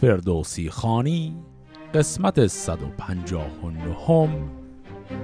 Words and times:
فردوسی 0.00 0.70
خانی 0.70 1.36
قسمت 1.94 2.46
159 2.46 4.28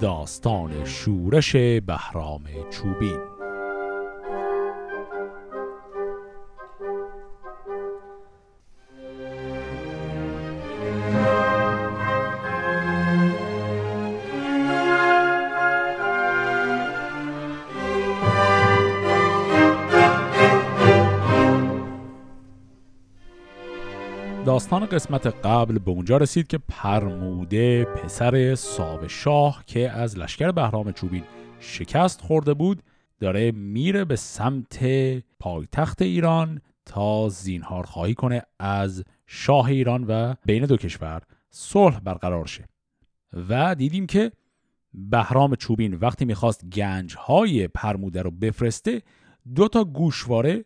داستان 0.00 0.84
شورش 0.84 1.56
بهرام 1.56 2.42
چوبین. 2.70 3.33
داستان 24.64 24.86
قسمت 24.86 25.26
قبل 25.26 25.78
به 25.78 25.90
اونجا 25.90 26.16
رسید 26.16 26.46
که 26.46 26.58
پرموده 26.58 27.84
پسر 27.84 28.54
ساو 28.54 29.08
شاه 29.08 29.64
که 29.66 29.90
از 29.90 30.18
لشکر 30.18 30.50
بهرام 30.50 30.92
چوبین 30.92 31.22
شکست 31.60 32.20
خورده 32.20 32.54
بود 32.54 32.82
داره 33.20 33.52
میره 33.52 34.04
به 34.04 34.16
سمت 34.16 34.84
پایتخت 35.40 36.02
ایران 36.02 36.60
تا 36.86 37.28
زینهار 37.28 37.86
خواهی 37.86 38.14
کنه 38.14 38.42
از 38.58 39.04
شاه 39.26 39.66
ایران 39.66 40.04
و 40.08 40.34
بین 40.46 40.66
دو 40.66 40.76
کشور 40.76 41.22
صلح 41.50 42.00
برقرار 42.00 42.46
شه. 42.46 42.64
و 43.48 43.74
دیدیم 43.74 44.06
که 44.06 44.32
بهرام 44.94 45.54
چوبین 45.54 45.94
وقتی 45.94 46.24
می‌خواست 46.24 46.64
گنج 46.64 47.16
های 47.16 47.68
پرموده 47.68 48.22
رو 48.22 48.30
بفرسته 48.30 49.02
دو 49.54 49.68
تا 49.68 49.84
گوشواره 49.84 50.64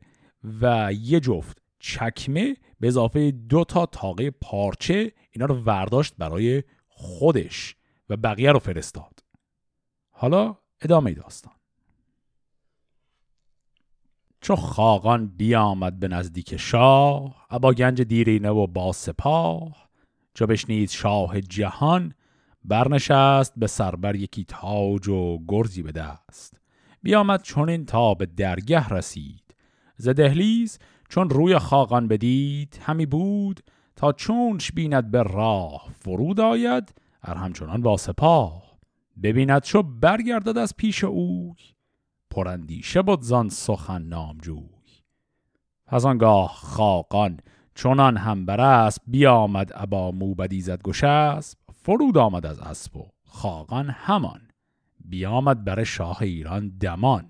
و 0.60 0.92
یه 0.92 1.20
جفت 1.20 1.57
چکمه 1.78 2.56
به 2.80 2.88
اضافه 2.88 3.30
دو 3.30 3.64
تا 3.64 3.86
تاقه 3.86 4.30
پارچه 4.30 5.12
اینا 5.30 5.46
رو 5.46 5.54
ورداشت 5.54 6.14
برای 6.18 6.62
خودش 6.86 7.76
و 8.08 8.16
بقیه 8.16 8.52
رو 8.52 8.58
فرستاد. 8.58 9.24
حالا 10.10 10.56
ادامه 10.80 11.14
داستان. 11.14 11.52
چو 14.40 14.56
خاقان 14.56 15.26
بیامد 15.26 16.00
به 16.00 16.08
نزدیک 16.08 16.56
شاه 16.56 17.46
ابا 17.50 17.72
گنج 17.72 18.02
دیرینه 18.02 18.50
و 18.50 18.66
با 18.66 18.92
سپاه. 18.92 19.88
چو 20.34 20.46
بشنید 20.46 20.90
شاه 20.90 21.40
جهان 21.40 22.14
برنشست 22.64 23.52
به 23.56 23.66
سربر 23.66 24.16
یکی 24.16 24.44
تاج 24.44 25.08
و 25.08 25.38
گرزی 25.48 25.82
به 25.82 25.92
دست. 25.92 26.60
بیامد 27.02 27.42
چون 27.42 27.84
تا 27.84 28.14
به 28.14 28.26
درگه 28.26 28.88
رسید. 28.88 29.54
ز 29.96 30.08
دهلیز 30.08 30.78
چون 31.08 31.30
روی 31.30 31.58
خاقان 31.58 32.08
بدید 32.08 32.80
همی 32.82 33.06
بود 33.06 33.60
تا 33.96 34.12
چونش 34.12 34.72
بیند 34.72 35.10
به 35.10 35.22
راه 35.22 35.88
فرود 36.00 36.40
آید 36.40 36.94
ار 37.22 37.36
همچنان 37.36 37.82
با 37.82 37.96
سپاه. 37.96 38.78
ببیند 39.22 39.62
چو 39.62 39.82
برگردد 39.82 40.58
از 40.58 40.76
پیش 40.76 41.04
اوی 41.04 41.54
پرندیشه 42.30 43.02
بود 43.02 43.22
زان 43.22 43.48
سخن 43.48 44.02
نامجوی. 44.02 44.68
از 45.86 46.04
آنگاه 46.04 46.48
خاقان 46.54 47.40
چونان 47.74 48.16
هم 48.16 48.46
بر 48.46 48.60
اسب 48.60 49.02
بیامد 49.06 49.70
ابا 49.74 50.10
موبدی 50.10 50.60
زد 50.60 50.82
گشسب 50.82 51.58
فرود 51.72 52.18
آمد 52.18 52.46
از 52.46 52.58
اسب 52.58 52.96
و 52.96 53.06
خاقان 53.24 53.90
همان. 53.90 54.40
بیامد 55.04 55.64
بر 55.64 55.84
شاه 55.84 56.22
ایران 56.22 56.68
دمان. 56.68 57.28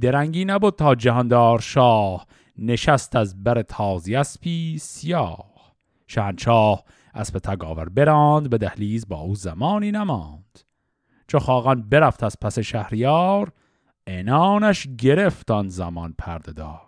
درنگی 0.00 0.44
نبود 0.44 0.74
تا 0.74 0.94
جهاندار 0.94 1.60
شاه 1.60 2.26
نشست 2.58 3.16
از 3.16 3.44
بر 3.44 3.62
تازی 3.62 4.16
اسپی 4.16 4.78
سیاه. 4.78 5.74
شهنشاه 6.06 6.84
اسب 7.14 7.38
تگاور 7.38 7.88
براند 7.88 8.50
به 8.50 8.58
دهلیز 8.58 9.08
با 9.08 9.20
او 9.20 9.34
زمانی 9.34 9.92
نماند. 9.92 10.60
چو 11.28 11.38
خاقان 11.38 11.88
برفت 11.88 12.22
از 12.22 12.36
پس 12.40 12.58
شهریار 12.58 13.52
انانش 14.06 14.88
گرفت 14.98 15.50
آن 15.50 15.68
زمان 15.68 16.14
پردهدار. 16.18 16.80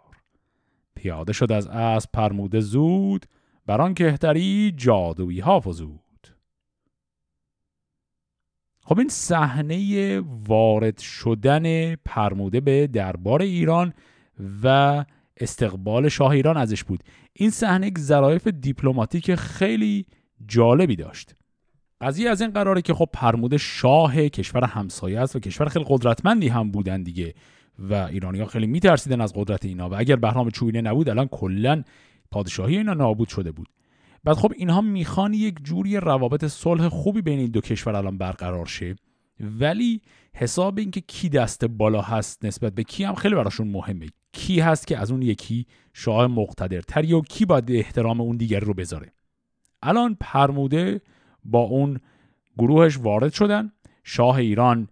پیاده 0.94 1.32
شد 1.32 1.52
از 1.52 1.66
اسب 1.66 2.10
پرموده 2.12 2.60
زود 2.60 3.26
بر 3.66 3.80
آن 3.80 3.94
کهتری 3.94 4.72
جادویی 4.76 5.40
ها 5.40 5.60
فزود 5.60 6.00
خب 8.84 8.98
این 8.98 9.08
صحنه 9.08 10.20
وارد 10.20 10.98
شدن 10.98 11.94
پرموده 11.94 12.60
به 12.60 12.86
دربار 12.86 13.42
ایران 13.42 13.92
و 14.62 15.04
استقبال 15.40 16.08
شاه 16.08 16.30
ایران 16.30 16.56
ازش 16.56 16.84
بود. 16.84 17.02
این 17.32 17.50
صحنه 17.50 17.86
یک 17.86 17.98
ظرایف 17.98 18.48
دیپلماتیک 18.48 19.34
خیلی 19.34 20.06
جالبی 20.46 20.96
داشت. 20.96 21.34
قضیه 22.00 22.30
از 22.30 22.40
این 22.40 22.50
قراره 22.50 22.82
که 22.82 22.94
خب 22.94 23.08
پرموده 23.12 23.58
شاه 23.58 24.28
کشور 24.28 24.64
همسایه 24.64 25.20
است 25.20 25.36
و 25.36 25.40
کشور 25.40 25.68
خیلی 25.68 25.84
قدرتمندی 25.88 26.48
هم 26.48 26.70
بودن 26.70 27.02
دیگه 27.02 27.34
و 27.78 27.94
ایرانی 27.94 28.40
ها 28.40 28.46
خیلی 28.46 28.66
میترسیدن 28.66 29.20
از 29.20 29.32
قدرت 29.36 29.64
اینا 29.64 29.88
و 29.88 29.94
اگر 29.98 30.16
بهرام 30.16 30.50
چوینه 30.50 30.80
نبود 30.80 31.08
الان 31.08 31.28
کلا 31.28 31.82
پادشاهی 32.30 32.76
اینا 32.76 32.94
نابود 32.94 33.28
شده 33.28 33.52
بود. 33.52 33.68
بعد 34.24 34.36
خب 34.36 34.52
اینها 34.56 34.80
می‌خوان 34.80 35.34
یک 35.34 35.54
جوری 35.62 35.96
روابط 35.96 36.44
صلح 36.44 36.88
خوبی 36.88 37.22
بین 37.22 37.38
این 37.38 37.50
دو 37.50 37.60
کشور 37.60 37.96
الان 37.96 38.18
برقرار 38.18 38.66
شه. 38.66 38.96
ولی 39.40 40.00
حساب 40.34 40.78
اینکه 40.78 41.00
کی 41.00 41.28
دست 41.28 41.64
بالا 41.64 42.00
هست 42.00 42.44
نسبت 42.44 42.74
به 42.74 42.84
کی 42.84 43.04
هم 43.04 43.14
خیلی 43.14 43.34
براشون 43.34 43.68
مهمه. 43.68 44.06
کی 44.32 44.60
هست 44.60 44.86
که 44.86 44.98
از 44.98 45.10
اون 45.10 45.22
یکی 45.22 45.66
شاه 45.92 46.26
مقتدرتری 46.26 47.12
و 47.12 47.20
کی 47.20 47.44
باید 47.44 47.72
احترام 47.72 48.20
اون 48.20 48.36
دیگر 48.36 48.60
رو 48.60 48.74
بذاره. 48.74 49.12
الان 49.82 50.16
پرموده 50.20 51.00
با 51.44 51.60
اون 51.60 52.00
گروهش 52.58 52.98
وارد 52.98 53.32
شدن. 53.32 53.72
شاه 54.04 54.36
ایران 54.36 54.88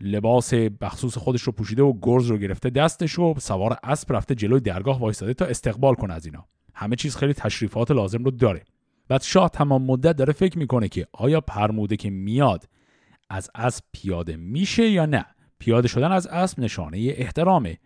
لباس 0.00 0.54
بخصوص 0.54 1.18
خودش 1.18 1.42
رو 1.42 1.52
پوشیده 1.52 1.82
و 1.82 1.92
گرز 2.02 2.26
رو 2.26 2.38
گرفته 2.38 2.70
دستش 2.70 3.18
و 3.18 3.34
سوار 3.38 3.78
اسب 3.82 4.12
رفته 4.12 4.34
جلوی 4.34 4.60
درگاه 4.60 5.00
وایستاده 5.00 5.34
تا 5.34 5.44
استقبال 5.44 5.94
کنه 5.94 6.14
از 6.14 6.26
اینا. 6.26 6.46
همه 6.74 6.96
چیز 6.96 7.16
خیلی 7.16 7.32
تشریفات 7.32 7.90
لازم 7.90 8.24
رو 8.24 8.30
داره. 8.30 8.64
بعد 9.08 9.22
شاه 9.22 9.48
تمام 9.48 9.82
مدت 9.82 10.16
داره 10.16 10.32
فکر 10.32 10.58
می‌کنه 10.58 10.88
که 10.88 11.06
آیا 11.12 11.40
پرموده 11.40 11.96
که 11.96 12.10
میاد 12.10 12.68
از 13.30 13.50
اسب 13.54 13.84
پیاده 13.92 14.36
میشه 14.36 14.88
یا 14.88 15.06
نه؟ 15.06 15.24
پیاده 15.58 15.88
شدن 15.88 16.12
از 16.12 16.26
اسب 16.26 16.60
نشانه 16.60 17.14
احترامه. 17.16 17.78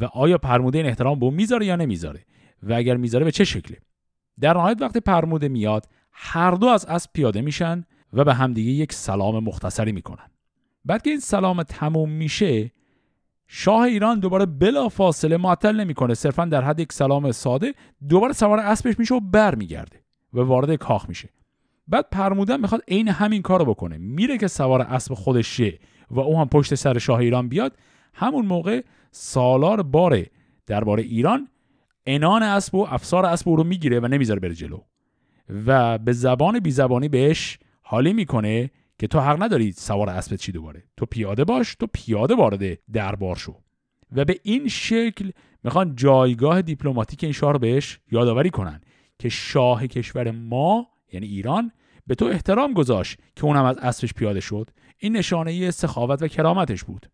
و 0.00 0.04
آیا 0.04 0.38
پرموده 0.38 0.78
این 0.78 0.86
احترام 0.86 1.18
به 1.18 1.30
می‌ذاره 1.30 1.66
یا 1.66 1.76
نمی‌ذاره؟ 1.76 2.24
و 2.62 2.72
اگر 2.72 2.96
می‌ذاره 2.96 3.24
به 3.24 3.32
چه 3.32 3.44
شکله؟ 3.44 3.78
در 4.40 4.54
نهایت 4.54 4.82
وقتی 4.82 5.00
پرموده 5.00 5.48
میاد 5.48 5.88
هر 6.12 6.50
دو 6.50 6.66
از 6.66 6.86
اسب 6.86 7.10
پیاده 7.12 7.40
میشن 7.40 7.84
و 8.12 8.24
به 8.24 8.34
همدیگه 8.34 8.70
یک 8.70 8.92
سلام 8.92 9.44
مختصری 9.44 9.92
می‌کنن. 9.92 10.30
بعد 10.84 11.02
که 11.02 11.10
این 11.10 11.20
سلام 11.20 11.62
تموم 11.62 12.10
میشه 12.10 12.70
شاه 13.46 13.80
ایران 13.80 14.20
دوباره 14.20 14.46
بلا 14.46 14.88
فاصله 14.88 15.36
معطل 15.36 15.80
نمی‌کنه. 15.80 16.14
صرفا 16.14 16.44
در 16.44 16.64
حد 16.64 16.80
یک 16.80 16.92
سلام 16.92 17.32
ساده 17.32 17.74
دوباره 18.08 18.32
سوار 18.32 18.58
اسبش 18.58 18.98
میشه 18.98 19.14
و 19.14 19.20
برمیگرده 19.20 20.00
و 20.32 20.40
وارد 20.40 20.74
کاخ 20.74 21.08
میشه. 21.08 21.28
بعد 21.92 22.06
پرمودن 22.10 22.60
می‌خواد 22.60 22.82
عین 22.88 23.08
همین 23.08 23.42
کارو 23.42 23.64
بکنه. 23.64 23.98
میره 23.98 24.38
که 24.38 24.48
سوار 24.48 24.82
اسب 24.82 25.14
خودش 25.14 25.56
شه 25.56 25.78
و 26.10 26.20
او 26.20 26.40
هم 26.40 26.48
پشت 26.48 26.74
سر 26.74 26.98
شاه 26.98 27.18
ایران 27.18 27.48
بیاد. 27.48 27.76
همون 28.14 28.46
موقع 28.46 28.82
سالار 29.10 29.82
باره 29.82 30.26
درباره 30.66 31.02
ایران 31.02 31.48
انان 32.06 32.42
اسب 32.42 32.74
و 32.74 32.86
افسار 32.90 33.26
اسب 33.26 33.48
او 33.48 33.56
رو 33.56 33.64
می‌گیره 33.64 34.00
و 34.00 34.06
نمی‌ذاره 34.06 34.40
بره 34.40 34.54
جلو. 34.54 34.80
و 35.66 35.98
به 35.98 36.12
زبان 36.12 36.60
بی 36.60 36.70
زبانی 36.70 37.08
بهش 37.08 37.58
حالی 37.82 38.12
می‌کنه 38.12 38.70
که 38.98 39.06
تو 39.06 39.20
حق 39.20 39.42
نداری 39.42 39.72
سوار 39.72 40.10
اسب 40.10 40.36
چی 40.36 40.52
دوباره. 40.52 40.82
تو 40.96 41.06
پیاده 41.06 41.44
باش 41.44 41.74
تو 41.74 41.86
پیاده 41.92 42.34
وارد 42.34 42.78
دربار 42.92 43.36
شو. 43.36 43.54
و 44.12 44.24
به 44.24 44.40
این 44.42 44.68
شکل 44.68 45.30
می‌خوان 45.64 45.96
جایگاه 45.96 46.62
دیپلماتیک 46.62 47.24
این 47.24 47.32
شاه 47.32 47.52
رو 47.52 47.58
بهش 47.58 47.98
یادآوری 48.10 48.50
کنن 48.50 48.80
که 49.18 49.28
شاه 49.28 49.86
کشور 49.86 50.30
ما 50.30 50.86
یعنی 51.12 51.26
ایران 51.26 51.72
به 52.06 52.14
تو 52.14 52.24
احترام 52.24 52.72
گذاشت 52.72 53.18
که 53.36 53.44
اونم 53.44 53.64
از 53.64 53.78
اسبش 53.78 54.14
پیاده 54.14 54.40
شد. 54.40 54.70
این 54.98 55.16
نشانه 55.16 55.70
سخاوت 55.70 56.22
و 56.22 56.28
کرامتش 56.28 56.84
بود. 56.84 57.06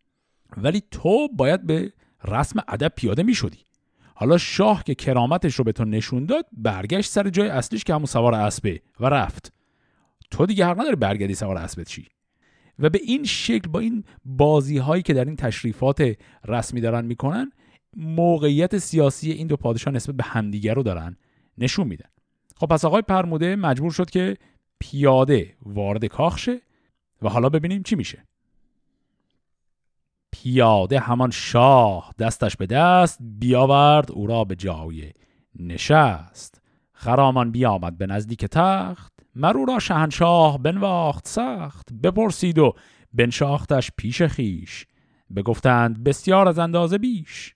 ولی 0.57 0.83
تو 0.91 1.27
باید 1.27 1.65
به 1.65 1.93
رسم 2.25 2.59
ادب 2.67 2.93
پیاده 2.95 3.23
می 3.23 3.33
شدی 3.33 3.59
حالا 4.15 4.37
شاه 4.37 4.83
که 4.83 4.95
کرامتش 4.95 5.55
رو 5.55 5.63
به 5.63 5.71
تو 5.71 5.85
نشون 5.85 6.25
داد 6.25 6.45
برگشت 6.51 7.11
سر 7.11 7.29
جای 7.29 7.49
اصلیش 7.49 7.83
که 7.83 7.93
همون 7.93 8.05
سوار 8.05 8.33
اسبه 8.33 8.81
و 8.99 9.05
رفت. 9.05 9.53
تو 10.31 10.45
دیگه 10.45 10.65
حق 10.65 10.79
نداری 10.79 10.95
برگردی 10.95 11.35
سوار 11.35 11.57
اسبت 11.57 11.87
چی؟ 11.87 12.07
و 12.79 12.89
به 12.89 12.99
این 13.03 13.23
شکل 13.23 13.69
با 13.69 13.79
این 13.79 14.03
بازی 14.25 14.77
هایی 14.77 15.03
که 15.03 15.13
در 15.13 15.25
این 15.25 15.35
تشریفات 15.35 16.17
رسمی 16.47 16.81
دارن 16.81 17.05
می‌کنن 17.05 17.51
موقعیت 17.97 18.77
سیاسی 18.77 19.31
این 19.31 19.47
دو 19.47 19.57
پادشاه 19.57 19.93
نسبت 19.93 20.15
به 20.15 20.23
همدیگر 20.23 20.73
رو 20.73 20.83
دارن 20.83 21.17
نشون 21.57 21.87
میدن. 21.87 22.09
خب 22.55 22.67
پس 22.67 22.85
آقای 22.85 23.01
پرموده 23.01 23.55
مجبور 23.55 23.91
شد 23.91 24.09
که 24.09 24.37
پیاده 24.79 25.55
وارد 25.61 26.05
کاخ 26.05 26.37
شه 26.37 26.61
و 27.21 27.29
حالا 27.29 27.49
ببینیم 27.49 27.83
چی 27.83 27.95
میشه. 27.95 28.23
پیاده 30.31 30.99
همان 30.99 31.31
شاه 31.31 32.13
دستش 32.19 32.55
به 32.55 32.65
دست 32.65 33.17
بیاورد 33.21 34.11
او 34.11 34.27
را 34.27 34.43
به 34.43 34.55
جای 34.55 35.11
نشست. 35.59 36.61
خرامان 36.93 37.51
بیامد 37.51 37.97
به 37.97 38.07
نزدیک 38.07 38.45
تخت 38.45 39.13
مرو 39.35 39.65
را 39.65 39.79
شهنشاه 39.79 40.57
بنواخت 40.57 41.27
سخت 41.27 41.93
بپرسید 41.93 42.59
و 42.59 42.75
بنشاختش 43.13 43.91
پیش 43.97 44.21
خیش 44.21 44.85
بگفتند 45.35 46.03
بسیار 46.03 46.47
از 46.47 46.59
اندازه 46.59 46.97
بیش. 46.97 47.55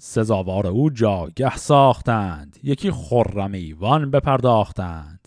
سزاوار 0.00 0.66
او 0.66 0.90
جاگه 0.90 1.56
ساختند 1.56 2.58
یکی 2.62 2.90
خرم 2.90 3.52
ایوان 3.52 4.10
بپرداختند. 4.10 5.17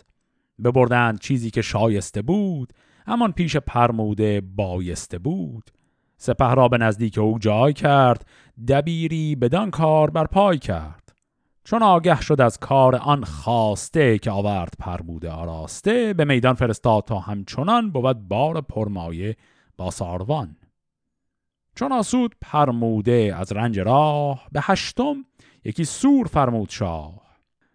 ببردند 0.63 1.19
چیزی 1.19 1.51
که 1.51 1.61
شایسته 1.61 2.21
بود 2.21 2.73
همان 3.07 3.31
پیش 3.31 3.57
پرموده 3.57 4.41
بایسته 4.55 5.19
بود. 5.19 5.71
سپه 6.17 6.53
را 6.53 6.67
به 6.67 6.77
نزدیک 6.77 7.17
او 7.17 7.39
جای 7.39 7.73
کرد 7.73 8.25
دبیری 8.67 9.35
بدان 9.35 9.71
کار 9.71 10.09
بر 10.09 10.25
پای 10.25 10.57
کرد. 10.57 11.01
چون 11.63 11.83
آگه 11.83 12.21
شد 12.21 12.41
از 12.41 12.59
کار 12.59 12.95
آن 12.95 13.23
خواسته 13.23 14.19
که 14.19 14.31
آورد 14.31 14.73
پرموده 14.79 15.31
آراسته 15.31 16.13
به 16.13 16.25
میدان 16.25 16.53
فرستاد 16.53 17.03
تا 17.03 17.19
همچنان 17.19 17.91
بود 17.91 18.27
بار 18.27 18.61
پرمایه 18.61 19.35
با 19.77 19.91
ساروان. 19.91 20.55
چون 21.75 21.91
آسود 21.91 22.35
پرموده 22.41 23.35
از 23.37 23.51
رنج 23.51 23.79
راه 23.79 24.47
به 24.51 24.59
هشتم 24.63 25.15
یکی 25.65 25.85
سور 25.85 26.27
فرمود 26.27 26.69
شاه. 26.69 27.21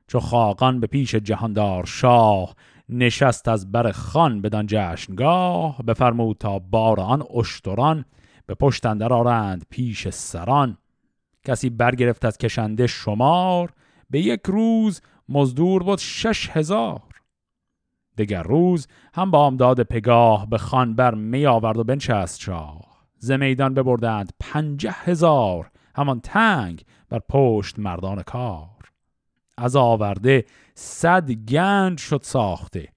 چو 0.08 0.20
خاقان 0.20 0.80
به 0.80 0.86
پیش 0.86 1.14
جهاندار 1.14 1.84
شاه 1.84 2.54
نشست 2.88 3.48
از 3.48 3.72
بر 3.72 3.92
خان 3.92 4.42
بدان 4.42 4.66
جشنگاه 4.68 5.82
بفرمود 5.82 6.36
تا 6.38 6.58
بار 6.58 7.00
آن 7.00 7.24
اشتران 7.34 8.04
به 8.46 8.54
پشت 8.54 8.86
اندر 8.86 9.12
آرند 9.12 9.66
پیش 9.70 10.08
سران. 10.08 10.78
کسی 11.44 11.70
برگرفت 11.70 12.24
از 12.24 12.38
کشنده 12.38 12.86
شمار 12.86 13.72
به 14.10 14.20
یک 14.20 14.40
روز 14.46 15.00
مزدور 15.28 15.82
بود 15.82 15.98
شش 15.98 16.50
هزار. 16.50 17.02
دگر 18.18 18.42
روز 18.42 18.88
هم 19.14 19.30
با 19.30 19.46
امداد 19.46 19.82
پگاه 19.82 20.50
به 20.50 20.58
خان 20.58 20.94
بر 20.94 21.14
می 21.14 21.46
آورد 21.46 21.78
و 21.78 21.84
بنشست 21.84 22.40
شاه. 22.40 23.06
ز 23.18 23.30
میدان 23.30 23.74
ببردند 23.74 24.32
پنجه 24.40 24.90
هزار 24.90 25.70
همان 25.96 26.20
تنگ 26.20 26.84
بر 27.08 27.20
پشت 27.28 27.78
مردان 27.78 28.22
کار. 28.22 28.68
از 29.58 29.76
آورده 29.76 30.44
صد 30.78 31.30
گنج 31.30 31.98
شد 31.98 32.20
ساخته. 32.22 32.88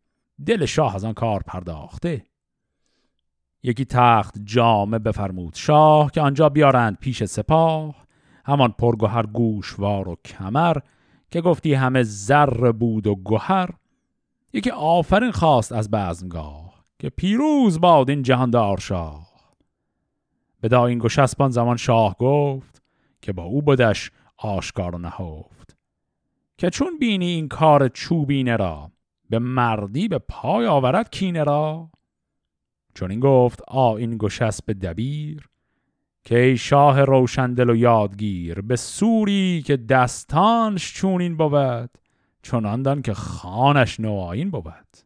دل 0.45 0.65
شاه 0.65 0.95
از 0.95 1.05
آن 1.05 1.13
کار 1.13 1.43
پرداخته. 1.43 2.23
یکی 3.63 3.85
تخت 3.85 4.35
جامه 4.43 4.99
بفرمود. 4.99 5.55
شاه 5.55 6.11
که 6.11 6.21
آنجا 6.21 6.49
بیارند 6.49 6.97
پیش 6.97 7.23
سپاه. 7.23 7.95
همان 8.45 8.71
پرگوهر 8.71 9.25
گوشوار 9.25 10.09
و 10.09 10.15
کمر 10.25 10.77
که 11.31 11.41
گفتی 11.41 11.73
همه 11.73 12.03
زر 12.03 12.71
بود 12.71 13.07
و 13.07 13.15
گوهر 13.15 13.69
یکی 14.53 14.69
آفرین 14.69 15.31
خواست 15.31 15.71
از 15.71 15.91
بزمگاه 15.91 16.85
که 16.99 17.09
پیروز 17.09 17.81
باد 17.81 18.09
این 18.09 18.23
جهاندار 18.23 18.77
شاه. 18.77 19.29
به 20.61 20.79
این 20.79 20.99
گشسبان 20.99 21.51
زمان 21.51 21.77
شاه 21.77 22.15
گفت 22.19 22.81
که 23.21 23.33
با 23.33 23.43
او 23.43 23.61
بودش 23.61 24.11
آشکار 24.37 24.95
و 24.95 24.97
نهفت. 24.97 25.58
که 26.59 26.69
چون 26.69 26.97
بینی 26.99 27.25
این 27.25 27.47
کار 27.47 27.87
چوبینه 27.87 28.55
را 28.55 28.91
به 29.29 29.39
مردی 29.39 30.07
به 30.07 30.17
پای 30.17 30.65
آورد 30.65 31.09
کینه 31.09 31.43
را؟ 31.43 31.91
چون 32.95 33.11
این 33.11 33.19
گفت 33.19 33.61
آ 33.67 33.95
این 33.95 34.17
گشسب 34.17 34.71
دبیر 34.71 35.49
که 36.23 36.39
ای 36.39 36.57
شاه 36.57 37.03
روشندل 37.03 37.69
و 37.69 37.75
یادگیر 37.75 38.61
به 38.61 38.75
سوری 38.75 39.63
که 39.65 39.77
دستانش 39.77 40.93
چونین 40.93 41.37
بود 41.37 41.89
چنان 42.43 42.81
دان 42.81 43.01
که 43.01 43.13
خانش 43.13 43.99
نوآین 43.99 44.51
بود. 44.51 44.97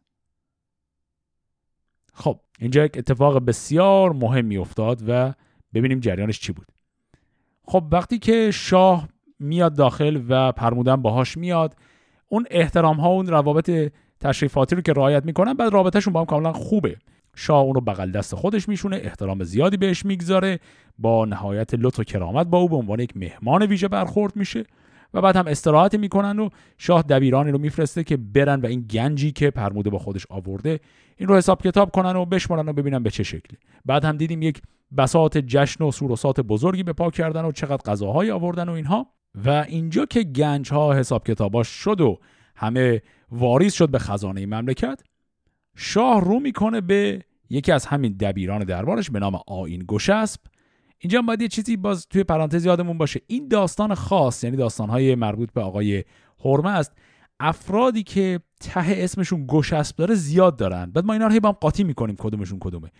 خب 2.12 2.40
اینجا 2.58 2.84
یک 2.84 2.98
اتفاق 2.98 3.38
بسیار 3.38 4.12
مهمی 4.12 4.56
افتاد 4.56 5.02
و 5.08 5.34
ببینیم 5.74 6.00
جریانش 6.00 6.40
چی 6.40 6.52
بود. 6.52 6.72
خب 7.64 7.84
وقتی 7.92 8.18
که 8.18 8.50
شاه 8.50 9.08
میاد 9.38 9.76
داخل 9.76 10.22
و 10.28 10.52
پرمودن 10.52 10.96
باهاش 10.96 11.36
میاد. 11.36 11.76
اون 12.28 12.46
احترام 12.50 12.96
ها 12.96 13.08
اون 13.08 13.26
روابط 13.26 13.92
تشریفاتی 14.20 14.76
رو 14.76 14.82
که 14.82 14.92
رعایت 14.92 15.24
می‌کنن 15.24 15.54
بعد 15.54 15.72
رابطهشون 15.72 16.12
با 16.12 16.20
هم 16.20 16.26
کاملا 16.26 16.52
خوبه. 16.52 16.96
شاه 17.36 17.62
اون 17.62 17.74
رو 17.74 17.80
بغل 17.80 18.10
دست 18.10 18.34
خودش 18.34 18.68
میشونه 18.68 18.96
احترام 18.96 19.44
زیادی 19.44 19.76
بهش 19.76 20.04
می‌گذاره 20.04 20.58
با 20.98 21.24
نهایت 21.24 21.74
لطف 21.74 21.98
و 21.98 22.04
کرامت 22.04 22.46
با 22.46 22.58
او 22.58 22.68
به 22.68 22.76
عنوان 22.76 23.00
یک 23.00 23.16
مهمان 23.16 23.62
ویژه 23.66 23.88
برخورد 23.88 24.36
میشه 24.36 24.64
و 25.14 25.20
بعد 25.20 25.36
هم 25.36 25.46
استراحت 25.46 25.94
می‌کنن 25.94 26.38
و 26.38 26.48
شاه 26.78 27.02
دبیرانی 27.02 27.50
رو 27.50 27.58
میفرسته 27.58 28.04
که 28.04 28.16
برن 28.16 28.60
و 28.60 28.66
این 28.66 28.80
گنجی 28.80 29.32
که 29.32 29.50
پرموده 29.50 29.90
با 29.90 29.98
خودش 29.98 30.26
آورده 30.30 30.80
این 31.16 31.28
رو 31.28 31.36
حساب 31.36 31.62
کتاب 31.62 31.90
کنن 31.90 32.16
و 32.16 32.24
بشمارن 32.24 32.68
و 32.68 32.72
ببینن 32.72 33.02
به 33.02 33.10
چه 33.10 33.22
شکلی. 33.22 33.58
بعد 33.84 34.04
هم 34.04 34.16
دیدیم 34.16 34.42
یک 34.42 34.62
بساط 34.96 35.38
جشن 35.38 35.84
و 35.84 35.90
سوروسات 35.90 36.40
بزرگی 36.40 36.82
به 36.82 36.92
پا 36.92 37.10
کردن 37.10 37.44
و 37.44 37.52
چقدر 37.52 37.82
غذاهایی 37.92 38.30
آوردن 38.30 38.68
و 38.68 38.72
اینها. 38.72 39.06
و 39.34 39.50
اینجا 39.68 40.06
که 40.06 40.22
گنج 40.22 40.72
ها 40.72 40.94
حساب 40.94 41.26
کتاباش 41.26 41.68
شد 41.68 42.00
و 42.00 42.18
همه 42.56 43.02
واریز 43.30 43.72
شد 43.72 43.88
به 43.88 43.98
خزانه 43.98 44.46
مملکت 44.46 45.02
شاه 45.76 46.20
رو 46.20 46.40
می‌کنه 46.40 46.80
به 46.80 47.22
یکی 47.50 47.72
از 47.72 47.86
همین 47.86 48.12
دبیران 48.12 48.64
دربارش 48.64 49.10
به 49.10 49.18
نام 49.18 49.40
آین 49.46 49.84
گشسب. 49.88 50.40
اینجا 50.98 51.22
باید 51.22 51.42
یه 51.42 51.48
چیزی 51.48 51.76
باز 51.76 52.06
توی 52.08 52.24
پرانتز 52.24 52.64
یادمون 52.64 52.98
باشه. 52.98 53.20
این 53.26 53.48
داستان 53.48 53.94
خاص 53.94 54.44
یعنی 54.44 54.56
داستانهای 54.56 55.14
مربوط 55.14 55.52
به 55.52 55.60
آقای 55.60 56.04
هرمه 56.44 56.70
است. 56.70 56.92
افرادی 57.40 58.02
که 58.02 58.40
ته 58.60 58.84
اسمشون 58.86 59.44
گشسب 59.48 59.96
داره 59.96 60.14
زیاد 60.14 60.56
دارن. 60.56 60.90
بعد 60.90 61.04
ما 61.04 61.12
اینا 61.12 61.26
رو 61.26 61.32
هی 61.32 61.40
با 61.40 61.48
هم 61.48 61.54
قاطی 61.60 61.84
می‌کنیم 61.84 62.16
کدومشون 62.18 62.58
کدومه. 62.60 62.90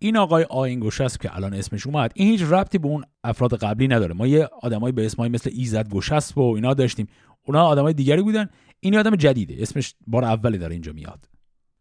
این 0.00 0.16
آقای 0.16 0.46
آین 0.50 0.80
گشسب 0.80 1.20
که 1.20 1.36
الان 1.36 1.54
اسمش 1.54 1.86
اومد 1.86 2.12
این 2.14 2.28
هیچ 2.28 2.42
ربطی 2.42 2.78
به 2.78 2.88
اون 2.88 3.04
افراد 3.24 3.54
قبلی 3.54 3.88
نداره. 3.88 4.14
ما 4.14 4.26
یه 4.26 4.48
آدمایی 4.62 4.92
به 4.92 5.06
اسمایی 5.06 5.32
مثل 5.32 5.50
ایزد 5.54 5.88
گشسب 5.88 6.38
و 6.38 6.54
اینا 6.54 6.74
داشتیم. 6.74 7.06
اونا 7.46 7.66
آدمای 7.66 7.92
دیگری 7.92 8.22
بودن. 8.22 8.48
این 8.80 8.98
آدم 8.98 9.16
جدیده. 9.16 9.62
اسمش 9.62 9.94
بار 10.06 10.24
اولی 10.24 10.58
داره 10.58 10.72
اینجا 10.72 10.92
میاد. 10.92 11.28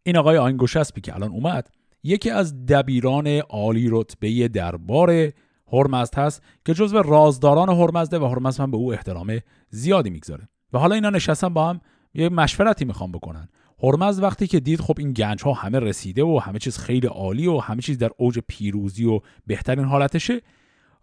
این 0.04 0.18
آقای 0.18 0.38
آین 0.38 0.58
گشسبی 0.58 1.02
که 1.02 1.16
الان 1.16 1.31
اومد. 1.31 1.69
یکی 2.04 2.30
از 2.30 2.66
دبیران 2.66 3.28
عالی 3.28 3.88
رتبه 3.92 4.48
دربار 4.48 5.31
هرمزد 5.74 6.16
هست 6.16 6.44
که 6.66 6.74
جزو 6.74 7.02
رازداران 7.02 7.69
هرمزده 7.69 8.19
و 8.19 8.25
هرمزد 8.25 8.62
هم 8.62 8.72
به 8.72 8.78
او 8.78 8.94
احترام 8.94 9.40
زیادی 9.69 10.10
می‌گذاره. 10.10 10.50
و 10.74 10.80
حالا 10.80 10.96
اینا 10.96 11.10
نشستن 11.10 11.50
با 11.50 11.69
هم 11.69 11.81
یه 12.14 12.30
مشورتی 12.30 12.86
می‌خوام 12.86 13.12
بکنن. 13.12 13.50
هرمز 13.84 14.19
وقتی 14.19 14.48
که 14.48 14.60
دید 14.60 14.81
خب 14.81 14.96
این 15.00 15.14
گنج 15.14 15.44
ها 15.44 15.54
همه 15.54 15.80
رسیده 15.80 16.24
و 16.24 16.40
همه 16.44 16.60
چیز 16.60 16.78
خیلی 16.78 17.07
عالی 17.07 17.48
و 17.48 17.57
همه 17.57 17.81
چیز 17.81 17.98
در 17.98 18.10
اوج 18.18 18.40
پیروزی 18.48 19.06
و 19.06 19.19
بهترین 19.48 19.86
حالتشه 19.86 20.42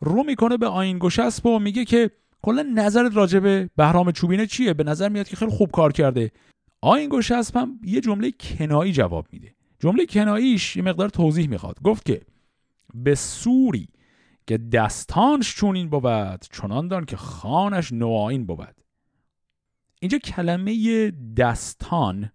رو 0.00 0.24
می‌کنه 0.24 0.56
به 0.56 0.66
آین 0.66 0.98
گشسب 0.98 1.46
و 1.46 1.58
میگه 1.58 1.84
که 1.84 2.10
کلا 2.42 2.62
نظرت 2.74 3.16
راجع 3.16 3.38
به 3.38 3.70
بهرام 3.76 4.12
چوبینه 4.12 4.46
چیه؟ 4.46 4.74
به 4.74 4.84
نظر 4.84 5.08
میاد 5.08 5.28
که 5.28 5.36
خیلی 5.36 5.50
خوب 5.50 5.70
کار 5.70 5.92
کرده. 5.92 6.30
آین 6.80 7.08
گشسب 7.12 7.56
هم 7.56 7.80
یه 7.84 8.00
جمله 8.00 8.32
کنایی 8.40 8.92
جواب 8.92 9.26
میده. 9.32 9.54
جمله 9.78 10.06
کناییش 10.06 10.76
یه 10.76 10.82
مقدار 10.82 11.08
توضیح 11.08 11.48
می‌خواد. 11.48 11.82
گفت 11.84 12.04
که 12.04 12.20
به 12.94 13.14
سوری 13.14 13.88
که 14.46 14.58
دستانش 14.58 15.54
چونین 15.56 15.88
بود 15.88 16.44
چنان 16.52 16.88
دان 16.88 17.04
که 17.04 17.16
خانش 17.16 17.92
نوآین 17.92 18.46
بود. 18.46 18.74
اینجا 20.00 20.18
کلمه 20.18 21.10
دستان 21.36 22.30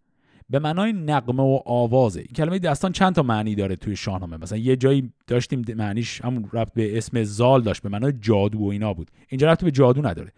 به 0.49 0.59
معنای 0.59 0.93
نقمه 0.93 1.43
و 1.43 1.59
آوازه. 1.65 2.19
این 2.19 2.33
کلمه 2.35 2.59
دستان 2.59 2.91
چند 2.91 3.15
تا 3.15 3.23
معنی 3.23 3.55
داره 3.55 3.75
توی 3.75 3.95
شاهنامه. 3.95 4.37
مثلا 4.37 4.57
یه 4.57 4.75
جایی 4.75 5.13
داشتیم 5.27 5.65
معنیش 5.75 6.21
همون 6.21 6.49
رفت 6.53 6.73
به 6.73 6.97
اسم 6.97 7.23
زال 7.23 7.61
داشت 7.61 7.81
به 7.81 7.89
معنای 7.89 8.13
جادو 8.21 8.59
و 8.59 8.67
اینا 8.67 8.93
بود. 8.93 9.11
اینجا 9.27 9.47
رفت 9.47 9.63
به 9.63 9.71
جادو 9.71 10.01
نداره. 10.01 10.31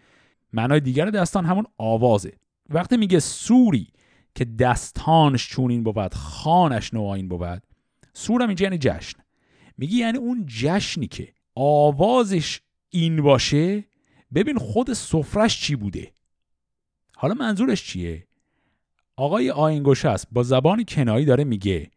معنای 0.52 0.80
دیگر 0.80 1.10
دستان 1.10 1.44
همون 1.44 1.64
آوازه. 1.78 2.32
وقتی 2.70 2.96
میگه 2.96 3.20
سوری 3.20 3.88
که 4.34 4.44
دستانش 4.44 5.48
چونین 5.48 5.82
بود 5.82 6.14
خانش 6.14 6.94
نوآین 6.94 7.28
بود 7.28 7.62
سورم 8.12 8.48
اینجا 8.48 8.64
یعنی 8.64 8.78
جشن. 8.78 9.18
میگی 9.78 9.96
یعنی 9.96 10.18
اون 10.18 10.44
جشنی 10.46 11.06
که 11.06 11.32
آوازش 11.54 12.60
این 12.90 13.22
باشه 13.22 13.84
ببین 14.34 14.58
خود 14.58 14.92
سفرش 14.92 15.60
چی 15.60 15.76
بوده؟ 15.76 16.12
حالا 17.16 17.34
منظورش 17.34 17.84
چیه؟ 17.84 18.26
آقای 19.16 19.50
آینگوش 19.50 20.04
است 20.04 20.26
با 20.32 20.42
زبان 20.42 20.84
کنایی 20.88 21.24
داره 21.24 21.44
میگه 21.44 21.90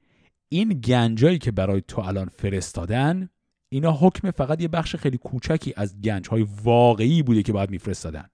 این 0.49 0.69
گنجایی 0.69 1.37
که 1.37 1.51
برای 1.51 1.81
تو 1.87 2.01
الان 2.01 2.29
فرستادن 2.29 3.29
اینا 3.69 3.91
حکم 3.91 4.31
فقط 4.31 4.61
یه 4.61 4.67
بخش 4.67 4.95
خیلی 4.95 5.17
کوچکی 5.17 5.73
از 5.77 6.01
گنجهای 6.01 6.47
واقعی 6.63 7.23
بوده 7.23 7.43
که 7.43 7.53
باید 7.53 7.69
میفرستادن. 7.69 8.25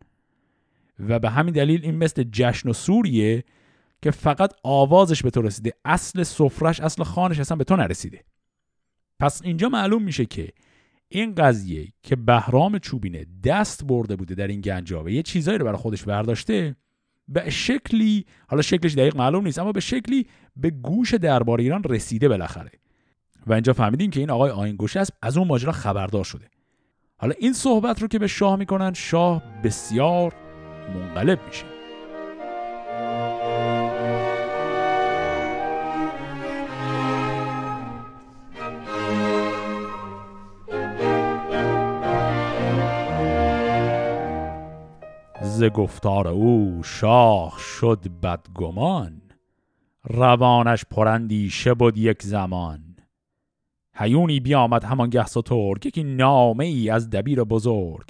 و 0.99 1.19
به 1.19 1.29
همین 1.29 1.53
دلیل 1.53 1.81
این 1.83 1.95
مثل 1.95 2.23
جشن 2.31 2.69
و 2.69 2.73
سوریه 2.73 3.43
که 4.01 4.11
فقط 4.11 4.53
آوازش 4.63 5.23
به 5.23 5.29
تو 5.29 5.41
رسیده 5.41 5.73
اصل 5.85 6.23
سفرش 6.23 6.79
اصل 6.79 7.03
خانش 7.03 7.39
اصلا 7.39 7.57
به 7.57 7.63
تو 7.63 7.75
نرسیده. 7.75 8.23
پس 9.19 9.41
اینجا 9.43 9.69
معلوم 9.69 10.03
میشه 10.03 10.25
که 10.25 10.49
این 11.09 11.35
قضیه 11.35 11.87
که 12.03 12.15
بهرام 12.15 12.79
چوبینه 12.79 13.25
دست 13.43 13.85
برده 13.85 14.15
بوده 14.15 14.35
در 14.35 14.47
این 14.47 14.61
گنجا 14.61 15.03
و 15.03 15.09
یه 15.09 15.23
چیزایی 15.23 15.57
رو 15.57 15.65
برای 15.65 15.77
خودش 15.77 16.03
برداشته 16.03 16.75
به 17.27 17.49
شکلی 17.49 18.25
حالا 18.47 18.61
شکلش 18.61 18.93
دقیق 18.93 19.17
معلوم 19.17 19.43
نیست 19.43 19.59
اما 19.59 19.71
به 19.71 19.79
شکلی 19.79 20.27
به 20.55 20.69
گوش 20.69 21.13
دربار 21.13 21.59
ایران 21.59 21.83
رسیده 21.83 22.29
بالاخره. 22.29 22.71
و 23.47 23.53
اینجا 23.53 23.73
فهمیدیم 23.73 24.11
که 24.11 24.19
این 24.19 24.29
آقای 24.29 24.51
آین 24.51 24.77
است 24.95 25.13
از 25.21 25.37
اون 25.37 25.47
ماجرا 25.47 25.71
خبردار 25.71 26.23
شده. 26.23 26.47
حالا 27.17 27.33
این 27.39 27.53
صحبت 27.53 28.01
رو 28.01 28.07
که 28.07 28.19
به 28.19 28.27
شاه 28.27 28.55
می‌کنن 28.55 28.93
شاه 28.93 29.43
بسیار 29.63 30.33
منقلب 30.95 31.39
میشه. 31.47 31.70
ز 45.51 45.63
گفتار 45.63 46.27
او 46.27 46.81
شاه 46.83 47.57
شد 47.59 48.07
بدگمان 48.23 49.21
روانش 50.03 50.85
پرندیشه 50.91 51.73
بود 51.73 51.97
یک 51.97 52.23
زمان. 52.23 52.95
هیونی 53.95 54.39
بیامد 54.39 54.83
همانگه 54.83 55.25
سترگ 55.25 55.85
یکی 55.85 56.03
نامه 56.03 56.65
ای 56.65 56.89
از 56.89 57.09
دبیر 57.09 57.43
بزرگ 57.43 58.09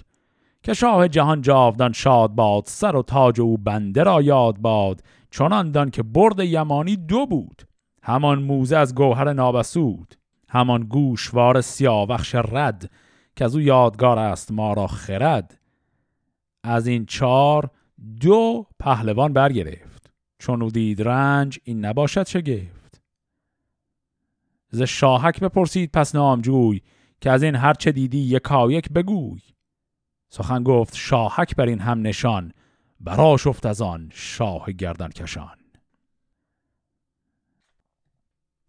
که 0.63 0.73
شاه 0.73 1.07
جهان 1.07 1.41
جاودان 1.41 1.91
شاد 1.91 2.31
باد 2.31 2.63
سر 2.65 2.95
و 2.95 3.03
تاج 3.03 3.41
او 3.41 3.57
بنده 3.57 4.03
را 4.03 4.21
یاد 4.21 4.57
باد 4.57 5.03
چنان 5.31 5.71
دان 5.71 5.89
که 5.89 6.03
برد 6.03 6.39
یمانی 6.39 6.95
دو 6.95 7.25
بود. 7.25 7.61
همان 8.03 8.43
موزه 8.43 8.77
از 8.77 8.95
گوهر 8.95 9.33
نابسود 9.33 10.15
همان 10.49 10.83
گوشوار 10.83 11.61
سیاوخش 11.61 12.35
رد 12.35 12.91
که 13.35 13.45
از 13.45 13.55
او 13.55 13.61
یادگار 13.61 14.19
است 14.19 14.51
ما 14.51 14.73
را 14.73 14.87
خرد. 14.87 15.60
از 16.63 16.87
این 16.87 17.05
چار 17.05 17.69
دو 18.19 18.67
پهلوان 18.79 19.33
برگرفت. 19.33 20.13
چون 20.39 20.61
او 20.61 20.71
دید 20.71 21.01
رنج 21.01 21.59
این 21.63 21.85
نباشد 21.85 22.27
شگفت. 22.27 23.01
ز 24.69 24.81
شاهک 24.81 25.39
بپرسید 25.39 25.91
پس 25.91 26.15
نامجوی 26.15 26.81
که 27.21 27.31
از 27.31 27.43
این 27.43 27.55
هر 27.55 27.73
چه 27.73 27.91
دیدی 27.91 28.17
یکایک 28.17 28.89
بگوی. 28.89 29.41
سخن 30.29 30.63
گفت 30.63 30.95
شاهک 30.95 31.55
بر 31.55 31.65
این 31.65 31.79
هم 31.79 32.01
نشان 32.01 32.53
برا 32.99 33.37
شفت 33.37 33.65
از 33.65 33.81
آن 33.81 34.09
شاه 34.13 34.71
گردن 34.71 35.09
کشان 35.09 35.57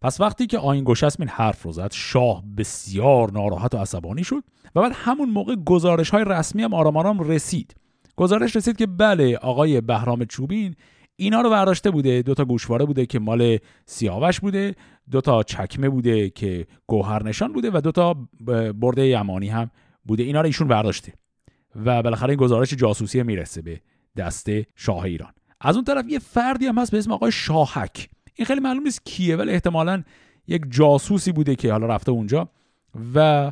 پس 0.01 0.21
وقتی 0.21 0.47
که 0.47 0.59
آین 0.59 0.83
گشسم 0.83 1.23
این 1.23 1.29
حرف 1.29 1.63
رو 1.63 1.71
زد 1.71 1.91
شاه 1.91 2.43
بسیار 2.57 3.31
ناراحت 3.31 3.75
و 3.75 3.77
عصبانی 3.77 4.23
شد 4.23 4.43
و 4.75 4.81
بعد 4.81 4.91
همون 4.95 5.29
موقع 5.29 5.55
گزارش 5.55 6.09
های 6.09 6.23
رسمی 6.27 6.63
هم 6.63 6.73
آرام 6.73 6.97
آرام 6.97 7.19
رسید. 7.19 7.75
گزارش 8.15 8.55
رسید 8.55 8.77
که 8.77 8.87
بله 8.87 9.37
آقای 9.37 9.81
بهرام 9.81 10.25
چوبین 10.25 10.75
اینا 11.15 11.41
رو 11.41 11.49
برداشته 11.49 11.91
بوده 11.91 12.21
دو 12.21 12.33
تا 12.33 12.45
گوشواره 12.45 12.85
بوده 12.85 13.05
که 13.05 13.19
مال 13.19 13.57
سیاوش 13.85 14.39
بوده 14.39 14.75
دو 15.11 15.21
تا 15.21 15.43
چکمه 15.43 15.89
بوده 15.89 16.29
که 16.29 16.67
گوهر 16.87 17.23
نشان 17.23 17.53
بوده 17.53 17.71
و 17.73 17.81
دو 17.83 17.91
تا 17.91 18.13
برده 18.73 19.07
یمانی 19.07 19.49
هم 19.49 19.71
بوده. 20.05 20.23
اینا 20.23 20.41
رو 20.41 20.45
ایشون 20.45 20.67
برداشته 20.67 21.13
و 21.75 22.03
بالاخره 22.03 22.29
این 22.29 22.39
گزارش 22.39 22.73
جاسوسی 22.73 23.23
می‌رسه 23.23 23.61
به 23.61 23.81
دست 24.17 24.47
شاه 24.75 25.03
ایران. 25.03 25.33
از 25.61 25.75
اون 25.75 25.85
طرف 25.85 26.05
یه 26.09 26.19
فردی 26.19 26.65
هم 26.65 26.77
هست 26.77 26.91
به 26.91 26.97
اسم 26.97 27.11
آقای 27.11 27.31
شاهک. 27.31 28.09
این 28.35 28.45
خیلی 28.45 28.59
معلوم 28.59 28.83
نیست 28.83 29.05
کیه 29.05 29.35
ولی 29.35 29.51
احتمالا 29.51 30.03
یک 30.47 30.61
جاسوسی 30.69 31.31
بوده 31.31 31.55
که 31.55 31.71
حالا 31.71 31.87
رفته 31.87 32.11
اونجا 32.11 32.49
و 33.15 33.51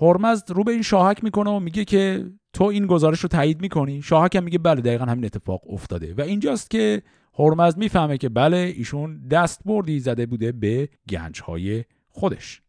هرمزد 0.00 0.50
رو 0.50 0.64
به 0.64 0.72
این 0.72 0.82
شاهک 0.82 1.24
می‌کنه 1.24 1.50
و 1.50 1.60
میگه 1.60 1.84
که 1.84 2.30
تو 2.52 2.64
این 2.64 2.86
گزارش 2.86 3.20
رو 3.20 3.28
تایید 3.28 3.60
می‌کنی. 3.60 4.02
شاهک 4.02 4.36
هم 4.36 4.44
میگه 4.44 4.58
بله 4.58 4.80
دقیقا 4.80 5.04
همین 5.04 5.24
اتفاق 5.24 5.60
افتاده. 5.72 6.14
و 6.14 6.20
اینجاست 6.20 6.70
که 6.70 7.02
هرمزد 7.38 7.78
می‌فهمه 7.78 8.18
که 8.18 8.28
بله 8.28 8.56
ایشون 8.56 9.28
دست 9.28 9.60
بردی 9.64 10.00
زده 10.00 10.26
بوده 10.26 10.52
به 10.52 10.88
گنج 11.08 11.42
های 11.42 11.84
خودش. 12.08 12.62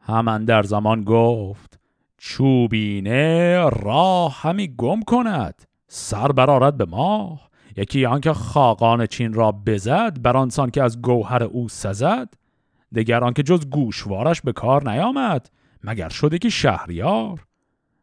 همان 0.00 0.44
در 0.44 0.62
زمان 0.62 1.04
گفت 1.04 1.80
چوبینه 2.18 3.58
راه 3.68 4.40
همی 4.40 4.74
گم 4.76 5.02
کند. 5.02 5.62
سر 5.88 6.32
برارد 6.32 6.76
به 6.76 6.84
ماه. 6.84 7.48
یکی 7.76 8.06
آنکه 8.06 8.32
خاقان 8.32 9.06
چین 9.06 9.32
را 9.32 9.52
بزد 9.52 10.22
بر 10.22 10.36
آنسان 10.36 10.70
که 10.70 10.82
از 10.82 11.02
گوهر 11.02 11.42
او 11.42 11.68
سزد. 11.68 12.34
دگر 12.94 13.24
آنکه 13.24 13.42
جز 13.42 13.66
گوشوارش 13.66 14.40
به 14.40 14.52
کار 14.52 14.90
نیامد 14.90 15.50
مگر 15.84 16.08
شده 16.08 16.38
که 16.38 16.48
شهریار؟ 16.48 17.44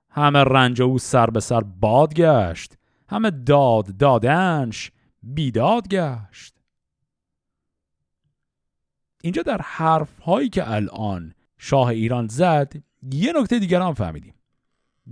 همه 0.09 0.39
رنج 0.39 0.81
او 0.81 0.97
سر 0.97 1.29
به 1.29 1.39
سر 1.39 1.61
باد 1.61 2.13
گشت 2.13 2.77
همه 3.09 3.31
داد 3.31 3.97
دادنش 3.97 4.91
بیداد 5.23 5.87
گشت. 5.87 6.55
اینجا 9.23 9.41
در 9.41 9.61
حرف 9.63 10.19
هایی 10.19 10.49
که 10.49 10.71
الان 10.71 11.33
شاه 11.57 11.87
ایران 11.87 12.27
زد 12.27 12.73
یه 13.11 13.33
نکته 13.35 13.59
دیگر 13.59 13.81
هم 13.81 13.93
فهمیدیم. 13.93 14.33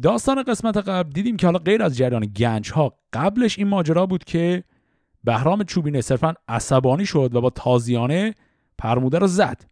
داستان 0.01 0.43
قسمت 0.43 0.77
قبل 0.77 1.09
دیدیم 1.11 1.37
که 1.37 1.47
حالا 1.47 1.59
غیر 1.59 1.83
از 1.83 1.97
جریان 1.97 2.25
گنج 2.25 2.71
ها 2.71 2.97
قبلش 3.13 3.57
این 3.59 3.67
ماجرا 3.67 4.05
بود 4.05 4.23
که 4.23 4.63
بهرام 5.23 5.63
چوبینه 5.63 6.01
صرفا 6.01 6.33
عصبانی 6.47 7.05
شد 7.05 7.35
و 7.35 7.41
با 7.41 7.49
تازیانه 7.49 8.33
پرموده 8.77 9.19
رو 9.19 9.27
زد. 9.27 9.65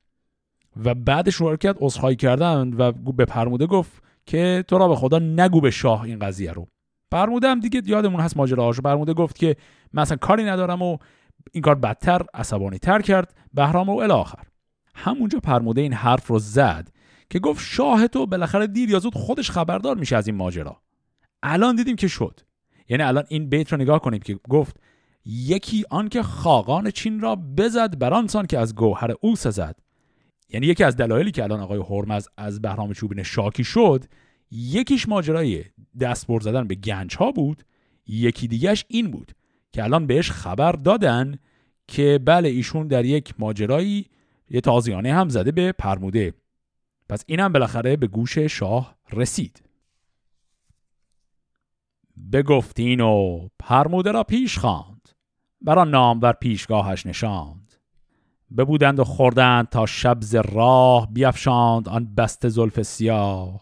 و 0.86 0.94
بعدش 0.94 1.36
رو 1.36 1.58
کرد 1.58 1.78
عذرخواهی 1.80 2.16
کردن 2.16 2.74
و 2.74 2.92
به 2.92 3.26
پرموده 3.26 3.66
گفت 3.66 4.04
که 4.26 4.64
تو 4.68 4.78
را 4.78 4.88
به 4.88 4.96
خدا 4.96 5.20
نگو 5.20 5.62
به 5.62 5.72
شاه 5.72 6.02
این 6.02 6.20
قضیه 6.20 6.52
رو. 6.52 6.68
پرموده 7.12 7.48
هم 7.48 7.60
دیگه 7.60 7.82
یادمون 7.86 8.20
هست 8.20 8.38
ماجراهاشو 8.38 8.82
پرموده 8.82 9.14
گفت 9.14 9.38
که 9.38 9.56
مثلا 9.94 10.18
کاری 10.18 10.44
ندارم 10.44 10.82
و 10.82 10.98
این 11.52 11.62
کار 11.62 11.76
بدتر 11.76 12.22
عصبانی 12.34 12.80
تر 12.80 13.02
کرد. 13.02 13.34
بهرام 13.54 13.90
و 13.90 13.98
الاخر 13.98 14.44
همونجا 14.96 15.40
پرموده 15.40 15.82
این 15.82 15.94
حرف 15.94 16.28
رو 16.28 16.40
زد 16.40 16.90
که 17.30 17.40
گفت 17.40 17.66
شاه 17.66 18.08
تو 18.08 18.26
بالاخره 18.26 18.68
دیر 18.68 18.90
یا 18.90 19.00
زود 19.00 19.16
خودش 19.16 19.52
خبردار 19.52 19.98
میشه 19.98 20.16
از 20.16 20.28
این 20.28 20.36
ماجرا. 20.36 20.82
الان 21.44 21.76
دیدیم 21.76 21.96
که 21.96 22.08
شد. 22.08 22.40
یعنی 22.90 23.04
الان 23.04 23.24
این 23.28 23.50
بیت 23.50 23.72
رو 23.72 23.78
نگاه 23.78 24.00
کنیم 24.00 24.20
که 24.20 24.40
گفت 24.50 24.80
یکی 25.26 25.86
آنکه 25.90 26.24
خاقان 26.24 26.92
چین 26.92 27.20
را 27.20 27.36
بزد 27.36 28.00
برانسان 28.00 28.46
که 28.46 28.60
از 28.60 28.76
گوهر 28.76 29.12
او 29.22 29.36
سزد. 29.36 29.76
یعنی 30.50 30.68
یکی 30.68 30.84
از 30.84 30.96
دلایلی 30.96 31.32
که 31.32 31.44
الان 31.44 31.60
آقای 31.60 31.80
هرمز 31.90 32.28
از 32.38 32.62
بهرام 32.62 32.94
چوبین 32.94 33.24
شاکی 33.24 33.64
شد 33.64 34.06
یکیش 34.52 35.10
ماجرای 35.10 35.64
دست 36.00 36.28
بر 36.28 36.40
زدن 36.40 36.68
به 36.68 36.76
گنج 36.76 37.16
ها 37.16 37.32
بود 37.32 37.64
یکی 38.08 38.48
دیگهش 38.48 38.86
این 38.88 39.12
بود 39.12 39.32
که 39.72 39.84
الان 39.84 40.08
بهش 40.08 40.32
خبر 40.32 40.72
دادن 40.72 41.40
که 41.88 42.20
بله 42.26 42.50
ایشون 42.50 42.88
در 42.88 43.06
یک 43.06 43.34
ماجرایی 43.40 44.06
یه 44.50 44.62
تازیانه 44.62 45.14
هم 45.14 45.30
زده 45.30 45.52
به 45.52 45.72
پرموده. 45.72 46.34
پس 47.10 47.24
اینم 47.28 47.54
بالاخره 47.54 47.96
به 47.96 48.08
گوش 48.08 48.38
شاه 48.38 48.96
رسید. 49.12 49.64
بگفتین 52.34 53.00
و 53.00 53.48
پرموده 53.60 54.12
را 54.12 54.24
پیش 54.24 54.58
خواند. 54.58 54.91
برا 55.62 55.84
نامور 55.84 56.32
پیشگاهش 56.32 57.06
نشاند. 57.06 57.74
ببودند 58.58 59.00
و 59.00 59.04
خوردند 59.04 59.70
تا 59.70 59.86
شب 59.86 60.18
ز 60.22 60.36
راه 60.36 61.14
بیفشاند 61.14 61.90
آن 61.90 62.16
بست 62.16 62.48
زلف 62.48 62.82
سیاه. 62.82 63.62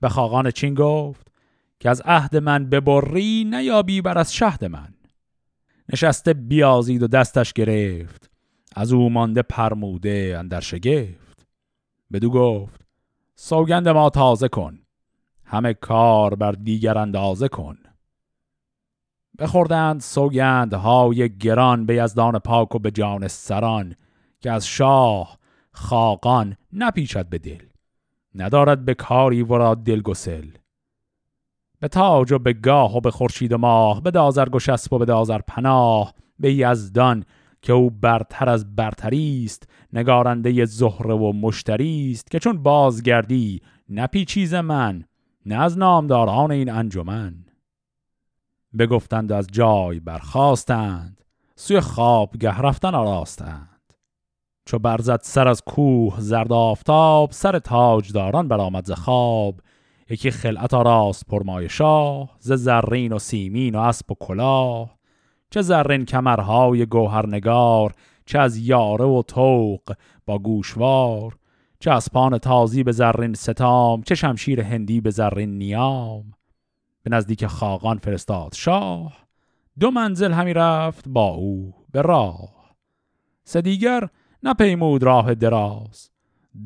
به 0.00 0.08
خاقان 0.08 0.50
چین 0.50 0.74
گفت 0.74 1.32
که 1.80 1.90
از 1.90 2.02
عهد 2.04 2.36
من 2.36 2.70
ببری 2.70 3.44
نیابی 3.44 4.00
بر 4.00 4.18
از 4.18 4.34
شهد 4.34 4.64
من. 4.64 4.94
نشسته 5.92 6.34
بیازید 6.34 7.02
و 7.02 7.06
دستش 7.06 7.52
گرفت. 7.52 8.30
از 8.76 8.92
او 8.92 9.10
مانده 9.10 9.42
پرموده 9.42 10.36
اندر 10.38 10.60
شگفت. 10.60 11.46
بدو 12.12 12.30
گفت 12.30 12.80
سوگند 13.34 13.88
ما 13.88 14.10
تازه 14.10 14.48
کن. 14.48 14.78
همه 15.44 15.74
کار 15.74 16.34
بر 16.34 16.52
دیگر 16.52 16.98
اندازه 16.98 17.48
کن. 17.48 17.78
بخوردند 19.42 20.00
سوگند 20.00 20.74
های 20.74 21.36
گران 21.36 21.86
به 21.86 21.94
یزدان 21.94 22.38
پاک 22.38 22.74
و 22.74 22.78
به 22.78 22.90
جان 22.90 23.28
سران 23.28 23.94
که 24.40 24.50
از 24.50 24.66
شاه 24.66 25.38
خاقان 25.72 26.56
نپیچد 26.72 27.28
به 27.28 27.38
دل 27.38 27.62
ندارد 28.34 28.84
به 28.84 28.94
کاری 28.94 29.42
ورا 29.42 29.74
دل 29.74 30.00
گسل. 30.00 30.46
به 31.80 31.88
تاج 31.88 32.32
و 32.32 32.38
به 32.38 32.52
گاه 32.52 32.96
و 32.96 33.00
به 33.00 33.10
خورشید 33.10 33.54
ماه 33.54 34.02
به 34.02 34.10
دازر 34.10 34.48
گشسب 34.48 34.92
و 34.92 34.98
به 34.98 35.04
دازر 35.04 35.38
پناه 35.38 36.14
به 36.38 36.54
یزدان 36.54 37.24
که 37.62 37.72
او 37.72 37.90
برتر 37.90 38.48
از 38.48 38.76
برتری 38.76 39.42
است 39.44 39.68
نگارنده 39.92 40.64
زهره 40.64 41.14
و 41.14 41.32
مشتری 41.32 42.10
است 42.12 42.30
که 42.30 42.38
چون 42.38 42.62
بازگردی 42.62 43.62
نپیچیز 43.88 44.54
من 44.54 45.04
نه 45.46 45.54
از 45.62 45.78
نامداران 45.78 46.50
این 46.50 46.70
انجمن. 46.70 47.51
بگفتند 48.78 49.32
از 49.32 49.46
جای 49.52 50.00
برخواستند 50.00 51.24
سوی 51.56 51.80
خوابگه 51.80 52.58
رفتن 52.58 52.94
آراستند. 52.94 53.68
چو 54.66 54.78
برزد 54.78 55.20
سر 55.22 55.48
از 55.48 55.62
کوه 55.62 56.20
زرد 56.20 56.52
آفتاب 56.52 57.30
سر 57.32 57.58
تاجداران 57.58 58.48
برآمد 58.48 58.84
ز 58.84 58.92
خواب. 58.92 59.60
یکی 60.10 60.30
خلعت 60.30 60.74
راست 60.74 61.26
پرمای 61.26 61.68
شاه 61.68 62.36
ز 62.38 62.52
زرین 62.52 63.12
و 63.12 63.18
سیمین 63.18 63.74
و 63.74 63.78
اسب 63.78 64.12
و 64.12 64.14
کلاه. 64.20 64.98
چه 65.50 65.62
زرین 65.62 66.04
کمرهای 66.04 66.86
گوهرنگار 66.86 67.92
چه 68.26 68.38
از 68.38 68.56
یاره 68.56 69.04
و 69.04 69.22
توق 69.22 69.94
با 70.26 70.38
گوشوار. 70.38 71.36
چه 71.80 71.90
اسپان 71.90 72.38
تازی 72.38 72.82
به 72.82 72.92
زرین 72.92 73.34
ستام 73.34 74.02
چه 74.02 74.14
شمشیر 74.14 74.60
هندی 74.60 75.00
به 75.00 75.10
زرین 75.10 75.58
نیام. 75.58 76.24
به 77.02 77.10
نزدیک 77.10 77.46
خاقان 77.46 77.98
فرستاد. 77.98 78.54
شاه 78.54 79.26
دو 79.80 79.90
منزل 79.90 80.32
همی 80.32 80.52
رفت 80.52 81.08
با 81.08 81.28
او 81.28 81.74
به 81.92 82.02
راه. 82.02 82.74
سه 83.44 83.62
نپیمود 84.42 85.02
راه 85.02 85.34
دراز. 85.34 86.10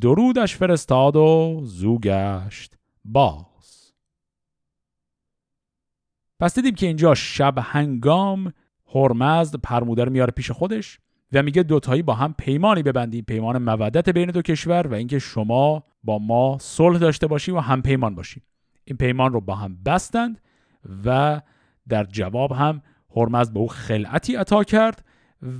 درودش 0.00 0.56
فرستاد 0.56 1.16
و 1.16 1.60
زو 1.64 1.98
گشت 1.98 2.74
باز. 3.04 3.92
پس 6.40 6.54
دیدیم 6.54 6.74
که 6.74 6.86
اینجا 6.86 7.14
شب 7.14 7.54
هنگام 7.58 8.52
هرمزد 8.94 9.56
پرموده 9.56 10.04
رو 10.04 10.12
میاره 10.12 10.30
پیش 10.30 10.50
خودش 10.50 10.98
و 11.32 11.42
میگه 11.42 11.62
دوتایی 11.62 12.02
با 12.02 12.14
هم 12.14 12.34
پیمانی 12.38 12.82
ببندیم. 12.82 13.24
پیمان 13.24 13.62
مودت 13.62 14.08
بین 14.08 14.30
دو 14.30 14.42
کشور 14.42 14.86
و 14.86 14.94
اینکه 14.94 15.18
شما 15.18 15.84
با 16.04 16.18
ما 16.18 16.58
صلح 16.60 16.98
داشته 16.98 17.26
باشی 17.26 17.50
و 17.50 17.58
هم 17.58 17.82
پیمان 17.82 18.14
باشی 18.14 18.42
این 18.86 18.96
پیمان 18.96 19.32
رو 19.32 19.40
با 19.40 19.54
هم 19.54 19.76
بستند 19.86 20.40
و 21.04 21.40
در 21.88 22.04
جواب 22.04 22.52
هم 22.52 22.82
هرمزد 23.16 23.52
به 23.52 23.60
او 23.60 23.68
خلعتی 23.68 24.36
عطا 24.36 24.64
کرد 24.64 25.04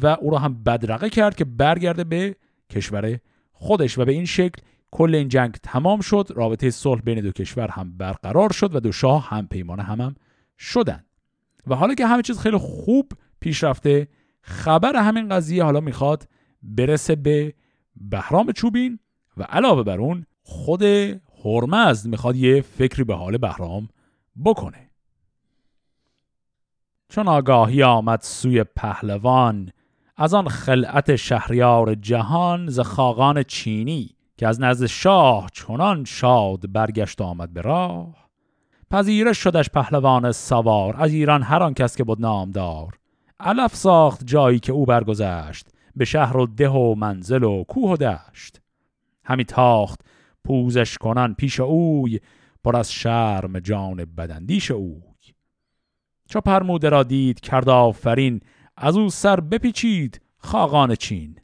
و 0.03 0.07
او 0.07 0.31
را 0.31 0.39
هم 0.39 0.63
بدرقه 0.63 1.11
کرد 1.11 1.37
که 1.37 1.45
برگرده 1.45 2.05
به 2.05 2.37
کشور 2.71 3.19
خودش 3.53 3.99
و 3.99 4.05
به 4.05 4.13
این 4.13 4.25
شکل 4.25 4.63
کل 4.91 5.15
این 5.15 5.29
جنگ 5.29 5.53
تمام 5.63 6.01
شد. 6.01 6.29
رابطه 6.35 6.71
صلح 6.71 7.01
بین 7.01 7.21
دو 7.21 7.33
کشور 7.33 7.69
هم 7.69 7.97
برقرار 7.97 8.53
شد 8.53 8.75
و 8.75 8.81
دو 8.81 8.93
شاه 8.93 9.29
هم 9.29 9.47
پیمان 9.49 9.81
هم, 9.81 10.01
هم 10.01 10.15
شدن 10.59 11.05
و 11.67 11.75
حالا 11.75 11.95
که 11.95 12.07
همه 12.07 12.23
چیز 12.23 12.39
خیلی 12.39 12.57
خوب 12.57 13.13
پیش 13.41 13.65
رفته 13.65 14.09
خبر 14.41 14.97
همین 14.97 15.29
قضیه 15.29 15.65
حالا 15.65 15.81
می‌خواد 15.81 16.29
برسه 16.63 17.17
به 17.17 17.55
بهرام 17.97 18.53
چوبین 18.53 18.99
و 19.37 19.43
علاوه 19.43 19.83
بر 19.83 19.99
اون 19.99 20.27
خود 20.43 20.83
هرمزد 21.47 22.09
می‌خواد 22.09 22.37
یه 22.37 22.61
فکری 22.61 23.05
به 23.05 23.15
حال 23.15 23.37
بهرام 23.37 23.89
بکنه. 24.45 24.91
چون 27.09 27.29
آگاهی 27.29 27.83
آمد 27.83 28.21
سوی 28.23 28.65
پهلوان 28.65 29.71
از 30.17 30.35
آن 30.35 30.49
خلعت 30.49 31.17
شهریار 31.17 31.95
جهان 31.95 32.69
ز 32.69 32.81
خاقان 32.81 33.43
چینی 33.43 34.11
که 34.37 34.47
از 34.47 34.61
نزد 34.61 34.87
شاه 34.87 35.51
چنان 35.53 36.05
شاد 36.05 36.73
برگشت 36.73 37.21
آمد 37.21 37.53
به 37.53 37.61
راه. 37.61 38.29
پذیرش 38.91 39.39
شدش 39.39 39.71
پهلوان 39.71 40.33
سوار 40.33 40.97
از 40.99 41.13
ایران 41.13 41.43
هر 41.43 41.63
آن 41.63 41.75
کس 41.75 41.97
که 41.97 42.05
بود 42.05 42.21
نامدار. 42.21 42.99
علف 43.41 43.77
ساخت 43.77 44.27
جایی 44.27 44.59
که 44.59 44.73
او 44.73 44.87
برگذشت 44.87 45.69
به 45.97 46.05
شهر 46.05 46.37
و 46.37 46.47
ده 46.47 46.69
و 46.69 46.95
منزل 46.95 47.43
و 47.43 47.65
کوه 47.65 47.91
و 47.91 47.97
دشت. 47.97 48.61
همی 49.25 49.45
تاخت 49.45 50.01
پوزش 50.47 50.99
کنن 50.99 51.35
پیش 51.35 51.61
اوی 51.61 52.21
پر 52.65 52.77
از 52.77 52.93
شرم 52.93 53.59
جان 53.59 54.05
بدندیش 54.05 54.71
اوی. 54.71 55.03
چو 56.29 56.41
پرموده 56.41 56.89
را 56.89 57.03
دید 57.03 57.41
کرد 57.41 57.69
آفرین 57.69 58.41
از 58.77 58.97
او 58.97 59.11
سر 59.11 59.41
بپیچید 59.41 60.21
خاقان 60.39 60.95
چین. 60.95 61.41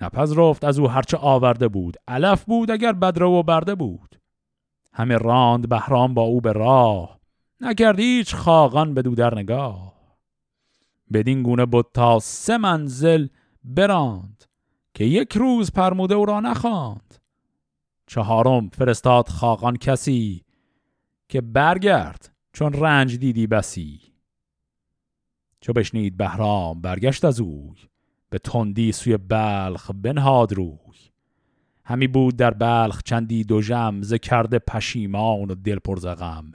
نپذرفت 0.00 0.64
از 0.64 0.78
او 0.78 0.90
هرچه 0.90 1.16
آورده 1.16 1.68
بود 1.68 1.96
علف 2.08 2.44
بود 2.44 2.70
اگر 2.70 2.92
بدرو 2.92 3.30
و 3.30 3.42
برده 3.42 3.74
بود. 3.74 4.20
همه 4.92 5.16
راند 5.16 5.68
بهرام 5.68 6.14
با 6.14 6.22
او 6.22 6.40
به 6.40 6.52
راه 6.52 7.20
نکرد 7.60 7.98
هیچ 7.98 8.34
خاقان 8.34 8.94
به 8.94 9.02
در 9.02 9.34
نگاه. 9.34 9.96
بدین 11.12 11.42
گونه 11.42 11.66
بود 11.66 11.86
تا 11.94 12.18
سه 12.18 12.58
منزل 12.58 13.28
براند 13.64 14.44
که 14.94 15.04
یک 15.04 15.36
روز 15.36 15.72
پرموده 15.72 16.14
او 16.14 16.24
را 16.24 16.40
نخواند. 16.40 17.25
چهارم 18.06 18.68
فرستاد 18.68 19.28
خاقان 19.28 19.76
کسی 19.76 20.44
که 21.28 21.40
برگرد 21.40 22.32
چون 22.52 22.72
رنج 22.72 23.18
دیدی 23.18 23.46
بسی. 23.46 24.00
چو 25.60 25.72
بشنید 25.72 26.16
بهرام 26.16 26.80
برگشت 26.80 27.24
از 27.24 27.40
اوی 27.40 27.76
به 28.30 28.38
تندی 28.38 28.92
سوی 28.92 29.16
بلخ 29.16 29.90
بنهاد 29.90 30.52
روی. 30.52 30.76
همی 31.84 32.06
بود 32.06 32.36
در 32.36 32.50
بلخ 32.50 33.02
چندی 33.02 33.44
دو 33.44 33.62
جم 33.62 34.02
ز 34.02 34.14
کرده 34.14 34.58
پشیمان 34.58 35.50
و 35.50 35.54
دل 35.54 35.78
پر 35.78 35.96
زغم 35.96 36.52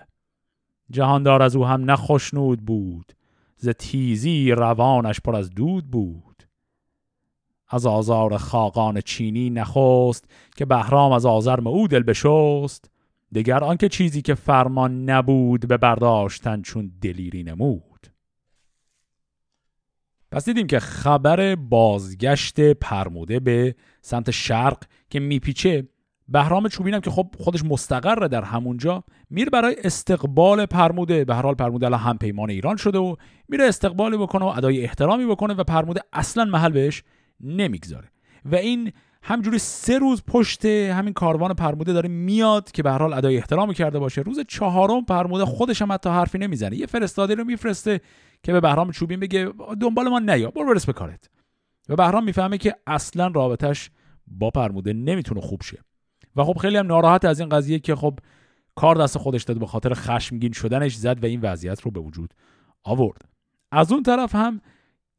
جهاندار 0.90 1.42
از 1.42 1.56
او 1.56 1.66
هم 1.66 1.92
نخشنود 1.92 2.66
بود 2.66 3.14
ز 3.58 3.70
تیزی 3.70 4.52
روانش 4.52 5.20
پر 5.20 5.36
از 5.36 5.50
دود 5.50 5.92
بود. 5.92 6.31
از 7.72 7.86
آزار 7.86 8.38
خاقان 8.38 9.02
چینی 9.02 9.50
نخست 9.50 10.26
که 10.56 10.66
بهرام 10.66 11.12
از 11.12 11.26
آزرم 11.26 11.68
او 11.68 11.88
دل 11.88 12.04
بشست. 12.04 12.92
دگر 13.36 13.64
آنکه 13.64 13.90
چیزی 13.90 14.22
که 14.22 14.34
فرمان 14.34 15.10
نبود 15.10 15.68
به 15.68 15.78
برداشتن 15.78 16.62
چون 16.62 16.92
دلیری 17.02 17.44
نمود. 17.44 18.08
پس 20.32 20.46
دیدیم 20.46 20.68
که 20.68 20.80
خبر 20.80 21.56
بازگشت 21.56 22.60
پرموده 22.60 23.40
به 23.40 23.76
سمت 24.02 24.32
شرق 24.32 24.84
که 25.10 25.20
میپیچه. 25.20 25.88
بهرام 26.28 26.68
چوبینم 26.68 27.00
که 27.00 27.12
خب 27.12 27.36
خودش 27.40 27.66
مستقره 27.66 28.28
در 28.28 28.44
همونجا 28.44 29.04
میره 29.30 29.50
برای 29.50 29.76
استقبال 29.84 30.66
پرموده 30.66 31.26
به 31.26 31.36
هر 31.36 31.42
حال 31.42 31.56
پرموده 31.56 31.86
الان 31.86 32.00
هم 32.00 32.18
پیمان 32.18 32.50
ایران 32.50 32.76
شده 32.76 32.98
و 32.98 33.16
میره 33.50 33.66
استقبالی 33.66 34.18
بکنه 34.18 34.46
و 34.46 34.48
ادای 34.48 34.84
احترامی 34.84 35.26
بکنه 35.26 35.54
و 35.54 35.64
پرموده 35.64 36.02
اصلا 36.14 36.46
محل 36.46 36.72
بهش 36.72 37.04
نمی‌گذاره. 37.44 38.12
و 38.46 38.56
این 38.56 38.92
همجوری 39.24 39.58
سه 39.58 40.00
روز 40.00 40.24
پشت 40.28 40.66
همین 40.66 41.14
کاروان 41.14 41.54
پرموده 41.54 41.94
داره 41.94 42.10
میاد 42.10 42.72
که 42.72 42.84
به 42.84 42.92
هر 42.92 42.98
حال 42.98 43.14
ادای 43.14 43.38
احترامی 43.38 43.74
کرده 43.74 44.00
باشه. 44.00 44.22
روز 44.22 44.40
چهارم 44.48 45.06
پرموده 45.06 45.46
خودش 45.46 45.82
هم 45.82 45.92
حتی 45.92 46.10
حرفی 46.10 46.38
نمی‌زنه. 46.38 46.78
یه 46.78 46.86
فرستاده 46.86 47.36
رو 47.36 47.44
میفرسته 47.44 48.02
که 48.44 48.52
به 48.54 48.60
بهرام 48.60 48.92
چوبین 48.92 49.20
بگه 49.20 49.50
دنبال 49.82 50.10
ما 50.10 50.20
نیا 50.20 50.52
برو 50.52 50.66
برس 50.66 50.86
به 50.86 50.94
کارت. 50.94 51.30
و 51.90 51.96
بهرام 51.96 52.24
می‌فهمه 52.24 52.58
که 52.58 52.76
اصلا 52.88 53.28
رابطش 53.28 53.90
با 54.28 54.50
پرموده 54.50 54.94
نمی‌تونه 54.94 55.42
خوب 55.42 55.62
شه. 55.62 55.80
و 56.36 56.44
خب 56.44 56.58
خیلی 56.58 56.78
هم 56.78 56.88
ناراحت 56.88 57.26
از 57.26 57.40
این 57.40 57.50
قضیه 57.50 57.80
که 57.80 57.96
خب 57.96 58.20
کار 58.76 58.96
دست 58.96 59.18
خودش 59.18 59.44
داد 59.44 59.60
به 59.60 59.66
خاطر 59.66 59.94
خشمگین 59.94 60.52
شدنش 60.52 60.96
زد 60.96 61.24
و 61.24 61.28
این 61.28 61.42
وضعیت 61.42 61.82
رو 61.82 61.92
به 61.92 62.00
وجود 62.00 62.34
آورد. 62.84 63.22
از 63.72 63.92
اون 63.92 64.04
طرف 64.04 64.36
هم 64.36 64.62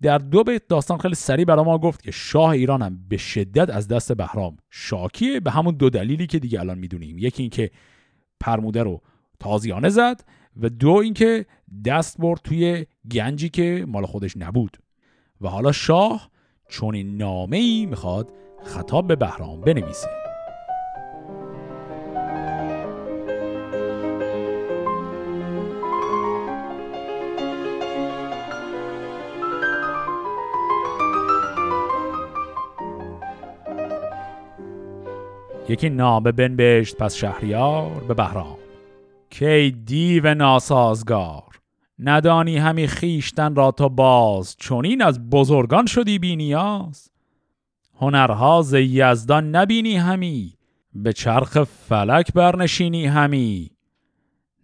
در 0.03 0.19
دو 0.19 0.45
بیت 0.45 0.69
داستان 0.69 0.99
خیلی 0.99 1.15
سریع 1.15 1.45
برای 1.45 1.65
ما 1.65 1.79
گفت 1.79 2.03
که 2.03 2.11
شاه 2.11 2.51
ایران 2.51 2.83
هم 2.83 2.99
به 3.09 3.17
شدت 3.17 3.71
از 3.71 3.89
دست 3.89 4.13
بهرام 4.13 4.57
شاکیه. 4.71 5.41
به 5.41 5.51
همون 5.51 5.75
دو 5.75 5.91
دلیلی 5.91 6.27
که 6.27 6.39
دیگه 6.39 6.61
الان 6.61 6.79
می‌دونیم. 6.79 7.19
یکی 7.19 7.43
اینکه 7.43 7.71
پرموده 8.41 8.83
رو 8.83 9.01
تازیانه 9.41 9.89
زد 9.89 10.25
و 10.63 10.69
دو 10.69 10.91
اینکه 10.91 11.47
دست 11.85 12.19
برد 12.19 12.41
توی 12.45 12.87
گنجی 13.11 13.49
که 13.49 13.85
مال 13.89 14.07
خودش 14.07 14.37
نبود. 14.37 14.77
و 15.41 15.49
حالا 15.49 15.73
شاه 15.73 16.31
چون 16.69 16.95
این 16.95 17.17
نامه 17.17 17.57
ای 17.57 17.87
می‌خواد 17.87 18.33
خطاب 18.65 19.07
به 19.07 19.17
بهرام 19.17 19.61
بنویسه. 19.61 20.22
یکی 35.69 35.91
نامه 35.91 36.33
بنبشت 36.33 36.97
پس 36.97 37.15
شهریار 37.15 38.05
به 38.09 38.15
بهرام. 38.15 38.59
کی 39.31 39.71
دیو 39.71 40.35
ناسازگار 40.35 41.61
ندانی 41.99 42.59
همی 42.59 42.87
خیشتن 42.87 43.55
را 43.55 43.71
تو 43.71 43.89
باز 43.89 44.57
چونین 44.59 45.03
از 45.03 45.31
بزرگان 45.31 45.87
شدی 45.87 46.19
بینیاز 46.19 47.11
هنرها 47.95 48.63
ز 48.63 48.75
یزدان 48.75 49.57
نبینی 49.57 49.97
همی 49.97 50.55
به 50.95 51.13
چرخ 51.13 51.65
فلک 51.65 52.33
برنشینی 52.33 53.07
همی. 53.07 53.71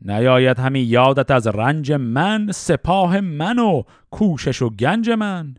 نیاید 0.02 0.58
همی 0.58 0.80
یادت 0.80 1.30
از 1.30 1.46
رنج 1.46 1.92
من 1.92 2.52
سپاه 2.52 3.20
من 3.20 3.58
و 3.58 3.82
کوشش 4.10 4.62
و 4.62 4.70
گنج 4.70 5.10
من. 5.10 5.54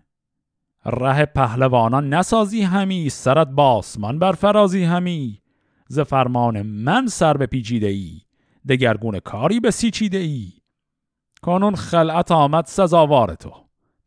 ره 0.86 1.26
پهلوانان 1.26 2.14
نسازی 2.14 2.62
همی 2.62 3.10
سرت 3.10 3.48
باسمان 3.48 4.20
برفرازی 4.20 4.84
همی. 4.84 5.42
ز 5.88 6.00
فرمان 6.00 6.62
من 6.62 7.08
سر 7.08 7.38
به 7.38 7.46
پیچیده 7.46 7.88
ای 7.88 8.22
دگرگون 8.70 9.20
کاری 9.20 9.60
به 9.60 9.72
سیچیده 9.72 10.18
ای. 10.18 10.52
کانون 11.42 11.76
خلعت 11.76 12.32
آمد 12.32 12.66
سزاوار 12.66 13.36
تو 13.36 13.52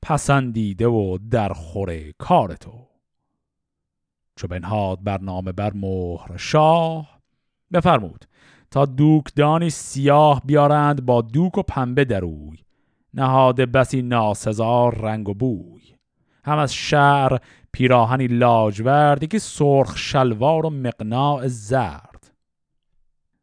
پسندیده 0.02 0.86
و 0.86 1.18
در 1.30 1.52
خوره 1.52 2.12
کار 2.18 2.54
تو. 2.54 2.86
چو 4.36 4.48
بنهاد 4.48 4.98
برنامه 5.02 5.52
بر 5.52 5.72
مهر 5.72 6.36
شاه 6.36 7.20
بفرمود 7.72 8.24
تا 8.70 8.86
دوکدانی 8.86 9.70
سیاه 9.70 10.42
بیارند 10.44 11.06
با 11.06 11.22
دوک 11.22 11.58
و 11.58 11.62
پنبه 11.62 12.04
دروی 12.04 12.58
نهاده 13.14 13.66
بسی 13.66 14.02
ناسزار 14.02 14.94
رنگ 14.94 15.28
و 15.28 15.34
بوی. 15.34 15.81
هم 16.44 16.58
از 16.58 16.74
شهر 16.74 17.38
پیراهنی 17.72 18.26
لاجورد 18.26 19.28
که 19.28 19.38
سرخ 19.38 19.98
شلوار 19.98 20.66
و 20.66 20.70
مقناع 20.70 21.48
زرد. 21.48 22.32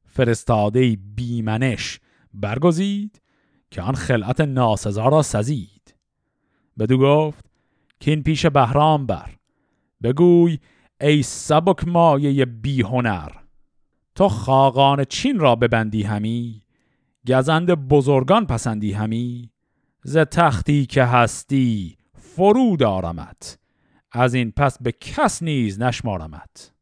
فرستاده 0.05 0.97
بیمنش 1.15 1.99
برگزید 2.33 3.21
که 3.71 3.81
آن 3.81 3.95
خلعت 3.95 4.41
ناسزا 4.41 5.07
را 5.07 5.21
سزید. 5.21 5.95
بدو 6.79 6.97
گفت 6.97 7.45
که 7.99 8.11
این 8.11 8.23
پیش 8.23 8.45
بهرام 8.45 9.05
بر. 9.05 9.35
بگوی 10.03 10.59
ای 11.01 11.23
سبک 11.23 11.87
مایه 11.87 12.45
بی 12.45 12.81
هنر 12.81 13.31
تو 14.15 14.29
خاقان 14.29 15.03
چین 15.03 15.39
را 15.39 15.55
ببندی 15.55 16.03
همی 16.03 16.61
گزند 17.27 17.71
بزرگان 17.71 18.45
پسندی 18.45 18.93
همی 18.93 19.51
ز 20.03 20.17
تختی 20.17 20.85
که 20.85 21.03
هستی 21.03 21.98
فرو 22.39 22.77
دارمت. 22.77 23.59
از 24.11 24.33
این 24.33 24.51
پس 24.51 24.77
به 24.81 24.91
کس 24.91 25.43
نیز 25.43 25.81
نشمارمت. 25.81 26.73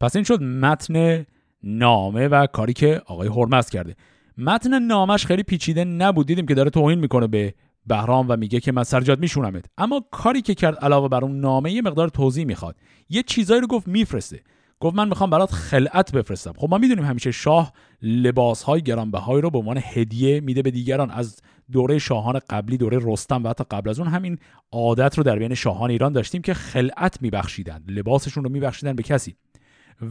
پس 0.00 0.16
این 0.16 0.24
شد 0.24 0.42
متن 0.42 1.26
نامه 1.62 2.28
و 2.28 2.46
کاری 2.46 2.72
که 2.72 3.02
آقای 3.06 3.28
هرمز 3.28 3.70
کرده. 3.70 3.96
متن 4.38 4.78
نامش 4.78 5.26
خیلی 5.26 5.42
پیچیده 5.42 5.84
نبود. 5.84 6.26
دیدیم 6.26 6.46
که 6.46 6.54
داره 6.54 6.70
توهین 6.70 6.98
می‌کنه 6.98 7.26
به 7.26 7.54
بهرام 7.86 8.26
و 8.28 8.36
میگه 8.36 8.60
که 8.60 8.72
من 8.72 8.84
سرجات 8.84 9.18
میشونمت. 9.18 9.64
اما 9.78 10.04
کاری 10.10 10.42
که 10.42 10.54
کرد 10.54 10.78
علاوه 10.78 11.08
بر 11.08 11.24
اون 11.24 11.40
نامه 11.40 11.72
یه 11.72 11.82
مقدار 11.82 12.08
توضیح 12.08 12.44
می‌خواد. 12.44 12.76
یه 13.08 13.22
چیزایی 13.22 13.60
رو 13.60 13.66
گفت 13.66 13.88
میفرسته. 13.88 14.42
گفت 14.80 14.96
من 14.96 15.08
می‌خوام 15.08 15.30
برات 15.30 15.52
خلعت 15.52 16.12
بفرستم. 16.12 16.52
خب 16.56 16.68
ما 16.70 16.78
می‌دونیم 16.78 17.04
همیشه 17.04 17.30
شاه 17.30 17.72
لباس 18.02 18.62
های 18.62 18.82
گرانبهایی 18.82 19.42
رو 19.42 19.50
به 19.50 19.58
عنوان 19.58 19.80
هدیه 19.84 20.40
میده 20.40 20.62
به 20.62 20.70
دیگران. 20.70 21.10
از 21.10 21.40
دوره 21.72 21.98
شاهان 21.98 22.40
قبلی 22.50 22.76
دوره 22.76 22.98
رستم 23.02 23.44
و 23.44 23.48
حتی 23.48 23.64
قبل 23.70 23.90
از 23.90 24.00
اون 24.00 24.08
همین 24.08 24.38
عادت 24.72 25.18
رو 25.18 25.24
در 25.24 25.38
بین 25.38 25.54
شاهان 25.54 25.90
ایران 25.90 26.12
داشتیم 26.12 26.42
که 26.42 26.54
خلعت 26.54 27.22
میبخشیدن 27.22 27.84
لباسشون 27.88 28.44
رو 28.44 28.50
میبخشیدن 28.50 28.96
به 28.96 29.02
کسی. 29.02 29.36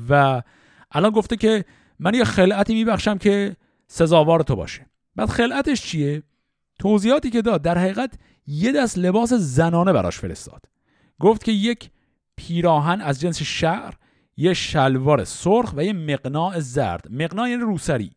و 0.09 0.41
الان 0.91 1.11
گفته 1.11 1.35
که 1.35 1.65
من 1.99 2.13
یه 2.13 2.23
خلعتی 2.23 2.73
میبخشم 2.73 3.17
که 3.17 3.55
سزاوار 3.87 4.39
تو 4.39 4.55
باشه. 4.55 4.85
بعد 5.15 5.29
خلعتش 5.29 5.81
چیه؟ 5.81 6.23
توضیحاتی 6.79 7.29
که 7.29 7.41
داد 7.41 7.61
در 7.61 7.77
حقیقت 7.77 8.13
یه 8.47 8.71
دست 8.71 8.97
لباس 8.97 9.33
زنانه 9.33 9.93
براش 9.93 10.19
فرستاد. 10.19 10.65
گفت 11.19 11.43
که 11.43 11.51
یک 11.51 11.89
پیراهن 12.35 13.01
از 13.01 13.19
جنس 13.19 13.41
شعر 13.41 13.93
یه 14.39 14.53
شلوار 14.53 15.23
سرخ 15.23 15.73
و 15.75 15.83
یه 15.83 15.93
مقناع 15.93 16.59
زرد. 16.59 17.11
مقناع 17.11 17.49
یعنی 17.49 17.61
روسری. 17.61 18.11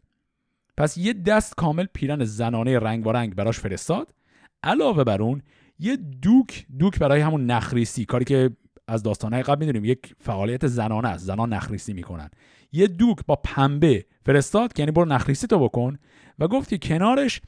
پس 0.77 0.99
یه 0.99 1.13
دست 1.13 1.55
کامل 1.57 1.87
پیرن 1.95 2.25
زنانه 2.25 2.79
رنگ 2.79 3.07
و 3.07 3.13
رنگ 3.13 3.35
براش 3.35 3.61
فرستاد. 3.61 4.15
علاوه 4.63 5.05
بر 5.05 5.23
اون 5.23 5.43
یه 5.79 5.97
دوک 5.97 6.67
دوک 6.79 6.99
برای 6.99 7.21
همون 7.21 7.47
نخریسی. 7.47 8.05
کاری 8.05 8.25
که 8.25 8.51
از 8.89 9.03
داستانهای 9.03 9.43
قبل 9.43 9.67
می‌دونیم 9.67 9.85
یک 9.85 10.15
فعالیت 10.21 10.67
زنانه 10.67 11.09
است. 11.09 11.25
زنان 11.25 11.53
نخریسی 11.53 11.93
می‌کنن. 11.93 12.31
یه 12.73 12.87
دوک 12.87 13.19
با 13.27 13.37
پنبه 13.37 14.07
فرستاد 14.27 14.73
که 14.73 14.83
یعنی 14.83 14.93
برو 14.93 15.05
نخریسی 15.05 15.47
تو 15.47 15.59
بکن. 15.59 15.99
و 16.39 16.49
گفت 16.49 16.69
که 16.69 16.79
کنارش 16.79 17.41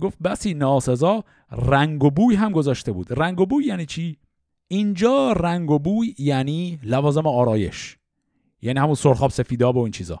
گفت 0.00 0.18
بسی 0.22 0.54
ناسزا 0.54 1.24
رنگ 1.52 2.04
و 2.04 2.10
بوی 2.10 2.34
هم 2.34 2.52
گذاشته 2.52 2.92
بود. 2.92 3.20
رنگ 3.20 3.40
و 3.40 3.46
بوی 3.46 3.64
یعنی 3.64 3.86
چی؟ 3.86 4.18
اینجا 4.68 5.32
رنگ 5.32 5.70
و 5.70 5.78
بوی 5.78 6.14
یعنی 6.18 6.78
لوازم 6.82 7.26
آرایش. 7.26 7.96
یعنی 8.62 8.80
همون 8.80 8.94
سرخاب 8.94 9.30
سفیداب 9.30 9.76
و 9.76 9.82
این 9.82 9.92
چیزا. 9.92 10.20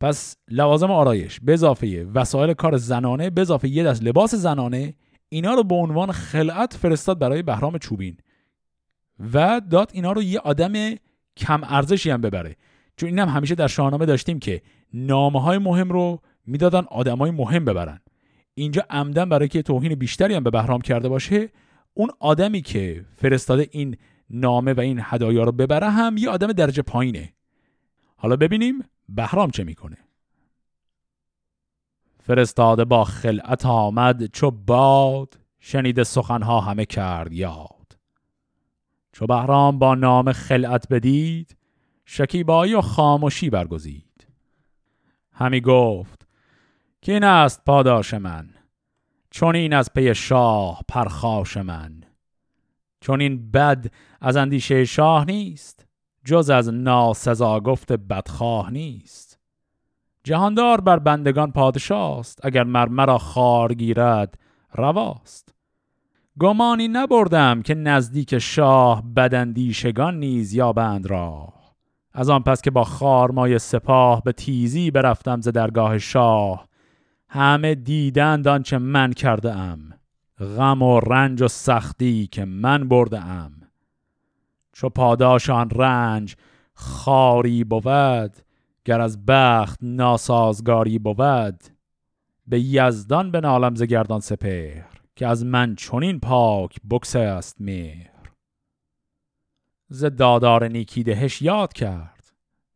پس 0.00 0.36
لوازم 0.48 0.90
آرایش 0.90 1.40
به 1.40 1.52
اضافه 1.52 2.06
وسایل 2.14 2.52
کار 2.52 2.76
زنانه 2.76 3.30
به 3.30 3.40
اضافه 3.40 3.68
یه 3.68 3.84
دست 3.84 4.02
لباس 4.02 4.34
زنانه 4.34 4.94
اینا 5.28 5.54
رو 5.54 5.64
به 5.64 5.74
عنوان 5.74 6.12
خلعت 6.12 6.74
فرستاد 6.74 7.18
برای 7.18 7.42
بهرام 7.42 7.78
چوبین. 7.78 8.16
و 9.32 9.60
داد 9.70 9.90
اینا 9.92 10.12
رو 10.12 10.22
یه 10.22 10.38
آدم 10.38 10.94
کم 11.36 11.60
ارزشی 11.64 12.10
هم 12.10 12.20
ببره. 12.20 12.56
چون 12.96 13.08
این 13.08 13.18
هم 13.18 13.28
همیشه 13.28 13.54
در 13.54 13.66
شاهنامه 13.66 14.06
داشتیم 14.06 14.38
که 14.38 14.62
نامه 14.94 15.42
های 15.42 15.58
مهم 15.58 15.88
رو 15.88 16.20
می‌دادن 16.46 16.84
آدمای 16.90 17.30
مهم 17.30 17.64
ببرن. 17.64 18.00
اینجا 18.54 18.82
عمدن 18.90 19.28
برای 19.28 19.48
که 19.48 19.62
توهین 19.62 19.94
بیشتری 19.94 20.34
هم 20.34 20.44
به 20.44 20.50
بهرام 20.50 20.80
کرده 20.80 21.08
باشه 21.08 21.48
اون 21.94 22.10
آدمی 22.20 22.62
که 22.62 23.04
فرستاده 23.16 23.68
این 23.70 23.96
نامه 24.30 24.72
و 24.72 24.80
این 24.80 25.00
هدایا 25.02 25.44
رو 25.44 25.52
ببره 25.52 25.90
هم 25.90 26.16
یه 26.16 26.30
آدم 26.30 26.52
درجه 26.52 26.82
پایینه. 26.82 27.32
حالا 28.22 28.36
ببینیم 28.36 28.84
بهرام 29.08 29.50
چه 29.50 29.64
می‌کنه. 29.64 29.96
فرستاده 32.22 32.84
با 32.84 33.04
خلعت 33.04 33.66
آمد 33.66 34.26
چو 34.26 34.50
باد 34.50 35.38
شنیده 35.60 36.04
سخنها 36.04 36.60
همه 36.60 36.86
کرد 36.86 37.32
یاد. 37.32 37.98
چو 39.12 39.26
بهرام 39.26 39.78
با 39.78 39.94
نام 39.94 40.32
خلعت 40.32 40.88
بدید 40.88 41.56
شکیبایی 42.04 42.74
و 42.74 42.80
خاموشی 42.80 43.50
برگزید. 43.50 44.26
همی 45.32 45.60
گفت 45.60 46.26
که 47.02 47.12
این 47.12 47.24
است 47.24 47.64
پاداش 47.64 48.14
من؟ 48.14 48.50
چون 49.30 49.56
این 49.56 49.72
از 49.72 49.92
پی 49.92 50.14
شاه 50.14 50.80
پرخاش 50.88 51.56
من. 51.56 52.02
چون 53.00 53.20
این 53.20 53.50
بد 53.50 53.86
از 54.20 54.36
اندیشه 54.36 54.84
شاه 54.84 55.24
نیست. 55.24 55.86
جز 56.24 56.50
از 56.50 56.68
ناسزا 56.68 57.60
گفت 57.60 57.92
بدخواه 57.92 58.70
نیست. 58.72 59.38
جهاندار 60.24 60.80
بر 60.80 60.98
بندگان 60.98 61.52
پادشاست 61.52 62.40
اگر 62.46 62.64
مر 62.64 62.88
مرا 62.88 63.18
خار 63.18 63.74
گیرد 63.74 64.38
رواست. 64.74 65.54
گمانی 66.40 66.88
نبردم 66.88 67.62
که 67.62 67.74
نزدیک 67.74 68.38
شاه 68.38 69.02
بدندیشگان 69.16 70.18
نیز 70.18 70.54
یابند 70.54 71.06
را 71.06 71.52
از 72.12 72.30
آن 72.30 72.42
پس 72.42 72.62
که 72.62 72.70
با 72.70 72.84
خارمای 72.84 73.58
سپاه 73.58 74.22
به 74.22 74.32
تیزی 74.32 74.90
برفتم 74.90 75.40
ز 75.40 75.48
درگاه 75.48 75.98
شاه. 75.98 76.68
همه 77.28 77.74
دیدند 77.74 78.48
آنچه 78.48 78.78
من 78.78 79.12
کرده 79.12 79.52
ام 79.52 79.94
غم 80.38 80.82
و 80.82 81.00
رنج 81.00 81.42
و 81.42 81.48
سختی 81.48 82.26
که 82.26 82.44
من 82.44 82.88
برده 82.88 83.24
ام 83.24 83.59
چو 84.72 84.88
پاداشان 84.88 85.70
رنج 85.70 86.36
خاری 86.74 87.64
بود 87.64 88.36
گر 88.84 89.00
از 89.00 89.26
بخت 89.26 89.78
ناسازگاری 89.82 90.98
بود. 90.98 91.64
به 92.46 92.60
یزدان 92.60 93.30
به 93.30 93.40
نالم 93.40 93.74
ز 93.74 93.82
گردان 93.82 94.20
سپهر 94.20 95.00
که 95.16 95.26
از 95.26 95.44
من 95.44 95.74
چنین 95.74 96.20
پاک 96.20 96.76
بکس 96.90 97.16
است 97.16 97.56
مهر. 97.60 98.30
ز 99.88 100.04
دادار 100.04 100.68
نیکی 100.68 101.02
دهش 101.02 101.42
یاد 101.42 101.72
کرد 101.72 102.32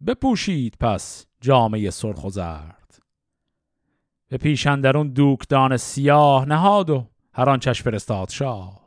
بپوشید 0.06 0.76
پس 0.80 1.26
جامعه 1.40 1.90
سرخ 1.90 2.24
و 2.24 2.30
زرد. 2.30 2.98
به 4.28 4.36
پیشندرون 4.36 5.08
دوکدان 5.08 5.76
سیاه 5.76 6.44
نهاد 6.44 6.90
و 6.90 7.06
هر 7.34 7.50
آن 7.50 7.58
چش 7.58 7.82
فرستاد 7.82 8.28
شاه. 8.28 8.84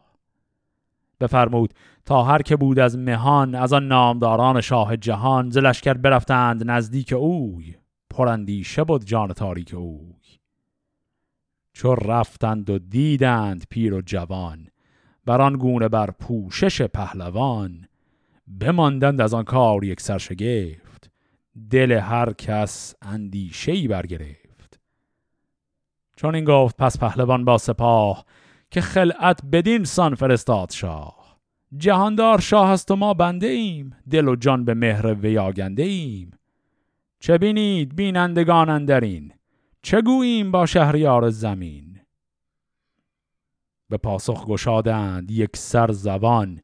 بفرمود 1.20 1.74
تا 2.08 2.24
هر 2.24 2.42
که 2.42 2.56
بود 2.56 2.80
از 2.80 2.98
مهان 2.98 3.56
از 3.56 3.74
آن 3.74 3.88
نامداران 3.88 4.62
شاه 4.62 4.98
جهان 4.98 5.50
ز 5.50 5.58
لشکر 5.58 5.94
برفتند 5.94 6.72
نزدیک 6.72 7.14
اوی 7.14 7.76
پرندیشه 8.10 8.84
بود 8.84 9.06
جان 9.06 9.34
تاریک 9.34 9.74
اوی. 9.74 10.14
چو 11.74 11.96
رفتند 11.96 12.70
و 12.70 12.80
دیدند 12.80 13.64
پیر 13.70 13.94
و 13.94 14.02
جوان 14.02 14.68
بر 15.26 15.42
آن 15.42 15.54
گونه 15.54 15.88
بر 15.88 16.12
پوشش 16.12 16.82
پهلوان 16.82 17.88
بماندند 18.60 19.22
از 19.22 19.34
آن 19.34 19.44
کار 19.44 19.84
یک 19.84 20.02
سرشگفت 20.02 21.12
دل 21.70 21.92
هر 21.92 22.34
کس 22.34 22.96
اندیشهی 23.02 23.88
برگرفت. 23.88 24.80
چون 26.16 26.36
این 26.36 26.46
گفت 26.46 26.78
پس 26.78 27.00
پهلوان 27.00 27.46
با 27.46 27.58
سپاه 27.58 28.26
که 28.72 28.82
خلعت 28.82 29.46
بدین 29.52 29.84
سان 29.84 30.16
فرستاد 30.16 30.72
شاه. 30.72 31.17
جهاندار 31.78 32.40
شاه 32.40 32.70
است 32.70 32.92
و 32.92 32.96
ما 32.96 33.14
بنده 33.14 33.48
ایم. 33.48 33.96
دل 34.10 34.28
و 34.28 34.36
جان 34.36 34.66
به 34.66 34.74
مهر 34.74 35.14
وی 35.14 35.38
آگنده 35.38 35.84
ایم. 35.84 36.32
چه 37.20 37.38
بینید 37.38 37.96
بینندگان 37.96 38.70
اندرین؟ 38.70 39.34
چه 39.82 40.02
گوییم 40.02 40.52
با 40.52 40.66
شهریار 40.66 41.30
زمین؟ 41.30 42.00
به 43.90 43.98
پاسخ 43.98 44.46
گشادند 44.46 45.32
یک 45.32 45.58
سر 45.58 45.92
زبان 45.92 46.62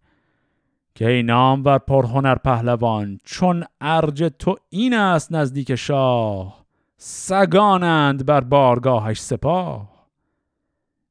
که 0.96 1.10
ای 1.10 1.24
نام 1.24 1.64
و 1.66 1.80
پرهنر 1.80 2.36
پهلوان 2.36 3.18
چون 3.24 3.64
ارج 3.82 4.32
تو 4.40 4.56
این 4.70 4.94
است 4.94 5.32
نزدیک 5.32 5.76
شاه 5.76 6.66
سگانند 6.98 8.26
بر 8.26 8.42
بارگاهش 8.42 9.22
سپاه. 9.22 9.93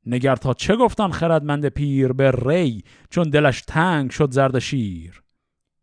نگر 0.07 0.37
تا 0.37 0.55
چه 0.55 0.77
گفتان 0.77 1.13
خردمند 1.13 1.69
پیر 1.69 2.13
به 2.13 2.31
ری 2.31 2.85
چون 3.11 3.31
دلش 3.31 3.63
تنگ 3.63 4.11
شد 4.11 4.31
زرد 4.31 4.59
شیر. 4.59 5.23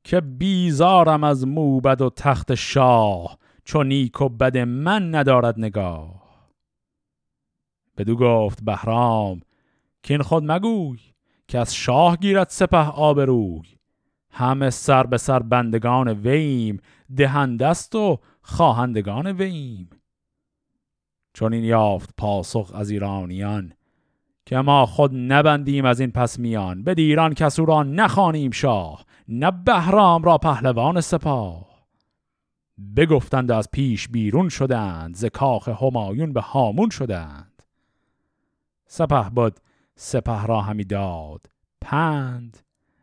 که 0.03 0.21
بیزارم 0.21 1.23
از 1.23 1.47
موبد 1.47 2.01
و 2.01 2.10
تخت 2.10 2.55
شاه 2.55 3.38
چون 3.63 3.88
نیک 3.88 4.21
و 4.21 4.29
بد 4.29 4.58
من 4.58 5.15
ندارد 5.15 5.60
نگاه. 5.60 6.29
بدو 7.97 8.15
گفت 8.15 8.63
بهرام 8.63 9.41
که 10.03 10.13
این 10.13 10.23
خود 10.23 10.51
مگوی 10.51 10.99
که 11.47 11.60
از 11.60 11.75
شاه 11.75 12.17
گیرد 12.17 12.49
سپه 12.49 12.77
آبروی. 12.77 13.62
همه 14.32 14.69
سر 14.69 15.03
به 15.03 15.17
سر 15.17 15.39
بندگان 15.39 16.08
ویم 16.08 16.79
دهندست 17.17 17.95
و 17.95 18.19
خواهندگان 18.41 19.32
ویم. 19.32 19.89
چون 21.34 21.53
این 21.53 21.63
یافت 21.63 22.13
پاسخ 22.17 22.71
از 22.75 22.89
ایرانیان 22.89 23.73
که 24.49 24.57
ما 24.57 24.85
خود 24.85 25.15
نبندیم 25.15 25.85
از 25.85 25.99
این 25.99 26.12
پس 26.12 26.39
میان. 26.39 26.83
به 26.83 26.93
ایران 26.97 27.33
کسو 27.33 27.65
را 27.65 27.83
نخوانیم 27.83 28.51
شاه. 28.51 29.05
نه 29.27 29.51
بهرام 29.51 30.23
را 30.23 30.38
پهلوان 30.38 31.01
سپاه. 31.01 31.88
بگفتند 32.95 33.51
از 33.51 33.71
پیش 33.71 34.07
بیرون 34.07 34.49
شدند. 34.49 35.15
ز 35.15 35.25
کاخ 35.25 35.67
همایون 35.67 36.33
به 36.33 36.41
هامون 36.41 36.89
شدند. 36.89 37.63
سپه 38.88 39.29
بود 39.29 39.59
سپه 39.95 40.45
را 40.45 40.62
همی 40.62 40.83
داد 40.83 41.49
پند. 41.81 42.57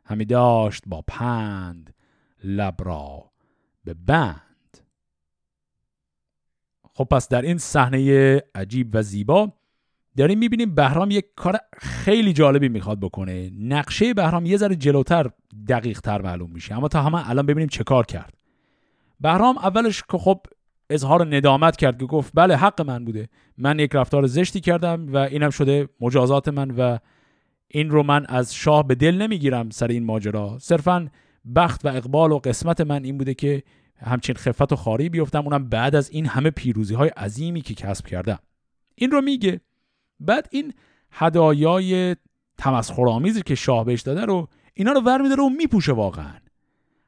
همی 0.04 0.24
داشت 0.24 0.82
با 0.86 1.04
پند. 1.06 1.94
لب 2.44 2.74
را 2.78 3.30
به 3.84 3.94
بند. 3.94 4.78
خب 6.94 7.04
پس 7.04 7.28
در 7.28 7.42
این 7.42 7.58
صحنه 7.58 8.36
عجیب 8.54 8.90
و 8.92 9.02
زیبا 9.02 9.52
داریم 10.16 10.38
می‌بینیم 10.38 10.74
بهرام 10.74 11.10
یک 11.10 11.24
کار 11.36 11.58
خیلی 11.78 12.32
جالبی 12.32 12.68
می‌خواد 12.68 13.00
بکنه. 13.00 13.50
نقشه 13.60 14.14
بهرام 14.14 14.46
یه 14.46 14.56
ذره 14.56 14.76
جلوتر 14.76 15.30
دقیق 15.68 16.00
تر 16.00 16.22
معلوم 16.22 16.50
میشه. 16.50 16.76
اما 16.76 16.88
تا 16.88 17.02
همه 17.02 17.30
الان 17.30 17.46
ببینیم 17.46 17.68
چه 17.68 17.84
کار 17.84 18.06
کرد. 18.06 18.34
بهرام 19.20 19.58
اولش 19.58 20.02
که 20.10 20.18
خب 20.18 20.40
اظهار 20.90 21.36
ندامت 21.36 21.76
کرد 21.76 21.98
که 21.98 22.06
گفت 22.06 22.32
بله 22.34 22.56
حق 22.56 22.82
من 22.82 23.04
بوده. 23.04 23.28
من 23.58 23.78
یک 23.78 23.90
رفتار 23.94 24.26
زشتی 24.26 24.60
کردم 24.60 25.06
و 25.12 25.16
اینم 25.16 25.50
شده 25.50 25.88
مجازات 26.00 26.48
من 26.48 26.70
و 26.70 26.98
این 27.68 27.90
رو 27.90 28.02
من 28.02 28.26
از 28.28 28.54
شاه 28.54 28.86
به 28.86 28.94
دل 28.94 29.14
نمی‌گیرم 29.22 29.70
سر 29.70 29.88
این 29.88 30.04
ماجرا. 30.04 30.58
صرفا 30.60 31.08
بخت 31.56 31.84
و 31.84 31.88
اقبال 31.88 32.32
و 32.32 32.38
قسمت 32.38 32.80
من 32.80 33.04
این 33.04 33.18
بوده 33.18 33.34
که 33.34 33.62
همچین 33.98 34.34
خفت 34.34 34.72
و 34.72 34.76
خاری 34.76 35.08
بیفتم. 35.08 35.44
اونم 35.44 35.68
بعد 35.68 35.94
از 35.94 36.10
این 36.10 36.26
همه 36.26 36.50
پیروزی 36.50 36.94
های 36.94 37.08
عظیمی 37.08 37.60
که 37.60 37.74
کسب 37.74 38.06
کردم. 38.06 38.38
این 38.94 39.10
رو 39.10 39.20
میگه. 39.20 39.60
بعد 40.20 40.48
این 40.50 40.72
هدایای 41.10 42.16
تمسخرآمیزی 42.58 43.42
که 43.42 43.54
شاه 43.54 43.84
بهش 43.84 44.00
داده 44.02 44.24
رو 44.24 44.48
اینا 44.74 44.92
رو 44.92 45.00
ور 45.00 45.22
میداره 45.22 45.42
و 45.42 45.48
میپوشه 45.48 45.92
واقعا. 45.92 46.34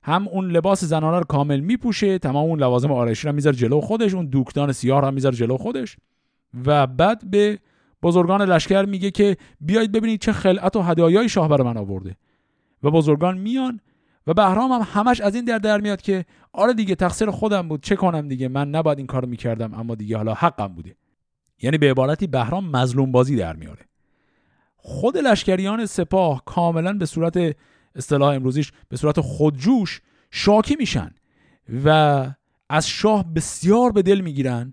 هم 0.02 0.28
اون 0.28 0.50
لباس 0.50 0.84
زنانه 0.84 1.18
رو 1.18 1.24
کامل 1.24 1.60
میپوشه 1.60 2.18
تمام 2.18 2.48
اون 2.48 2.60
لوازم 2.60 2.92
آرایشی 2.92 3.26
رو 3.26 3.34
می‌ذاره 3.34 3.56
جلو 3.56 3.80
خودش 3.80 4.14
اون 4.14 4.26
دوکدان 4.26 4.72
سیاه 4.72 5.00
رو 5.00 5.10
می‌ذاره 5.10 5.36
جلو 5.36 5.56
خودش 5.56 5.96
و 6.66 6.86
بعد 6.86 7.30
به 7.30 7.58
بزرگان 8.02 8.42
لشکر 8.42 8.84
میگه 8.84 9.10
که 9.10 9.36
بیایید 9.60 9.92
ببینید 9.92 10.20
چه 10.20 10.32
خلعت 10.32 10.76
و 10.76 10.82
هدایای 10.82 11.28
شاه 11.28 11.48
برای 11.48 11.66
من 11.66 11.76
آورده. 11.76 12.16
و 12.82 12.90
بزرگان 12.90 13.38
میان 13.38 13.80
و 14.26 14.34
بهرام 14.34 14.72
هم 14.72 14.86
همش 14.92 15.20
از 15.20 15.34
این 15.34 15.44
در 15.44 15.58
در 15.58 15.80
میاد 15.80 16.02
که 16.02 16.24
آره 16.52 16.74
دیگه 16.74 16.94
تقصیر 16.94 17.30
خودم 17.30 17.68
بود 17.68 17.82
چه 17.82 17.96
کنم 17.96 18.28
دیگه؟ 18.28 18.48
من 18.48 18.70
نباید 18.70 18.98
این 18.98 19.06
کارو 19.06 19.28
می‌کردم 19.28 19.74
اما 19.74 19.94
دیگه 19.94 20.16
حالا 20.16 20.34
حقم 20.34 20.68
بوده. 20.68 20.94
یعنی 21.62 21.78
به 21.78 21.90
عبارتی 21.90 22.26
بهرام 22.26 22.70
مظلوم 22.70 23.12
بازی 23.12 23.36
در 23.36 23.56
میاره. 23.56 23.84
خود 24.76 25.16
لشکریان 25.16 25.86
سپاه 25.86 26.42
کاملا 26.44 26.92
به 26.92 27.06
صورت 27.06 27.56
اصطلاح 27.94 28.34
امروزیش 28.34 28.72
به 28.88 28.96
صورت 28.96 29.20
خودجوش 29.20 30.00
شاکی 30.30 30.76
میشن 30.76 31.14
و 31.84 32.30
از 32.68 32.88
شاه 32.88 33.34
بسیار 33.34 33.92
به 33.92 34.02
دل 34.02 34.20
می‌گیرن 34.20 34.72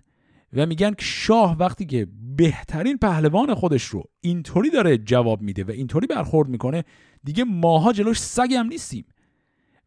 و 0.54 0.66
میگن 0.66 0.94
که 0.94 1.06
شاه 1.06 1.58
وقتی 1.58 1.86
که 1.86 2.08
بهترین 2.36 2.98
پهلوان 2.98 3.54
خودش 3.54 3.84
رو 3.84 4.04
اینطوری 4.22 4.70
داره 4.70 4.98
جواب 4.98 5.42
میده 5.42 5.64
و 5.64 5.72
اینطوری 5.72 6.08
برخورد 6.08 6.50
می‌کنه 6.50 6.84
دیگه 7.24 7.44
ماها 7.44 7.94
جلوش 7.94 8.20
سگی 8.20 8.56
هم 8.56 8.68
نیستیم 8.68 9.06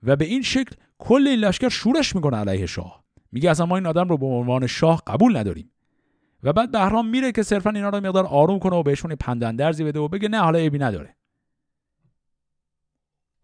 و 0.02 0.16
به 0.16 0.24
این 0.24 0.42
شکل 0.42 0.76
کل 0.98 1.28
لشکر 1.28 1.68
شورش 1.68 2.14
می‌کنه 2.14 2.36
علیه 2.36 2.66
شاه. 2.66 3.04
میگه 3.32 3.50
اصلا 3.50 3.66
ما 3.66 3.76
این 3.76 3.86
آدم 3.86 4.08
رو 4.08 4.18
به 4.18 4.26
عنوان 4.26 4.66
شاه 4.66 5.02
قبول 5.06 5.36
نداریم. 5.36 5.70
و 6.42 6.52
بعد 6.52 6.70
بهرام 6.70 7.08
میره 7.08 7.32
که 7.32 7.42
صرفا 7.42 7.70
اینا 7.70 7.88
رو 7.88 8.00
مقدار 8.00 8.26
آروم 8.26 8.58
کنه 8.58 8.76
و 8.76 8.82
بهشون 8.82 9.14
پندندرزی 9.14 9.84
بده 9.84 9.98
و 9.98 10.08
بگه 10.08 10.28
نه 10.28 10.40
حالا 10.40 10.58
عیبی 10.58 10.78
نداره. 10.78 11.16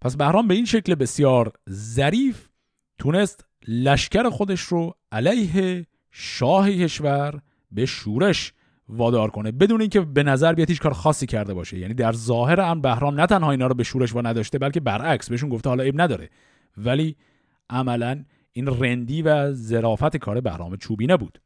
پس 0.01 0.17
بهرام 0.17 0.49
به 0.49 0.55
این 0.55 0.65
شکل 0.65 0.95
بسیار 0.95 1.53
ظریف 1.71 2.49
تونست 2.99 3.45
لشکر 3.69 4.31
خودش 4.31 4.61
رو 4.61 4.95
علیه 5.13 5.87
شاه 6.11 6.73
کشور 6.73 7.41
به 7.71 7.87
شورش 7.87 8.53
وادار 8.89 9.31
کنه 9.31 9.53
بدون 9.53 9.81
اینکه 9.81 10.01
به 10.01 10.23
نظر 10.23 10.53
بیاد 10.53 10.69
هیچ 10.69 10.81
کار 10.81 10.93
خاصی 10.93 11.27
کرده 11.27 11.55
باشه. 11.55 11.79
یعنی 11.79 11.95
در 11.95 12.13
ظاهر 12.13 12.61
هم 12.61 12.81
بهرام 12.81 13.21
نه 13.21 13.27
تنها 13.27 13.51
اینا 13.51 13.67
رو 13.67 13.75
به 13.75 13.83
شورش 13.83 14.15
وا 14.15 14.21
نداشته 14.21 14.59
بلکه 14.59 14.81
برعکس 14.81 15.31
بهشون 15.31 15.49
گفته 15.49 15.69
حالا 15.69 15.83
عیب 15.83 16.01
نداره. 16.01 16.31
ولی 16.77 17.17
عملا 17.71 18.25
این 18.53 18.67
رندی 18.67 19.23
و 19.23 19.53
ظرافت 19.53 20.17
کار 20.17 20.41
بهرام 20.41 20.77
چوبینه 20.77 21.17
بود 21.17 21.41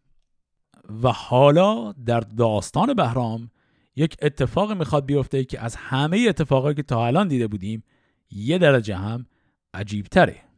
و 1.02 1.12
حالا 1.12 1.92
در 1.92 2.20
داستان 2.20 2.94
بهرام 2.94 3.50
یک 3.96 4.16
اتفاق 4.22 4.72
می‌خواد 4.72 5.06
بیفته 5.06 5.44
که 5.44 5.60
از 5.60 5.76
همه 5.76 6.26
اتفاقایی 6.28 6.74
که 6.74 6.82
تا 6.82 7.06
الان 7.06 7.28
دیده 7.28 7.46
بودیم 7.46 7.84
یه 8.30 8.58
درجه 8.58 8.96
هم 8.96 9.26
عجیب 9.74 10.06
تره 10.06 10.48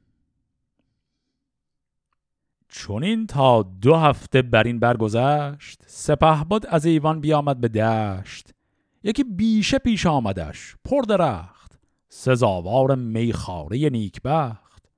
چونین 2.70 3.26
تا 3.26 3.62
دو 3.62 3.96
هفته 3.96 4.42
بر 4.42 4.62
این 4.62 4.78
برگذشت 4.78 5.82
سپه 5.86 6.44
بود 6.44 6.66
از 6.66 6.86
ایوان 6.86 7.20
بیامد 7.20 7.60
به 7.60 7.68
دشت. 7.68 8.50
یکی 9.02 9.24
بیشه 9.24 9.78
پیش 9.78 10.06
آمدش 10.06 10.76
پر 10.84 11.02
درخت 11.02 11.78
سزاوار 12.08 12.94
میخاره 12.94 13.90
نیکبخت. 13.90 14.88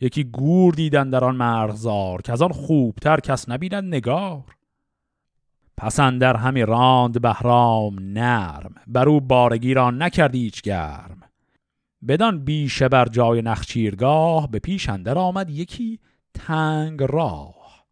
یکی 0.00 0.24
گور 0.24 0.74
دیدن 0.74 1.10
در 1.10 1.24
آن 1.24 1.36
مرغزار 1.36 2.22
که 2.22 2.32
از 2.32 2.42
آن 2.42 2.52
خوبتر 2.52 3.20
کس 3.20 3.48
نبیند 3.48 3.94
نگار. 3.94 4.55
پسندر 5.76 6.36
همی 6.36 6.62
راند 6.62 7.20
بهرام 7.20 7.96
نرم 8.00 8.74
بر 8.86 9.08
او 9.08 9.20
بارگی 9.20 9.74
را 9.74 9.90
نکردی 9.90 10.38
هیچ 10.38 10.62
گرم. 10.62 11.20
بدان 12.08 12.44
بیشه 12.44 12.88
بر 12.88 13.08
جای 13.08 13.42
نخچیرگاه 13.42 14.50
به 14.50 14.58
پیش 14.58 14.88
اندر 14.88 15.18
آمد 15.18 15.50
یکی 15.50 16.00
تنگ 16.34 17.02
راه. 17.02 17.86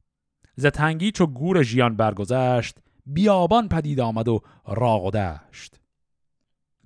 ز 0.56 0.66
تنگی 0.66 1.10
چو 1.10 1.26
گور 1.26 1.62
ژیان 1.62 1.96
برگذشت 1.96 2.78
بیابان 3.06 3.68
پدید 3.68 4.00
آمد 4.00 4.28
و 4.28 4.40
راغ 4.66 5.04
و 5.04 5.10
دشت. 5.10 5.80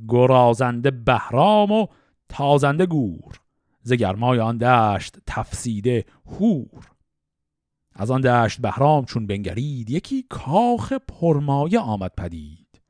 گرازنده 0.09 0.91
بهرام 0.91 1.73
و 1.73 1.87
تازنده 2.29 2.87
گور 2.87 3.41
ز 3.83 3.93
گرمای 3.93 4.41
آن 4.41 4.59
دشت 4.59 5.17
تفسیده 5.27 6.05
هور 6.27 6.91
از 7.99 8.11
آن 8.11 8.21
دشت 8.21 8.61
بهرام 8.61 9.05
چون 9.05 9.27
بنگرید 9.27 9.91
یکی 9.91 10.27
کاخ 10.29 10.93
پرمایه 10.93 11.81
آمد 11.81 12.13
پدید. 12.17 12.81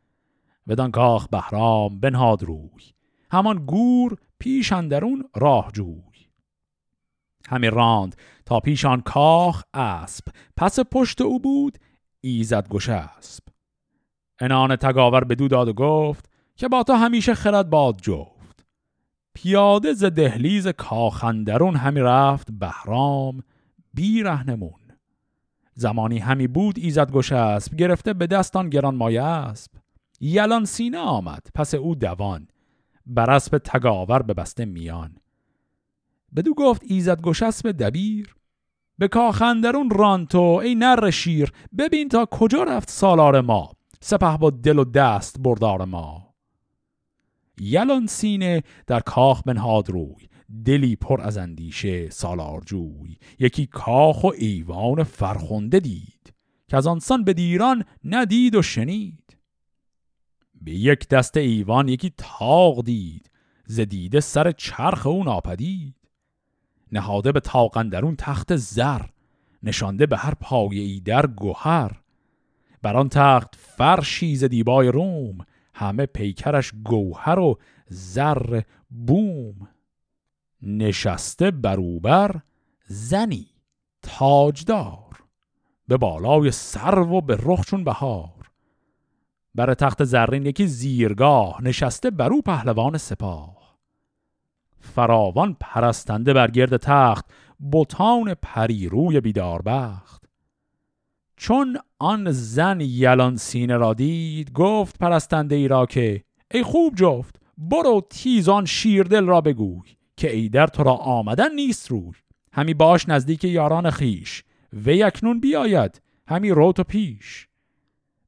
بدان 0.69 0.91
کاخ 0.91 1.29
بهرام 1.29 2.01
بنهاد 2.01 2.43
روی 2.43 2.83
همان 3.31 3.67
گور 3.67 4.17
پیش 4.39 4.73
اندرون 4.73 5.25
راه 5.37 5.71
جوی. 5.73 6.03
همی 7.49 7.71
راند 7.71 8.17
تا 8.47 8.61
پیش 8.61 8.85
آن 8.85 9.01
کاخ 9.01 9.63
اسب 9.75 10.25
پس 10.57 10.81
پشت 10.81 11.21
او 11.21 11.41
بود 11.41 11.79
ایزد 12.21 12.69
گشه 12.69 12.93
اسب 12.93 13.45
انان 14.41 14.77
تگاور 14.77 15.25
به 15.25 15.35
داد 15.35 15.69
و 15.69 15.73
گفت 15.73 16.31
که 16.57 16.69
با 16.69 16.83
تو 16.83 16.93
همیشه 16.93 17.35
خرد 17.35 17.71
باد 17.71 18.01
جفت. 18.03 18.67
پیاده 19.35 19.93
ز 19.93 20.05
دهلیز 20.05 20.69
کاخندرون 20.69 21.77
همی 21.77 22.01
رفت 22.01 22.49
بهرام 22.51 23.43
بی 23.95 24.23
رهنمون 24.23 24.88
زمانی 25.79 26.19
همی 26.19 26.47
بود 26.47 26.79
ایزد 26.79 27.11
گشه 27.11 27.37
اسب 27.37 27.75
گرفته 27.77 28.13
به 28.13 28.27
دستان 28.27 28.69
گران 28.71 28.95
مایه 28.95 29.23
اسب. 29.23 29.71
یلان 30.21 30.65
سینه 30.65 30.99
آمد 30.99 31.47
پس 31.55 31.75
او 31.75 31.95
دوان. 31.95 32.49
بر 33.07 33.31
اسب 33.31 33.59
تگاور 33.59 34.23
به 34.23 34.35
بسته 34.35 34.65
میان. 34.65 35.17
بدو 36.37 36.55
گفت 36.55 36.83
ایزد 36.85 37.21
گشسب 37.21 37.73
دبیر. 37.73 38.35
به 38.99 39.09
کاخندرون 39.09 39.91
رانتو 39.91 40.61
ای 40.63 40.75
نر 40.75 41.11
شیر. 41.11 41.53
ببین 41.79 42.09
تا 42.09 42.27
کجا 42.31 42.63
رفت 42.63 42.91
سالار 42.91 43.41
ما. 43.41 43.73
سپه 44.01 44.37
با 44.37 44.51
دل 44.51 44.79
و 44.79 44.85
دست 44.85 45.37
بردار 45.41 45.85
ما. 45.85 46.35
یلان 47.61 48.07
سینه 48.07 48.63
در 48.87 49.01
کاخ 49.01 49.43
بنهاد 49.43 49.91
روی. 49.91 50.29
دلی 50.65 50.97
پر 50.97 51.21
از 51.21 51.39
اندیشه 51.39 52.11
سالار 52.11 52.61
جوی 52.67 53.17
یکی 53.39 53.67
کاخ 53.67 54.25
و 54.25 54.33
ایوان 54.39 55.03
فرخنده 55.03 55.81
دید 55.81 56.35
که 56.69 56.77
از 56.77 56.87
آنسان 56.87 57.25
به 57.25 57.33
دیران 57.33 57.85
ندید 58.05 58.55
و 58.55 58.63
شنید. 58.63 59.37
به 60.61 60.73
یک 60.73 61.09
دست 61.09 61.37
ایوان 61.37 61.89
یکی 61.89 62.13
تاق 62.17 62.85
دید 62.85 63.31
زدیده 63.67 64.21
سر 64.21 64.53
چرخ 64.53 65.07
او 65.07 65.25
ناپدید. 65.25 65.95
نهاده 66.93 67.33
به 67.33 67.41
تاقندرون 67.41 68.17
تخت 68.17 68.57
زر 68.57 69.03
نشانده 69.63 70.07
به 70.07 70.17
هر 70.17 70.35
پای 70.35 70.79
ای 70.79 71.01
در 71.01 71.27
گوهر 71.27 72.01
بر 72.83 72.97
آن 72.97 73.09
تخت 73.09 73.55
فرشی 73.57 74.37
ز 74.37 74.45
دیبای 74.45 74.89
روم 74.89 75.39
همه 75.75 76.07
پیکرش 76.07 76.73
گوهر 76.85 77.39
و 77.39 77.59
زر 77.89 78.61
بوم. 78.91 79.69
نشسته 80.63 81.51
بروبر 81.51 82.41
زنی 82.87 83.47
تاجدار 84.03 85.25
به 85.89 85.97
بالای 85.97 86.51
سرو 86.51 87.09
و 87.09 87.21
به 87.21 87.39
رخ 87.43 87.65
چون 87.67 87.85
بهار. 87.85 88.51
بر 89.55 89.75
تخت 89.75 90.05
زرین 90.05 90.47
یکی 90.47 90.67
زیرگاه 90.67 91.63
نشسته 91.63 92.11
برو 92.11 92.43
پهلوان 92.43 92.99
سپاه. 92.99 93.79
فراوان 94.81 95.57
پرستنده 95.61 96.33
بر 96.33 96.51
گرد 96.51 96.77
تخت 96.77 97.25
بوتان 97.59 98.35
پری 98.35 98.89
روی 98.89 99.21
بیدار 99.21 99.63
بخت. 99.63 100.25
چون 101.37 101.79
آن 101.99 102.31
زن 102.31 102.81
یلان 102.81 103.37
سینه 103.37 103.77
را 103.77 103.95
دید 103.95 104.53
گفت 104.53 104.99
پرستنده 104.99 105.55
ای 105.55 105.69
را 105.69 105.87
که 105.87 106.25
ای 106.51 106.63
خوب 106.63 106.95
جفت 106.95 107.41
برو 107.59 108.07
تیزان 108.11 108.65
شیردل 108.65 109.27
را 109.27 109.41
بگوی. 109.41 109.98
که 110.19 110.33
ای 110.33 110.49
در 110.49 110.67
تو 110.67 110.83
را 110.83 110.95
آمدن 110.95 111.55
نیست 111.55 111.91
روی. 111.91 112.13
همی 112.53 112.75
باش 112.75 113.09
نزدیک 113.09 113.45
یاران 113.45 113.91
خیش. 113.91 114.45
و 114.73 114.89
یکنون 114.89 115.41
بیاید. 115.41 116.03
همی 116.27 116.51
رو 116.51 116.73
تو 116.73 116.85
پیش. 116.85 117.49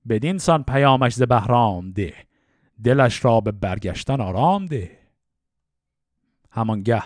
بدین 0.08 0.38
سان 0.38 0.62
پیامش 0.62 1.14
ز 1.14 1.22
بهرام 1.22 1.90
ده. 1.90 2.14
دلش 2.84 3.24
را 3.24 3.40
به 3.40 3.52
برگشتن 3.52 4.20
آرام 4.20 4.66
ده. 4.66 4.98
همانگه 6.50 7.02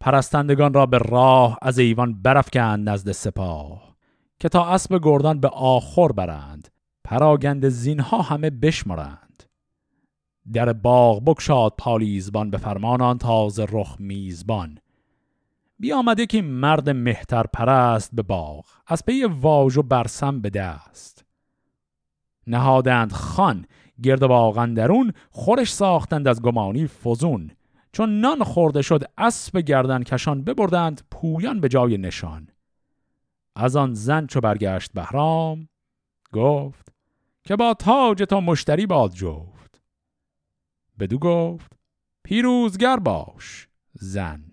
پرستندگان 0.00 0.74
را 0.74 0.86
به 0.86 0.98
راه 0.98 1.58
از 1.62 1.78
ایوان 1.78 2.22
برافکند 2.22 2.88
نزد 2.88 3.12
سپاه 3.12 3.96
که 4.40 4.48
تا 4.48 4.66
اسب 4.66 5.00
گردان 5.02 5.40
به 5.40 5.48
آخر 5.48 6.08
برند. 6.08 6.68
پراگند 7.04 7.68
زینها 7.68 8.22
همه 8.22 8.50
بشمرند 8.50 9.23
در 10.52 10.72
باغ 10.72 11.24
بکشاد 11.24 11.74
پالیزبان 11.78 12.50
به 12.50 12.58
فرمان 12.58 13.00
آن 13.00 13.18
تازه 13.18 13.66
رخ 13.70 13.96
میزبان. 13.98 14.78
بیامده 15.78 16.26
که 16.26 16.42
مرد 16.42 16.90
مهتر 16.90 17.42
پرست 17.42 18.10
به 18.12 18.22
باغ 18.22 18.64
از 18.86 19.04
پی 19.04 19.24
واژ 19.24 19.76
و 19.76 19.82
برسم 19.82 20.40
به 20.40 20.50
دست. 20.50 21.24
نهادند 22.46 23.12
خان 23.12 23.66
گرد 24.02 24.26
باغ 24.26 24.66
درون 24.66 25.12
خورش 25.30 25.72
ساختند 25.72 26.28
از 26.28 26.42
گمانی 26.42 26.86
فزون. 26.86 27.50
چون 27.92 28.20
نان 28.20 28.44
خورده 28.44 28.82
شد 28.82 29.04
اسب 29.18 29.58
گردن 29.58 30.02
کشان 30.02 30.44
ببردند 30.44 31.02
پویان 31.10 31.60
به 31.60 31.68
جای 31.68 31.98
نشان. 31.98 32.48
از 33.56 33.76
آن 33.76 33.94
زن 33.94 34.26
چو 34.26 34.40
برگشت 34.40 34.92
بهرام 34.92 35.68
گفت 36.32 36.92
که 37.44 37.56
با 37.56 37.74
تاج 37.74 38.22
تو 38.22 38.40
مشتری 38.40 38.86
باد 38.86 39.12
جفت. 39.12 39.53
بدو 40.98 41.18
گفت 41.18 41.72
پیروزگر 42.22 42.96
باش 42.96 43.68
زن. 43.92 44.44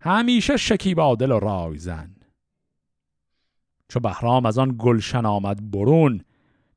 همیشه 0.00 0.56
شکیبا 0.56 1.14
دل 1.14 1.32
و 1.32 1.38
رای 1.38 1.78
زن. 1.78 2.16
چو 3.88 4.00
بهرام 4.00 4.46
از 4.46 4.58
آن 4.58 4.76
گلشن 4.78 5.26
آمد 5.26 5.70
برون 5.70 6.24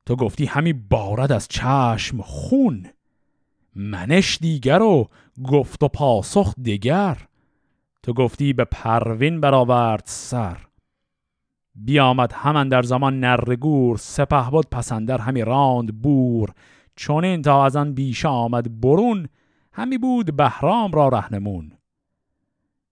تو 0.06 0.16
گفتی 0.16 0.46
همی 0.46 0.72
بارد 0.72 1.32
از 1.32 1.48
چشم 1.48 2.22
خون. 2.22 2.86
منش 3.74 4.38
دیگر 4.40 4.82
و 4.82 5.08
گفت 5.44 5.82
و 5.82 5.88
پاسخ 5.88 6.54
دیگر 6.62 7.18
تو 8.02 8.12
گفتی 8.12 8.52
به 8.52 8.64
پروین 8.64 9.40
برآورد 9.40 10.02
سر. 10.06 10.58
بیامد 11.74 12.32
همان 12.32 12.68
در 12.68 12.82
زمان 12.82 13.20
نرگور 13.20 13.96
سپه 13.96 14.50
بود 14.50 14.70
پسندر 14.70 15.18
همی 15.18 15.42
راند 15.42 16.02
بور. 16.02 16.52
چون 16.98 17.24
این 17.24 17.42
تا 17.42 17.64
از 17.64 17.76
آن 17.76 17.94
بیشه 17.94 18.28
آمد 18.28 18.80
برون 18.80 19.28
همی 19.72 19.98
بود 19.98 20.36
بهرام 20.36 20.92
را 20.92 21.08
رهنمون. 21.08 21.72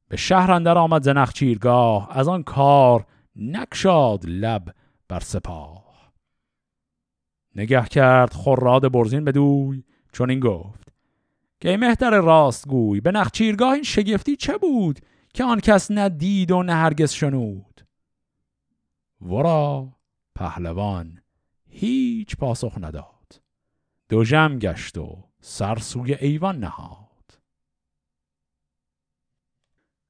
به 0.08 0.16
شهر 0.16 0.52
اندر 0.52 0.78
آمد 0.78 1.02
زنخ 1.02 1.32
چیرگاه 1.32 2.08
از 2.18 2.28
آن 2.28 2.42
کار 2.42 3.06
نکشاد 3.36 4.24
لب 4.26 4.74
بر 5.08 5.20
سپاه. 5.20 6.12
نگه 7.56 7.84
کرد 7.84 8.32
خراد 8.32 8.92
برزین 8.92 9.24
بدوی 9.24 9.84
چون 10.12 10.30
این 10.30 10.40
گفت 10.40 10.88
که 11.60 11.76
مهتر 11.76 12.20
راست 12.20 12.68
گوی 12.68 13.00
به 13.00 13.10
نخچیرگاه 13.12 13.72
این 13.72 13.82
شگفتی 13.82 14.36
چه 14.36 14.58
بود 14.58 15.00
که 15.34 15.44
آن 15.44 15.60
کس 15.60 15.90
نه 15.90 16.08
دید 16.08 16.50
و 16.50 16.62
نه 16.62 16.74
هرگز 16.74 17.12
شنود؟ 17.12 17.86
ورا 19.20 19.88
پهلوان 20.34 21.18
هیچ 21.68 22.36
پاسخ 22.36 22.78
نداد. 22.80 23.15
دو 24.08 24.24
جم 24.24 24.58
گشت 24.58 24.98
و 24.98 25.24
سر 25.40 25.78
سوی 25.78 26.14
ایوان 26.14 26.58
نهاد. 26.58 27.06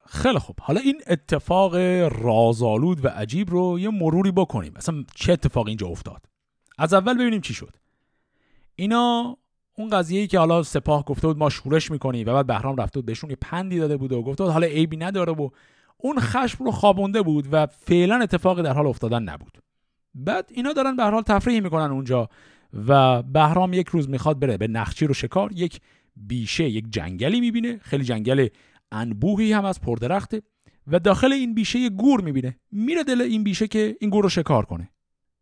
خیلی 0.05 0.39
خوب. 0.39 0.55
حالا 0.61 0.79
این 0.79 1.01
اتفاق 1.07 1.75
رازآلود 2.21 3.05
و 3.05 3.07
عجیب 3.07 3.49
رو 3.49 3.79
یه 3.79 3.89
مروری 3.89 4.31
بکنیم. 4.31 4.73
اصلا 4.75 5.03
چه 5.15 5.33
اتفاقی 5.33 5.69
اینجا 5.69 5.87
افتاد؟ 5.87 6.25
از 6.77 6.93
اول 6.93 7.13
ببینیم 7.13 7.41
چی 7.41 7.53
شد. 7.53 7.75
اینا 8.75 9.37
اون 9.77 9.89
قضیه‌ای 9.89 10.27
که 10.27 10.39
حالا 10.39 10.63
سپاه 10.63 11.05
گفته 11.05 11.27
بود 11.27 11.37
ما 11.37 11.49
شورش 11.49 11.91
می‌کنیم 11.91 12.27
و 12.27 12.33
بعد 12.33 12.47
بهرام 12.47 12.75
رفته 12.75 12.99
بود 12.99 13.05
بهشون 13.05 13.29
یه 13.29 13.35
پندی 13.41 13.79
داده 13.79 13.97
بود 13.97 14.11
و 14.11 14.21
گفته 14.23 14.43
بود 14.43 14.53
حالا 14.53 14.67
عیبی 14.67 14.97
نداره 14.97 15.33
و 15.33 15.49
اون 15.97 16.19
خشم 16.19 16.63
رو 16.63 16.71
خوابونده 16.71 17.21
بود 17.21 17.47
و 17.51 17.65
فعلا 17.65 18.15
اتفاقی 18.21 18.61
در 18.61 18.73
حال 18.73 18.87
افتادن 18.87 19.23
نبود. 19.23 19.57
بعد 20.15 20.49
اینا 20.53 20.73
دارن 20.73 20.95
به 20.95 21.03
حال 21.03 21.21
تفریح 21.21 21.59
می‌کنن 21.59 21.91
اونجا. 21.91 22.29
و 22.87 23.23
بهرام 23.23 23.73
یک 23.73 23.87
روز 23.87 24.09
می‌خواد 24.09 24.39
بره 24.39 24.57
به 24.57 24.67
نخچیر 24.67 25.11
و 25.11 25.13
شکار 25.13 25.51
یک 25.55 25.79
بیشه 26.15 26.69
یک 26.69 26.85
جنگلی 26.89 27.39
می‌بینه. 27.39 27.77
خیلی 27.81 28.03
جنگل 28.03 28.47
انبوهی 28.91 29.53
هم 29.53 29.65
از 29.65 29.81
پردرخته 29.81 30.41
و 30.87 30.99
داخل 30.99 31.33
این 31.33 31.53
بیشه 31.53 31.79
یه 31.79 31.89
گور 31.89 32.21
می‌بینه. 32.21 32.57
میره 32.71 33.03
دل 33.03 33.21
این 33.21 33.43
بیشه 33.43 33.67
که 33.67 33.97
این 33.99 34.09
گور 34.09 34.23
رو 34.23 34.29
شکار 34.29 34.65
کنه. 34.65 34.89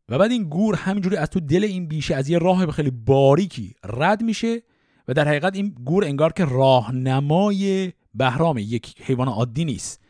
و 0.09 0.17
بعد 0.17 0.31
این 0.31 0.43
گور 0.43 0.75
همینجوری 0.75 1.15
از 1.15 1.29
تو 1.29 1.39
دل 1.39 1.63
این 1.63 1.87
بیشه 1.87 2.15
از 2.15 2.29
یه 2.29 2.37
راه 2.37 2.71
خیلی 2.71 2.91
باریکی 2.91 3.75
رد 3.83 4.23
میشه 4.23 4.61
و 5.07 5.13
در 5.13 5.27
حقیقت 5.27 5.55
این 5.55 5.75
گور 5.85 6.05
انگار 6.05 6.33
که 6.33 6.45
راهنمای 6.45 7.91
بهرام 8.13 8.57
یک 8.57 8.95
حیوان 9.01 9.27
عادی 9.27 9.65
نیست. 9.65 10.01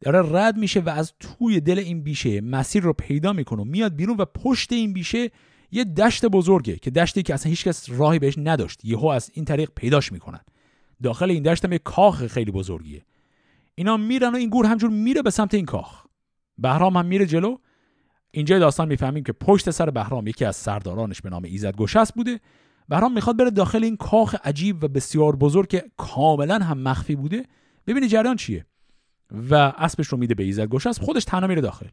داره 0.00 0.32
رد 0.32 0.56
میشه 0.56 0.80
و 0.80 0.88
از 0.88 1.12
توی 1.20 1.60
دل 1.60 1.78
این 1.78 2.02
بیشه 2.02 2.40
مسیر 2.40 2.82
رو 2.82 2.92
پیدا 2.92 3.32
می‌کنه. 3.32 3.64
میاد 3.64 3.96
بیرون 3.96 4.16
و 4.16 4.24
پشت 4.24 4.72
این 4.72 4.92
بیشه 4.92 5.30
یه 5.70 5.84
دشت 5.84 6.26
بزرگه 6.26 6.76
که 6.76 6.90
دشتی 6.90 7.22
که 7.22 7.34
اصلا 7.34 7.50
هیچکس 7.50 7.90
راهی 7.90 8.18
بهش 8.18 8.34
نداشت. 8.38 8.84
یهو 8.84 9.06
از 9.06 9.30
این 9.34 9.44
طریق 9.44 9.70
پیداش 9.74 10.12
می‌کنن. 10.12 10.40
داخل 11.02 11.30
این 11.30 11.42
دشت 11.42 11.64
هم 11.64 11.72
یه 11.72 11.78
کاخ 11.78 12.26
خیلی 12.26 12.50
بزرگیه. 12.50 13.04
اینا 13.74 13.96
میرن 13.96 14.32
و 14.32 14.36
این 14.36 14.50
گور 14.50 14.66
همجور 14.66 14.90
میره 14.90 15.22
به 15.22 15.30
سمت 15.30 15.54
این 15.54 15.66
کاخ. 15.66 16.04
بهرام 16.58 16.96
هم 16.96 17.06
میره 17.06 17.26
جلو. 17.26 17.56
اینجا 18.30 18.58
داستان 18.58 18.88
می‌فهمیم 18.88 19.24
که 19.24 19.32
پشت 19.32 19.70
سر 19.70 19.90
بهرام 19.90 20.26
یکی 20.26 20.44
از 20.44 20.56
سردارانش 20.56 21.20
به 21.20 21.30
نام 21.30 21.44
ایزد 21.44 21.76
گشست 21.76 22.14
بوده. 22.14 22.40
بهرام 22.88 23.12
می‌خواد 23.12 23.36
بره 23.36 23.50
داخل 23.50 23.84
این 23.84 23.96
کاخ 23.96 24.36
عجیب 24.44 24.84
و 24.84 24.88
بسیار 24.88 25.36
بزرگ 25.36 25.68
که 25.68 25.84
کاملا 25.96 26.58
هم 26.58 26.78
مخفی 26.78 27.16
بوده. 27.16 27.44
ببینه 27.86 28.08
جریان 28.08 28.36
چیه. 28.36 28.66
و 29.50 29.54
اسبش 29.54 30.06
رو 30.06 30.18
میده 30.18 30.34
به 30.34 30.42
ایزد 30.42 30.68
گشست. 30.68 31.00
خودش 31.00 31.24
تنها 31.24 31.46
میره 31.46 31.60
داخل. 31.60 31.86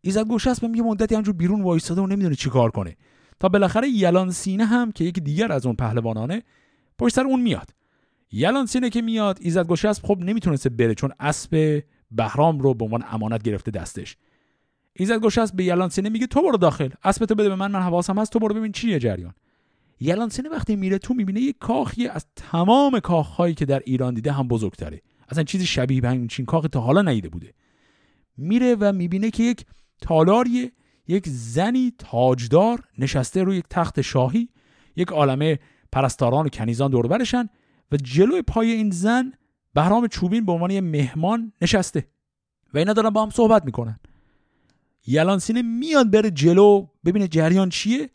ایزد 0.00 0.26
گشست 0.26 0.60
به 0.60 0.76
یه 0.76 0.82
مدتی 0.82 1.14
همجور 1.14 1.34
بیرون 1.34 1.62
وایستاده 1.62 2.00
و 2.00 2.06
نمی‌دونه 2.06 2.34
چیکار 2.34 2.70
کنه. 2.70 2.96
تا 3.40 3.48
بالاخره 3.48 3.88
یلان 3.88 4.30
سینه 4.30 4.64
هم 4.64 4.92
که 4.92 5.04
یکی 5.04 5.20
دیگر 5.20 5.52
از 5.52 5.66
اون 5.66 5.76
پهلوانانه 5.76 6.42
پشت 6.98 7.14
سر 7.14 7.24
اون 7.24 7.40
میاد. 7.40 7.70
یلان 8.32 8.66
سینه 8.66 8.90
که 8.90 9.02
میاد 9.02 9.38
ایزد 9.40 9.66
گشست 9.66 10.06
خب 10.06 10.18
نمی‌تونسته 10.18 10.68
بره 10.70 10.94
چون 10.94 11.12
اسب 11.20 11.82
بهرام 12.10 12.58
رو 12.58 12.74
به 12.74 12.84
عنوان 12.84 13.04
امانت 13.10 13.42
گرفته 13.42 13.70
دستش. 13.70 14.16
ایزد 14.92 15.20
گشست 15.20 15.56
به 15.56 15.64
یلان 15.64 15.88
سینه 15.88 16.08
میگه 16.08 16.26
تو 16.26 16.42
برو 16.42 16.56
داخل 16.56 16.88
اسبتو 17.04 17.34
بده 17.34 17.48
به 17.48 17.54
من 17.54 17.70
من 17.70 17.82
حواسم 17.82 18.18
هست 18.18 18.32
تو 18.32 18.38
برو 18.38 18.54
ببین 18.54 18.72
چیه 18.72 18.98
جریان. 18.98 19.34
یلان 20.00 20.28
سینه 20.28 20.48
وقتی 20.48 20.76
میره 20.76 20.98
تو 20.98 21.14
می‌بینه 21.14 21.40
یه 21.40 21.52
کاخی 21.52 22.08
از 22.08 22.26
تمام 22.36 23.00
کاخهایی 23.00 23.54
که 23.54 23.64
در 23.64 23.82
ایران 23.84 24.14
دیده 24.14 24.32
هم 24.32 24.48
بزرگتره. 24.48 25.02
اصلا 25.28 25.44
چیزی 25.44 25.66
شبیه 25.66 26.00
به 26.00 26.08
همچین 26.08 26.46
کاخ 26.46 26.66
تا 26.72 26.80
حالا 26.80 27.02
ندیده 27.02 27.28
بوده. 27.28 27.54
میره 28.36 28.76
و 28.80 28.92
می‌بینه 28.92 29.30
که 29.30 29.42
یک 29.42 29.64
تالاریه 30.00 30.72
یک 31.08 31.28
زنی 31.28 31.92
تاجدار 31.98 32.84
نشسته 32.98 33.42
روی 33.42 33.56
یک 33.56 33.64
تخت 33.70 34.00
شاهی. 34.00 34.48
یک 34.96 35.08
عالمه 35.08 35.58
پرستاران 35.92 36.46
و 36.46 36.48
کنیزان 36.48 36.90
دور 36.90 37.06
برشن 37.06 37.48
و 37.92 37.96
جلوی 37.96 38.42
پای 38.42 38.70
این 38.70 38.90
زن 38.90 39.32
بهرام 39.74 40.06
چوبین 40.06 40.46
به 40.46 40.52
عنوان 40.52 40.80
مهمان 40.80 41.52
نشسته 41.62 42.06
و 42.74 42.78
اینا 42.78 42.92
دارن 42.92 43.10
با 43.10 43.22
هم 43.22 43.30
صحبت 43.30 43.64
می‌کنن. 43.64 44.00
یلانسینه 45.06 45.62
میاد 45.62 46.10
بره 46.10 46.30
جلو 46.30 46.86
ببینه 47.04 47.28
جریان 47.28 47.68
چیه. 47.68 48.10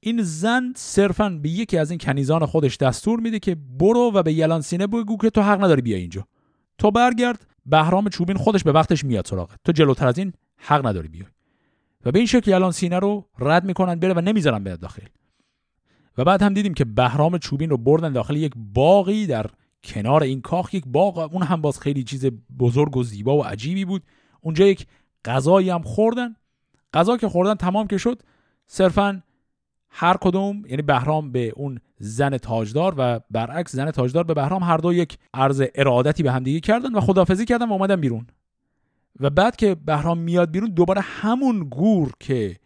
این 0.00 0.22
زن 0.22 0.72
صرفا 0.76 1.28
به 1.42 1.48
یکی 1.48 1.78
از 1.78 1.90
این 1.90 1.98
کنیزان 1.98 2.46
خودش 2.46 2.76
دستور 2.76 3.20
میده 3.20 3.38
که 3.38 3.54
برو 3.54 4.12
و 4.14 4.22
به 4.22 4.32
یلانسینه 4.32 4.86
بگو 4.86 5.16
که 5.16 5.30
تو 5.30 5.42
حق 5.42 5.64
نداری 5.64 5.82
بیا 5.82 5.96
اینجا. 5.96 6.26
تو 6.78 6.90
برگرد 6.90 7.46
بهرام 7.66 8.08
چوبین 8.08 8.36
خودش 8.36 8.64
به 8.64 8.72
وقتش 8.72 9.04
میاد 9.04 9.26
سراغت. 9.26 9.58
تو 9.64 9.72
جلوتر 9.72 10.06
از 10.08 10.18
این 10.18 10.32
حق 10.60 10.86
نداری 10.86 11.08
بیای. 11.08 11.26
و 12.04 12.12
به 12.12 12.18
این 12.18 12.26
شکل 12.26 12.52
الان 12.52 12.72
سینه 12.72 12.98
رو 12.98 13.26
رد 13.38 13.64
می‌کنن 13.64 13.94
بره 13.94 14.14
و 14.14 14.20
نمی‌ذارن 14.20 14.64
بیاد 14.64 14.80
داخل. 14.80 15.02
و 16.18 16.24
بعد 16.24 16.42
هم 16.42 16.54
دیدیم 16.54 16.74
که 16.74 16.84
بهرام 16.84 17.38
چوبین 17.38 17.70
رو 17.70 17.76
بردن 17.76 18.12
داخل 18.12 18.36
یک 18.36 18.52
باقی 18.56 19.26
در 19.26 19.46
کنار 19.84 20.22
این 20.22 20.40
کاخ. 20.40 20.74
یک 20.74 20.84
باغ 20.86 21.32
اون 21.32 21.42
هم 21.42 21.60
باز 21.60 21.80
خیلی 21.80 22.04
چیز 22.04 22.26
بزرگ 22.58 22.96
و 22.96 23.02
زیبا 23.02 23.36
و 23.36 23.44
عجیبی 23.44 23.84
بود. 23.84 24.02
اونجا 24.40 24.66
یک 24.66 24.86
غذایی 25.24 25.70
هم 25.70 25.82
خوردن. 25.82 26.36
غذا 26.94 27.16
که 27.16 27.28
خوردن 27.28 27.54
تمام 27.54 27.86
که 27.86 27.98
شد 27.98 28.22
صرفا 28.66 29.22
هر 29.90 30.16
کدوم 30.16 30.62
یعنی 30.66 30.82
بهرام 30.82 31.32
به 31.32 31.52
اون 31.56 31.80
زن 31.98 32.36
تاجدار 32.36 32.94
و 32.98 33.20
برعکس 33.30 33.72
زن 33.72 33.90
تاجدار 33.90 34.24
به 34.24 34.34
بهرام 34.34 34.62
هر 34.62 34.76
دو 34.76 34.92
یک 34.92 35.18
عرض 35.34 35.62
ارادتی 35.74 36.22
به 36.22 36.32
همدیگه 36.32 36.60
کردن 36.60 36.94
و 36.94 37.00
خدافزی 37.00 37.44
کردن 37.44 37.68
و 37.68 37.72
اومدن 37.72 38.00
بیرون. 38.00 38.26
و 39.20 39.30
بعد 39.30 39.56
که 39.56 39.74
بهرام 39.74 40.18
میاد 40.18 40.50
بیرون 40.50 40.70
دوباره 40.70 41.00
همون 41.00 41.58
گور 41.58 42.12
که 42.20 42.56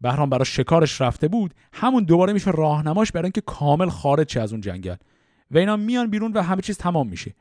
بهرام 0.00 0.30
برای 0.30 0.44
شکارش 0.44 1.00
رفته 1.00 1.28
بود 1.28 1.54
همون 1.72 2.04
دوباره 2.04 2.32
میشه 2.32 2.50
راهنماش 2.50 3.12
برای 3.12 3.24
اینکه 3.24 3.40
کامل 3.40 3.88
خارج 3.88 4.32
شه 4.32 4.40
از 4.40 4.52
اون 4.52 4.60
جنگل. 4.60 4.96
و 5.50 5.58
اینا 5.58 5.76
میان 5.76 6.10
بیرون 6.10 6.32
و 6.32 6.42
همه 6.42 6.62
چیز 6.62 6.78
تمام 6.78 7.08
میشه. 7.08 7.34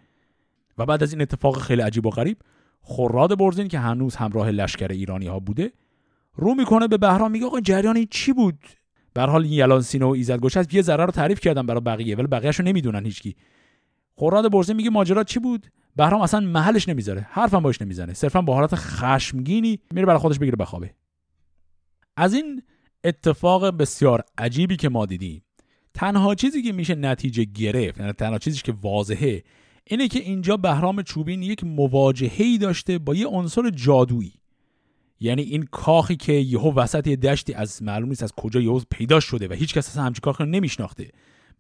و 0.78 0.86
بعد 0.86 1.04
از 1.04 1.14
این 1.14 1.22
اتفاق 1.22 1.58
خیلی 1.58 1.82
عجیب 1.82 2.06
و 2.06 2.10
غریب 2.10 2.38
خراد 2.82 3.38
برزین 3.38 3.68
که 3.68 3.80
هنوز 3.80 4.16
همراه 4.16 4.52
لشکر 4.52 4.92
ایرانی 4.92 5.28
ها 5.28 5.40
بوده 5.40 5.72
رو 6.36 6.56
می‌کنه 6.56 6.88
به 6.88 6.98
بهرام 6.98 7.32
میگه 7.32 7.46
آقا 7.46 7.60
جریان 7.60 7.96
این 7.96 8.08
چی 8.12 8.34
بود؟ 8.34 8.60
به 9.14 9.22
حال 9.22 9.46
یلان 9.46 9.82
سینه 9.82 10.06
و 10.06 10.10
ایزد 10.10 10.40
گوش 10.40 10.58
یه 10.72 10.82
ذره 10.82 11.06
رو 11.06 11.12
تعریف 11.12 11.40
کردم 11.40 11.66
برای 11.66 11.82
بقیه 11.82 12.16
ولی 12.16 12.28
بقیه‌شو 12.28 12.64
نمی‌دونن 12.64 13.06
هیچکی. 13.06 13.36
خراد 14.16 14.52
برزین 14.52 14.76
میگه 14.76 14.90
ماجرا 14.90 15.24
چی 15.24 15.40
بود؟ 15.40 15.68
بهرام 15.96 16.22
اصلا 16.22 16.40
محلش 16.40 16.90
نمی‌ذاره. 16.90 17.28
حرفم 17.30 17.60
باش 17.60 17.82
نمی‌زنه. 17.82 18.14
صرفا 18.14 18.42
با 18.42 18.54
حالت 18.54 18.76
خشمگینی 18.76 19.80
میره 19.92 20.06
برای 20.06 20.20
خودش 20.20 20.40
بگیره 20.40 20.56
بخوابه. 20.56 20.94
از 22.18 22.34
این 22.34 22.64
اتفاق 23.04 23.78
بسیار 23.78 24.24
عجیبی 24.38 24.76
که 24.76 24.90
ما 24.90 25.06
دیدیم 25.06 25.42
تنها 25.94 26.36
چیزی 26.36 26.62
که 26.62 26.72
میشه 26.72 26.96
نتیجه 26.96 27.44
گرفت 27.44 28.00
یعنی 28.00 28.12
تنها 28.12 28.38
چیزی 28.38 28.62
که 28.62 28.74
واضحه 28.82 29.44
اینه 29.88 30.08
که 30.08 30.20
اینجا 30.20 30.58
بهرام 30.58 31.02
چوبین 31.02 31.44
یک 31.44 31.64
مواجهه‌ای 31.64 32.58
داشته 32.58 32.98
با 32.98 33.16
یه 33.16 33.28
عنصر 33.28 33.70
جادویی. 33.70 34.34
یعنی 35.20 35.42
این 35.42 35.64
کاخی 35.72 36.16
که 36.16 36.34
یهو 36.34 36.74
وسط 36.74 37.08
یه 37.08 37.16
دشتی 37.16 37.54
از 37.54 37.84
معلوم 37.84 38.10
نیست 38.10 38.24
از 38.24 38.32
کجا 38.32 38.60
یهو 38.60 38.82
پیدا 38.92 39.20
شده 39.20 39.48
و 39.48 39.54
هیچ 39.54 39.74
کس 39.74 39.90
اصلا 39.90 40.04
همچین 40.04 40.22
کاخی 40.22 40.44
رو 40.44 40.50
نمیشناخته. 40.50 41.10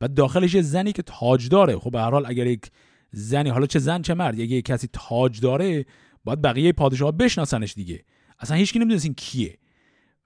و 0.01 0.07
داخلش 0.07 0.53
یه 0.53 0.61
زنی 0.61 0.91
که 0.91 1.01
تاج 1.01 1.49
داره 1.49 1.79
خب 1.79 1.91
به 1.91 1.99
هر 1.99 2.11
حال 2.11 2.25
اگر 2.25 2.47
یک 2.47 2.71
زنی 3.15 3.49
حالا 3.49 3.65
چه 3.65 3.79
زن 3.79 4.01
چه 4.01 4.13
مرد. 4.13 4.41
اگه 4.41 4.61
کسی 4.61 4.89
تاج 4.93 5.41
داره 5.41 5.85
باید 6.23 6.41
بقیه 6.41 6.71
پادشاه 6.71 7.11
بشناسنش 7.11 7.73
دیگه. 7.73 8.03
اصلا 8.39 8.57
هیچکی 8.57 8.79
نمی‌دونه 8.79 9.01
این 9.03 9.13
کیه. 9.13 9.57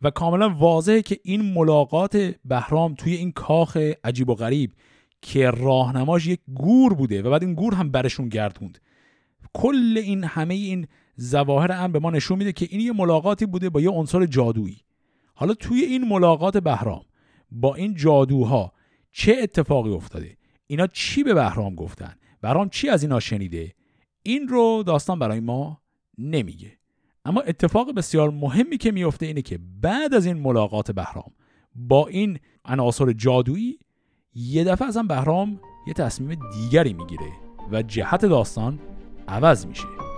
و 0.01 0.09
کاملا 0.09 0.49
واضحه 0.49 1.01
که 1.01 1.19
این 1.23 1.53
ملاقات 1.53 2.35
بهرام 2.45 2.95
توی 2.95 3.13
این 3.13 3.31
کاخ 3.31 3.77
عجیب 4.03 4.29
و 4.29 4.35
غریب 4.35 4.73
که 5.21 5.49
راهنماش 5.49 6.27
یک 6.27 6.39
گور 6.53 6.93
بوده 6.93 7.21
و 7.21 7.29
بعد 7.29 7.43
این 7.43 7.53
گور 7.53 7.73
هم 7.73 7.91
برشون 7.91 8.29
گردوند 8.29 8.79
کل 9.53 9.97
این 9.97 10.23
همه 10.23 10.53
این 10.53 10.87
ظواهر 11.21 11.71
هم 11.71 11.91
به 11.91 11.99
ما 11.99 12.11
نشون 12.11 12.37
میده 12.37 12.51
که 12.51 12.67
این 12.69 12.81
یه 12.81 12.91
ملاقاتی 12.91 13.45
بوده 13.45 13.69
با 13.69 13.81
یه 13.81 13.89
عنصر 13.89 14.25
جادویی. 14.25 14.77
حالا 15.33 15.53
توی 15.53 15.81
این 15.81 16.07
ملاقات 16.07 16.57
بهرام 16.57 17.05
با 17.51 17.75
این 17.75 17.95
جادوها 17.95 18.73
چه 19.11 19.37
اتفاقی 19.41 19.89
افتاده؟ 19.89 20.37
اینا 20.67 20.87
چی 20.87 21.23
به 21.23 21.33
بهرام 21.33 21.75
گفتن؟ 21.75 22.15
بهرام 22.41 22.69
چی 22.69 22.89
از 22.89 23.03
اینا 23.03 23.19
شنیده؟ 23.19 23.73
این 24.23 24.47
رو 24.47 24.83
داستان 24.87 25.19
برای 25.19 25.39
ما 25.39 25.81
نمیگه. 26.17 26.71
اما 27.25 27.41
اتفاق 27.41 27.93
بسیار 27.93 28.29
مهمی 28.29 28.77
که 28.77 28.91
میفته 28.91 29.25
اینه 29.25 29.41
که 29.41 29.59
بعد 29.81 30.13
از 30.13 30.25
این 30.25 30.37
ملاقات 30.37 30.91
بهرام 30.91 31.31
با 31.75 32.07
این 32.07 32.39
عناصر 32.65 33.11
جادویی 33.11 33.79
یه 34.33 34.63
دفعه 34.63 34.87
ازم 34.87 35.07
بهرام 35.07 35.59
یه 35.87 35.93
تصمیم 35.93 36.39
دیگری 36.53 36.93
می‌گیره 36.93 37.31
و 37.71 37.81
جهت 37.81 38.25
داستان 38.25 38.79
عوض 39.27 39.65
میشه. 39.65 40.08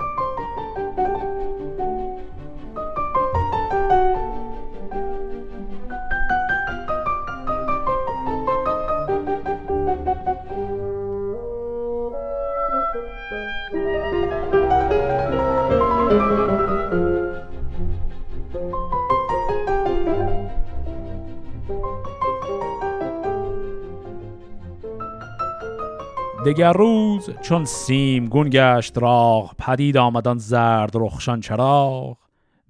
دگر 26.51 26.73
روز 26.73 27.29
چون 27.41 27.65
سیم 27.65 28.25
گون 28.25 28.49
گشت 28.51 28.97
راغ 28.97 29.55
پدید 29.57 29.97
آمدان 29.97 30.37
زرد 30.37 30.91
رخشان 30.95 31.39
چراغ. 31.39 32.17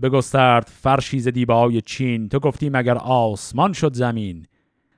بگسترد 0.02 0.68
فرشی 0.68 1.20
ز 1.20 1.28
دیبای 1.28 1.82
چین 1.82 2.30
تو 2.30 2.40
گفتی 2.40 2.70
مگر 2.70 2.98
آسمان 2.98 3.74
شد 3.74 3.94
زمین. 3.94 4.48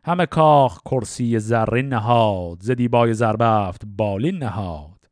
همه 0.04 0.26
کاخ 0.26 0.80
کرسی 0.86 1.40
زرین 1.40 1.90
نهاد 1.90 2.58
ز 2.62 2.72
دیبای 2.72 3.14
زربفت 3.14 3.82
بالین 3.86 4.38
نهاد. 4.38 5.10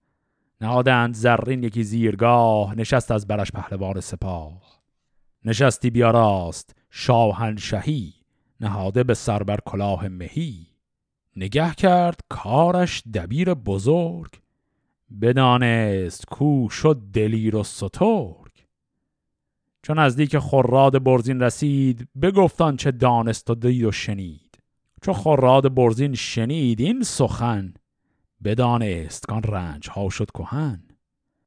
نهادند 0.61 1.13
زرین 1.13 1.63
یکی 1.63 1.83
زیرگاه 1.83 2.75
نشست 2.75 3.11
از 3.11 3.27
برش 3.27 3.51
پهلوان 3.51 3.99
سپاه. 3.99 4.81
نشستی 5.45 5.89
بیاراست 5.89 6.75
شاهنشهی 6.89 8.13
نهاده 8.61 9.03
به 9.03 9.13
سر 9.13 9.43
بر 9.43 9.57
کلاه 9.65 10.07
مهی. 10.07 10.70
نگه 11.35 11.73
کرد 11.73 12.19
کارش 12.29 13.03
دبیر 13.13 13.53
بزرگ. 13.53 14.31
بدانست 15.21 16.25
کو 16.25 16.69
شد 16.69 17.01
دلیر 17.13 17.55
و 17.55 17.63
سترگ. 17.63 18.51
چون 19.83 19.99
نزدیک 19.99 20.39
خراد 20.39 21.03
برزین 21.03 21.41
رسید 21.41 22.07
بگفتان 22.21 22.77
چه 22.77 22.91
دانست 22.91 23.49
و 23.49 23.55
دید 23.55 23.83
و 23.83 23.91
شنید. 23.91 24.59
چو 25.01 25.13
خراد 25.13 25.73
برزین 25.73 26.13
شنید 26.13 26.81
این 26.81 27.03
سخن 27.03 27.73
بدانست 28.43 29.27
کان 29.27 29.43
رنج 29.43 29.89
ها 29.89 30.09
شد 30.09 30.31
کهن. 30.31 30.83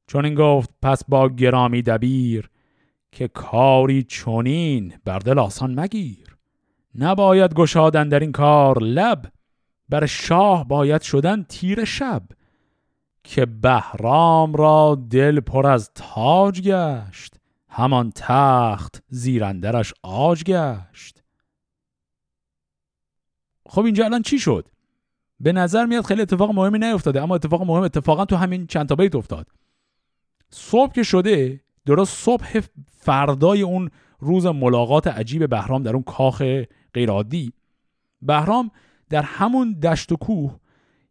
چون 0.07 0.25
این 0.25 0.35
گفت 0.35 0.71
پس 0.83 1.05
با 1.09 1.29
گرامی 1.29 1.83
دبیر 1.83 2.51
که 3.13 3.29
کاری 3.29 4.03
چونین 4.03 4.95
بر 5.05 5.19
دل 5.19 5.39
آسان 5.39 5.81
مگیر. 5.81 6.37
نباید 6.99 7.55
گشادن 7.55 8.09
در 8.09 8.21
این 8.21 8.33
کار 8.33 8.79
لب 8.83 9.33
بر 9.89 10.07
شاه 10.07 10.69
باید 10.69 11.03
شدن 11.03 11.43
تیر 11.43 11.85
شب 11.85 12.23
که 13.25 13.47
بهرام 13.47 14.55
را 14.55 15.03
دل 15.11 15.41
پر 15.41 15.67
از 15.67 15.91
تاج 15.95 16.63
گشت 16.63 17.35
همان 17.69 18.13
تخت 18.15 19.03
زیرندرش 19.09 19.95
آج 20.03 20.45
گشت. 20.45 21.23
خب 23.67 23.85
اینجا 23.85 24.05
الان 24.05 24.23
چی 24.23 24.39
شد؟ 24.39 24.69
به 25.41 25.53
نظر 25.53 25.87
میاد 25.87 26.05
خیلی 26.05 26.23
اتفاق 26.23 26.51
مهمی 26.51 26.79
نیفتاده 26.79 27.23
اما 27.23 27.35
اتفاق 27.35 27.63
مهم 27.63 27.83
اتفاقا 27.83 28.25
تو 28.25 28.37
همین 28.37 28.67
چند 28.67 28.89
تا 28.89 28.95
بیت 28.95 29.15
افتاد. 29.15 29.47
صبح 30.51 30.93
که 30.93 31.03
شده 31.03 31.61
درست 31.87 32.17
صبح 32.17 32.61
فردای 32.93 33.63
اون 33.63 33.91
روز 34.19 34.47
ملاقات 34.47 35.07
عجیب 35.07 35.49
بهرام 35.49 35.83
در 35.83 35.93
اون 35.93 36.03
کاخ 36.03 36.43
غیرعادی. 36.95 37.53
بهرام 38.23 38.71
در 39.15 39.23
همون 39.23 39.73
دشت 39.73 40.13
و 40.13 40.17
کوه 40.17 40.57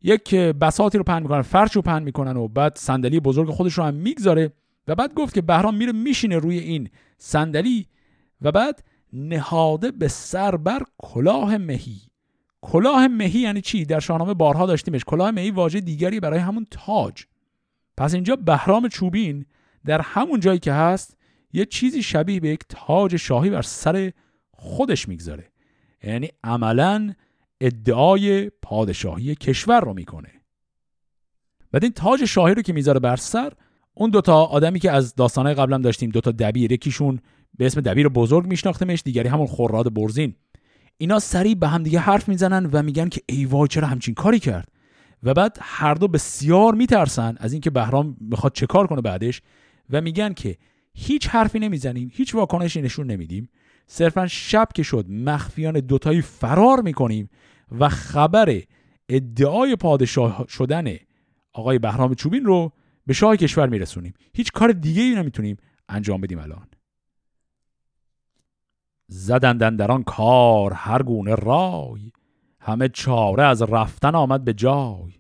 یک 0.01 0.36
بساتی 0.36 0.97
رو 0.97 1.04
پهن 1.04 1.22
می‌کنن 1.22 1.41
فرش 1.41 1.76
رو 1.76 1.82
پهن 1.82 2.04
می‌کنن 2.04 2.38
و 2.38 2.47
بعد 2.47 2.78
صندلی 2.78 3.20
بزرگ 3.20 3.49
خودش 3.49 3.74
رو 3.74 3.84
هم 3.84 3.93
می‌گذاره 3.93 4.51
و 4.88 4.95
بعد 4.95 5.14
گفت 5.14 5.34
که 5.34 5.41
بهرام 5.41 5.76
میره 5.76 5.91
میشینه 5.91 6.38
روی 6.38 6.58
این 6.60 6.89
صندلی 7.18 7.88
و 8.41 8.51
بعد 8.51 8.84
نهاده 9.14 9.91
به 9.91 10.08
سر 10.08 10.56
بر 10.56 10.84
کلاه 10.97 11.58
مهی. 11.58 12.01
کلاه 12.62 13.08
مهی 13.08 13.39
یعنی 13.39 13.62
چی؟ 13.62 13.86
در 13.86 13.99
شاهنامه 13.99 14.34
بارها 14.34 14.66
داشتیمش. 14.66 15.04
کلاه 15.04 15.32
مهی 15.32 15.51
واژه 15.51 15.82
دیگری 15.82 16.20
برای 16.20 16.39
همون 16.39 16.68
تاج. 16.72 17.24
پس 17.97 18.14
اینجا 18.14 18.36
بهرام 18.36 18.88
چوبین 18.88 19.45
در 19.86 20.01
همون 20.01 20.39
جایی 20.39 20.60
که 20.60 20.74
هست 20.74 21.18
یه 21.54 21.66
چیزی 21.66 22.04
شبیه 22.04 22.39
به 22.39 22.49
یک 22.49 22.62
تاج 22.70 23.16
شاهی 23.16 23.49
بر 23.49 23.62
سر 23.62 24.12
خودش 24.51 25.08
می‌گذاره. 25.08 25.49
یعنی 26.04 26.30
عملا 26.43 27.14
ادعای 27.66 28.49
پادشاهی 28.49 29.36
کشور 29.36 29.82
رو 29.82 29.93
می‌کنه. 29.93 30.32
بعد 31.72 31.84
این 31.84 31.93
تاج 31.93 32.26
شاهی 32.26 32.55
رو 32.55 32.61
که 32.61 32.74
می‌ذاره 32.74 32.99
بر 32.99 33.16
سر 33.16 33.53
اون 33.93 34.09
دوتا 34.09 34.43
آدمی 34.43 34.80
که 34.80 34.91
از 34.91 35.16
داستانهای 35.16 35.55
قبلم 35.55 35.82
داشتیم 35.82 36.09
دوتا 36.09 36.32
دبیر 36.32 36.72
یکیشون 36.72 37.20
به 37.57 37.66
اسم 37.66 37.82
دبیر 37.82 38.07
بزرگ 38.07 38.45
میشناختمش 38.45 39.01
دیگری 39.05 39.30
همون 39.30 39.47
خراد 39.47 39.93
برزین. 39.93 40.36
اینا 40.97 41.20
سریع 41.20 41.55
به 41.55 41.68
هم 41.68 41.84
دیگه 41.84 41.99
حرف 41.99 42.30
می‌زنن 42.30 42.70
و 42.74 42.84
میگن 42.84 43.09
که 43.09 43.22
ای 43.26 43.45
وای 43.45 43.68
چرا 43.68 43.88
همچین 43.88 44.14
کاری 44.14 44.39
کرد؟ 44.39 44.68
و 45.24 45.34
بعد 45.34 45.57
هر 45.61 45.93
دو 45.93 46.07
بسیار 46.07 46.74
میترسن 46.74 47.36
از 47.39 47.53
اینکه 47.53 47.70
بهرام 47.70 48.18
می‌خواد 48.20 48.53
چه 48.53 48.66
کار 48.66 48.88
کنه 48.88 49.01
بعدش 49.01 49.41
و 49.89 50.01
میگن 50.01 50.34
که 50.34 50.57
هیچ 50.93 51.28
حرفی 51.28 51.59
نمی‌زنیم 51.59 52.11
هیچ 52.14 52.36
واکنشی 52.36 52.82
نشون 52.82 53.11
نمیدیم. 53.11 53.49
صرفا 53.88 54.28
شب 54.28 54.68
که 54.76 54.84
شد 54.84 55.09
مخفیان 55.09 55.80
دوتایی 55.80 56.22
فرار 56.22 56.82
می‌کنیم 56.82 57.30
و 57.72 57.89
خبر 57.89 58.61
ادعای 59.09 59.76
پادشاه 59.76 60.45
شدن 60.49 60.95
آقای 61.53 61.80
بهرام 61.80 62.14
چوبین 62.14 62.45
رو 62.45 62.72
به 63.07 63.14
شاه 63.14 63.38
کشور 63.38 63.70
میرسونیم. 63.70 64.14
هیچ 64.34 64.51
کار 64.51 64.72
دیگه 64.72 65.01
ای 65.01 65.16
نمی‌تونیم 65.16 65.57
انجام 65.89 66.22
بدیم 66.22 66.39
الان. 66.39 66.68
زدندن 69.07 69.76
در 69.76 69.91
آن 69.91 70.03
کار 70.03 70.74
هر 70.74 71.03
گونه 71.03 71.36
رای 71.36 72.11
همه 72.59 72.89
چاره 72.89 73.43
از 73.43 73.61
رفتن 73.61 74.16
آمد 74.16 74.43
به 74.43 74.53
جای. 74.53 75.14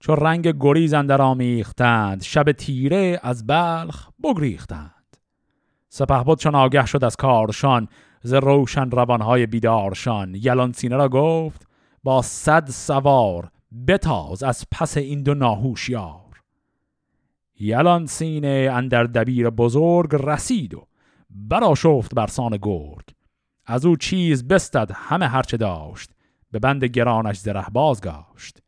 چو 0.00 0.14
رنگ 0.14 0.54
گریز 0.60 0.94
اندر 0.94 1.22
آمیختند 1.22 2.22
شب 2.22 2.52
تیره 2.52 3.20
از 3.22 3.46
بلخ 3.46 4.08
بگریختند. 4.22 5.16
سپهبد 5.88 6.38
چون 6.38 6.54
آگه 6.54 6.86
شد 6.86 7.04
از 7.04 7.16
کارشان 7.16 7.88
ز 8.28 8.34
روشن 8.34 8.90
روانهای 8.90 9.46
بیدارشان 9.46 10.34
یلان 10.34 10.72
سینه 10.72 10.96
را 10.96 11.08
گفت 11.08 11.66
با 12.02 12.22
صد 12.22 12.70
سوار 12.70 13.50
بتاز 13.88 14.42
از 14.42 14.66
پس 14.70 14.96
این 14.96 15.22
دو 15.22 15.34
ناهوشیار. 15.34 16.42
یلان 17.60 18.06
سینه 18.06 18.70
اندر 18.72 19.04
دبیر 19.04 19.50
بزرگ 19.50 20.10
رسید 20.12 20.74
و 20.74 20.86
براشفت 21.30 22.14
بر 22.14 22.26
سان 22.26 22.58
گرگ. 22.62 23.04
از 23.66 23.86
او 23.86 23.96
چیز 23.96 24.48
بستد 24.48 24.90
همه 24.94 25.28
هرچه 25.28 25.56
داشت 25.56 26.10
به 26.50 26.58
بند 26.58 26.84
گرانش 26.84 27.38
زره 27.38 27.66
بازگاشت 27.72 28.62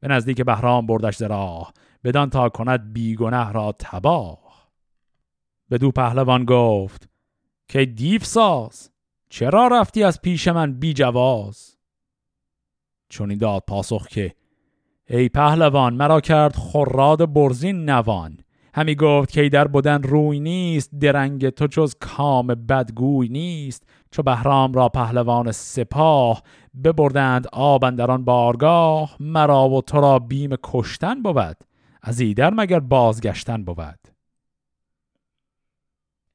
به 0.00 0.08
نزدیک 0.08 0.40
بهرام 0.40 0.86
بردش 0.86 1.16
زراه 1.16 1.72
بدان 2.04 2.30
تا 2.30 2.48
کند 2.48 2.92
بیگنه 2.92 3.52
را 3.52 3.74
تباه. 3.78 4.68
به 5.68 5.78
دو 5.78 5.90
پهلوان 5.90 6.44
گفت 6.44 7.08
که 7.68 7.84
دیف 7.84 8.24
ساز؟ 8.24 8.95
چرا 9.36 9.68
رفتی 9.68 10.04
از 10.04 10.20
پیش 10.20 10.48
من 10.48 10.72
بی 10.72 10.92
جواز؟ 10.92 11.76
چون 13.08 13.34
داد 13.34 13.62
پاسخ 13.66 14.08
که 14.08 14.34
ای 15.08 15.28
پهلوان 15.28 15.94
مرا 15.94 16.20
کرد 16.20 16.54
خراد 16.56 17.32
برزین 17.32 17.90
نوان. 17.90 18.38
همی 18.74 18.94
گفت 18.94 19.30
که 19.30 19.48
در 19.48 19.68
بودن 19.68 20.02
روی 20.02 20.40
نیست 20.40 20.90
درنگ 21.00 21.48
تو 21.48 21.66
جز 21.66 21.94
کام 22.00 22.46
بدگوی 22.46 23.28
نیست. 23.28 23.82
چو 24.10 24.22
بهرام 24.22 24.72
را 24.72 24.88
پهلوان 24.88 25.52
سپاه 25.52 26.42
ببردند 26.84 27.46
آب 27.52 27.84
اندران 27.84 28.24
بارگاه 28.24 29.16
مرا 29.20 29.68
و 29.68 29.82
تو 29.82 30.00
را 30.00 30.18
بیم 30.18 30.50
کشتن 30.62 31.22
بود 31.22 31.56
از 32.02 32.20
ایدر 32.20 32.54
مگر 32.54 32.80
بازگشتن 32.80 33.64
بود. 33.64 33.98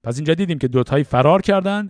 پس 0.04 0.16
اینجا 0.16 0.34
دیدیم 0.34 0.60
که 0.60 0.68
دوتایی 0.68 1.04
فرار 1.04 1.42
کردن 1.42 1.90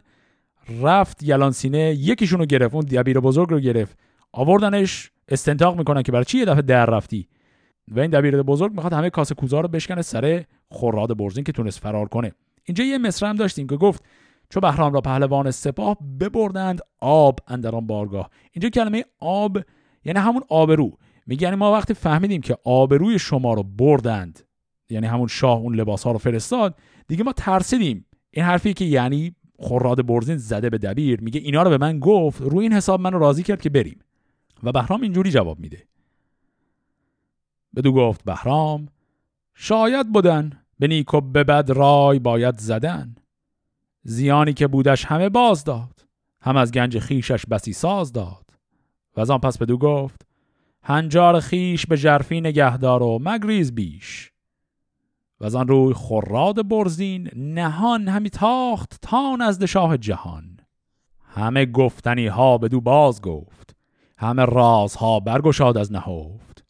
رفت 0.82 1.24
یلان 1.24 1.52
سینه 1.52 1.96
یکیشون 1.98 2.40
رو 2.40 2.46
گرفت 2.46 2.76
اون 2.76 2.86
دبیر 2.86 3.20
بزرگ 3.20 3.50
رو 3.50 3.60
گرفت. 3.60 3.98
آوردنش 4.32 5.12
استنتاق 5.28 5.78
می‌کنن 5.78 6.02
که 6.04 6.12
برای 6.12 6.26
چی 6.26 6.38
یه 6.38 6.46
دفعه 6.46 6.62
در 6.62 6.86
رفتی؟ 6.86 7.28
و 7.88 8.00
این 8.00 8.12
دبیر 8.12 8.42
بزرگ 8.42 8.74
می‌خواد 8.74 8.94
همه 8.94 9.10
کاسه 9.10 9.36
کوزا 9.36 9.62
رو 9.62 9.68
بشکنه 9.68 10.02
سر 10.02 10.44
خوراد 10.70 11.18
برزین 11.18 11.44
که 11.44 11.52
تونست 11.52 11.80
فرار 11.80 12.08
کنه. 12.08 12.32
اینجا 12.64 12.84
یه 12.84 12.98
مصرع 12.98 13.30
هم 13.30 13.36
داشتیم 13.36 13.68
که 13.68 13.76
گفت 13.76 14.04
چو 14.50 14.60
بهرام 14.60 14.94
را 14.94 15.02
پهلوان 15.02 15.52
سپاه 15.52 15.98
ببردند 16.20 16.80
آب 17.00 17.40
اندران 17.48 17.88
بارگاه. 17.88 18.30
اینجا 18.52 18.70
کلمه 18.70 19.06
آب 19.20 19.58
یعنی 20.06 20.20
همون 20.20 20.44
آبرو. 20.50 20.98
میگه 21.28 21.44
یعنی 21.44 21.56
ما 21.56 21.74
وقتی 21.74 21.94
فهمیدیم 21.94 22.42
که 22.42 22.58
آبروی 22.64 23.20
شما 23.20 23.54
رو 23.54 23.64
بردند 23.64 24.40
یعنی 24.90 25.08
همون 25.08 25.28
شاه 25.28 25.58
اون 25.58 25.76
لباس 25.76 26.04
ها 26.04 26.12
رو 26.12 26.18
فرستاد 26.18 26.76
دیگه 27.08 27.24
ما 27.24 27.34
ترسیدیم. 27.34 28.06
این 28.32 28.46
حرفی 28.46 28.74
که 28.74 28.86
یعنی 28.86 29.36
خراد 29.62 30.06
برزین 30.06 30.38
زده 30.38 30.70
به 30.70 30.78
دبیر. 30.78 31.22
میگه 31.22 31.40
اینا 31.40 31.64
رو 31.64 31.70
به 31.70 31.78
من 31.78 32.00
گفت 32.00 32.42
روی 32.42 32.64
این 32.64 32.74
حساب 32.74 33.02
منو 33.02 33.20
راضی 33.20 33.44
کرد 33.44 33.62
که 33.62 33.70
بریم. 33.70 34.00
و 34.64 34.72
بهرام 34.72 35.02
اینجوری 35.02 35.32
جواب 35.32 35.60
میده. 35.60 35.84
بدو 37.76 37.92
گفت 37.92 38.24
بهرام 38.24 38.88
شاید 39.54 40.12
بودن 40.12 40.52
به 40.80 40.88
نیک 40.88 41.14
و 41.14 41.22
به 41.22 41.44
بد 41.44 41.72
رای 41.72 42.20
باید 42.20 42.58
زدن. 42.58 43.16
زیانی 44.04 44.54
که 44.54 44.68
بودش 44.68 45.06
همه 45.06 45.30
باز 45.30 45.64
داد 45.64 46.06
هم 46.42 46.58
از 46.58 46.72
گنج 46.72 47.00
خیشش 47.00 47.46
بسی 47.46 47.74
ساز 47.74 48.14
داد. 48.14 48.46
و 49.18 49.22
از 49.22 49.30
آن 49.30 49.40
پس 49.40 49.58
بدو 49.58 49.78
گفت 49.78 50.26
هنجار 50.84 51.40
خیش 51.40 51.86
به 51.86 51.98
جرفی 51.98 52.42
نگهدار 52.42 53.04
و 53.04 53.20
مگریز 53.22 53.76
بیش. 53.76 54.32
و 55.42 55.46
از 55.46 55.56
آن 55.56 55.68
روی 55.68 55.94
خراد 55.94 56.68
برزین 56.68 57.30
نهان 57.36 58.08
همی 58.08 58.30
تاخت 58.30 59.00
تا 59.02 59.36
نزد 59.36 59.66
شاه 59.66 59.98
جهان. 59.98 60.58
همه 61.26 61.66
گفتنی 61.66 62.28
ها 62.28 62.58
بدو 62.58 62.82
باز 62.82 63.22
گفت 63.22 63.76
همه 64.18 64.46
رازها 64.46 65.20
برگشاد 65.20 65.78
از 65.78 65.92
نهفت. 65.92 66.66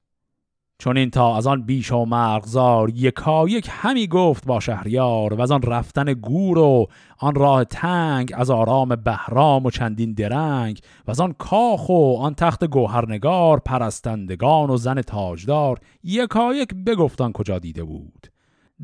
چون 0.78 0.98
این 0.98 1.10
تا 1.10 1.38
از 1.38 1.48
آن 1.48 1.62
بیش 1.62 1.92
و 1.92 2.06
مرغزار 2.06 2.90
یکا 2.90 3.48
یک 3.48 3.68
همی 3.72 4.08
گفت 4.08 4.46
با 4.46 4.60
شهریار 4.60 5.34
و 5.34 5.42
از 5.42 5.52
آن 5.52 5.62
رفتن 5.62 6.14
گور 6.14 6.58
و 6.58 6.88
آن 7.18 7.36
راه 7.36 7.64
تنگ 7.64 8.32
از 8.36 8.50
آرام 8.50 8.96
بهرام 8.96 9.66
و 9.66 9.72
چندین 9.72 10.14
درنگ 10.14 10.80
و 11.08 11.12
از 11.12 11.20
آن 11.20 11.34
کاخ 11.34 11.90
و 11.90 12.18
آن 12.20 12.34
تخت 12.36 12.66
گوهرنگار 12.66 13.60
پرستندگان 13.60 14.70
و 14.70 14.78
زن 14.78 15.02
تاجدار 15.02 15.80
یکا 16.04 16.54
یک 16.54 16.74
بگفتان 16.86 17.32
کجا 17.32 17.60
دیده 17.60 17.84
بود. 17.84 18.31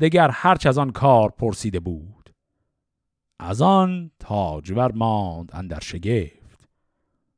دگر 0.00 0.30
هرچ 0.32 0.66
از 0.66 0.78
آن 0.78 0.90
کار 0.90 1.30
پرسیده 1.30 1.80
بود. 1.80 2.34
از 3.40 3.62
آن 3.62 4.10
تاجور 4.18 4.92
ماند 4.92 5.50
اندر 5.52 5.80
شگفت. 5.80 6.68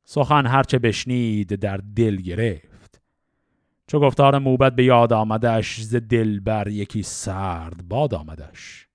سخن 0.04 0.46
هرچه 0.46 0.78
بشنید 0.78 1.54
در 1.54 1.76
دل 1.76 2.16
گرفت. 2.16 3.00
چو 3.86 4.00
گفتار 4.00 4.38
موبت 4.38 4.74
به 4.74 4.84
یاد 4.84 5.12
آمدش 5.12 5.80
ز 5.80 5.94
دل 5.94 6.40
بر 6.40 6.68
یکی 6.68 7.02
سرد 7.02 7.88
باد 7.88 8.14
آمدش. 8.14 8.88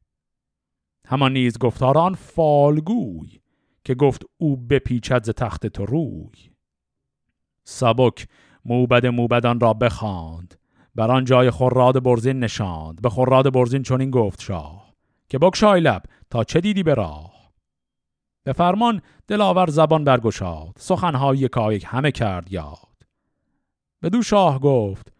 همان 1.07 1.33
نیز 1.33 1.57
گفتار 1.57 1.97
آن 1.97 2.13
فالگوی 2.13 3.39
که 3.83 3.95
گفت 3.95 4.23
او 4.37 4.57
بپیچد 4.57 5.23
ز 5.23 5.29
تخت 5.29 5.67
تو 5.67 5.85
روی. 5.85 6.51
سبک 7.63 8.27
موبد 8.65 9.05
موبدان 9.05 9.59
را 9.59 9.73
بخواند. 9.73 10.55
بر 10.95 11.11
آن 11.11 11.25
جای 11.25 11.51
خراد 11.51 12.03
برزین 12.03 12.39
نشاند. 12.39 13.01
به 13.01 13.09
خراد 13.09 13.53
برزین 13.53 13.83
چنین 13.83 14.11
گفت 14.11 14.41
شاه 14.41 14.93
که 15.29 15.37
بکشای 15.39 15.81
لب 15.81 16.03
تا 16.29 16.43
چه 16.43 16.61
دیدی 16.61 16.83
به 16.83 16.93
راه؟ 16.93 17.35
به 18.43 18.53
فرمان 18.53 19.01
دلاور 19.27 19.69
زبان 19.69 20.03
برگشاد. 20.03 20.73
سخنهای 20.77 21.37
یکایک 21.37 21.85
همه 21.87 22.11
کرد 22.11 22.51
یاد. 22.51 22.95
بدو 24.03 24.21
شاه 24.21 24.59
گفت 24.59 25.13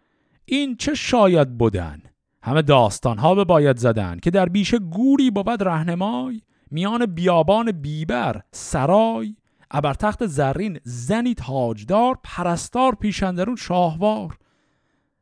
این 0.46 0.76
چه 0.76 0.94
شاید 0.94 1.58
بودن 1.58 2.02
همه 2.42 2.62
داستان 2.62 3.18
ها 3.18 3.36
به 3.36 3.44
باید 3.44 3.78
زدن 3.78 4.20
که 4.20 4.32
در 4.32 4.50
بیشه 4.50 4.80
گوری 4.80 5.32
بود 5.32 5.64
رهنمای. 5.64 6.42
میان 6.72 7.06
بیابان 7.06 7.72
بیبر 7.72 8.42
سرای. 8.52 9.36
ابر 9.72 9.94
تخت 9.94 10.26
زرین 10.26 10.80
زنی 10.84 11.34
تاجدار 11.34 12.20
پرستار 12.24 12.96
پیشندرون 12.96 13.56
شاهوار. 13.56 14.38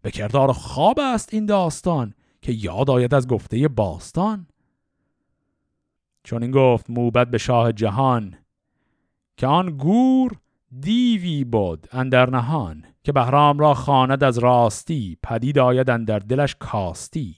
به 0.04 0.12
کردار 0.12 0.54
خواب 0.54 1.00
است 1.00 1.34
این 1.34 1.46
داستان 1.46 2.14
که 2.42 2.52
یاد 2.52 2.90
آید 2.90 3.14
از 3.14 3.28
گفته 3.28 3.68
باستان. 3.68 4.48
چون 6.24 6.44
این 6.44 6.52
گفت 6.52 6.90
موبت 6.90 7.28
به 7.28 7.38
شاه 7.38 7.72
جهان 7.72 8.36
که 9.38 9.48
آن 9.48 9.78
گور 9.78 10.32
دیوی 10.80 11.44
بود 11.44 11.88
اندر 11.92 12.30
نهان 12.30 12.86
که 13.04 13.12
بهرام 13.12 13.60
را 13.60 13.74
خواند 13.74 14.24
از 14.24 14.38
راستی 14.38 15.18
پدید 15.24 15.60
آید 15.60 16.06
در 16.06 16.20
دلش 16.20 16.56
کاستی. 16.60 17.36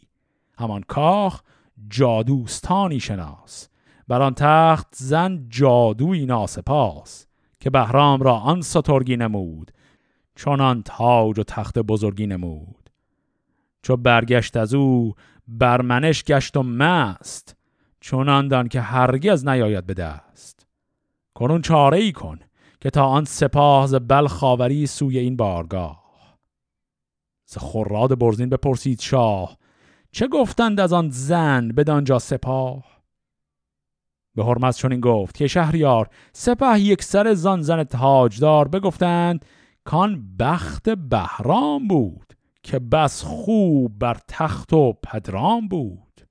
همان 0.58 0.84
کاخ 0.88 1.42
جادوستانی 1.90 3.00
شناس 3.00 3.70
بر 4.08 4.22
آن 4.22 4.34
تخت 4.34 4.88
زن 4.96 5.46
جادوی 5.50 6.26
ناسپاس 6.26 7.26
که 7.60 7.70
بهرام 7.70 8.22
را 8.22 8.36
آن 8.36 8.62
سترگی 8.62 9.18
نمود 9.18 9.72
چون 10.36 10.82
تاج 10.82 11.40
و 11.40 11.44
تخت 11.44 11.80
بزرگی 11.80 12.28
نمود. 12.28 12.90
چو 13.82 13.98
برگشت 13.98 14.58
از 14.58 14.74
او 14.74 15.14
برمنش 15.48 16.24
گشت 16.24 16.58
و 16.58 16.64
مست 16.64 17.56
چون 18.00 18.48
دان 18.48 18.68
که 18.68 18.82
هرگز 18.82 19.48
نیاید 19.48 19.86
به 19.86 19.94
دست. 19.94 20.66
کنون 21.34 21.62
چاره 21.62 21.98
ای 21.98 22.12
کن 22.12 22.40
که 22.82 22.90
تا 22.90 23.06
آن 23.06 23.26
سپاه 23.26 23.88
ز 23.88 23.96
خاوری 24.28 24.88
سوی 24.88 25.18
این 25.18 25.38
بارگاه. 25.38 26.06
ز 27.46 27.58
خراد 27.58 28.20
برزین 28.20 28.50
بپرسید 28.50 29.02
شاه 29.02 29.58
چه 30.12 30.28
گفتند 30.28 30.80
از 30.80 30.94
آن 30.94 31.10
زن 31.10 31.68
بدانجا 31.68 32.20
سپاه؟ 32.20 32.84
به 34.36 34.44
حرمت 34.44 34.78
چون 34.78 34.92
این 34.92 35.02
گفت 35.02 35.36
که 35.36 35.48
شهریار 35.48 36.10
سپه 36.34 36.80
یک 36.80 37.04
سر 37.04 37.34
زان 37.34 37.62
زن 37.62 37.84
تاجدار 37.84 38.68
بگفتند 38.68 39.46
کان 39.86 40.38
بخت 40.40 40.90
بهرام 40.90 41.88
بود 41.88 42.34
که 42.64 42.80
بس 42.80 43.24
خوب 43.24 44.00
بر 44.00 44.18
تخت 44.28 44.74
و 44.74 44.94
پدرام 44.94 45.68
بود. 45.68 46.28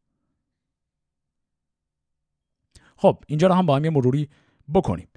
خب 2.97 3.19
اینجا 3.27 3.49
رو 3.49 3.55
هم 3.55 3.67
با 3.67 3.77
هم 3.77 3.85
یه 3.85 3.91
مروری 3.91 4.29
بکنیم. 4.75 5.09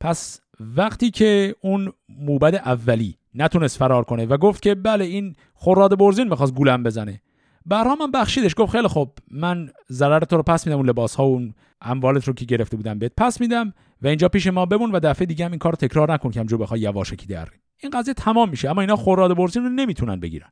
پس 0.00 0.40
وقتی 0.60 1.10
که 1.10 1.54
اون 1.60 1.92
موبد 2.08 2.54
اولی 2.54 3.18
نتونست 3.34 3.78
فرار 3.78 4.04
کنه 4.04 4.26
و 4.26 4.36
گفت 4.36 4.62
که 4.62 4.74
بله 4.74 5.04
این 5.04 5.34
خوراد 5.54 5.98
برزین 5.98 6.28
می‌خواست 6.28 6.54
گولم 6.54 6.82
بزنه 6.82 7.22
بهرام 7.66 8.02
هم 8.02 8.10
بخشیدش 8.10 8.54
گفت 8.56 8.72
خیلی 8.72 8.88
خب 8.88 9.10
من 9.30 9.70
ضرر 9.90 10.24
رو 10.30 10.42
پس 10.42 10.66
میدم 10.66 10.76
اون 10.76 10.88
لباس 10.88 11.14
ها 11.14 11.24
اون 11.24 11.54
اموالت 11.80 12.24
رو 12.24 12.34
که 12.34 12.44
گرفته 12.44 12.76
بودم 12.76 12.98
بهت 12.98 13.12
پس 13.16 13.40
میدم 13.40 13.72
و 14.02 14.06
اینجا 14.06 14.28
پیش 14.28 14.46
ما 14.46 14.66
بمون 14.66 14.92
و 14.92 15.00
دفعه 15.00 15.26
دیگه 15.26 15.44
هم 15.44 15.50
این 15.50 15.58
کار 15.58 15.72
تکرار 15.72 16.12
نکن 16.12 16.30
که 16.30 16.40
همجور 16.40 16.58
بخوای 16.58 16.80
یواشکی 16.80 17.26
در 17.26 17.48
این 17.82 17.90
قضیه 17.90 18.14
تمام 18.14 18.48
میشه 18.48 18.70
اما 18.70 18.80
اینا 18.80 18.96
خوراد 18.96 19.36
برزین 19.36 19.62
رو 19.62 19.68
نمی‌تونن 19.68 20.20
بگیرن. 20.20 20.50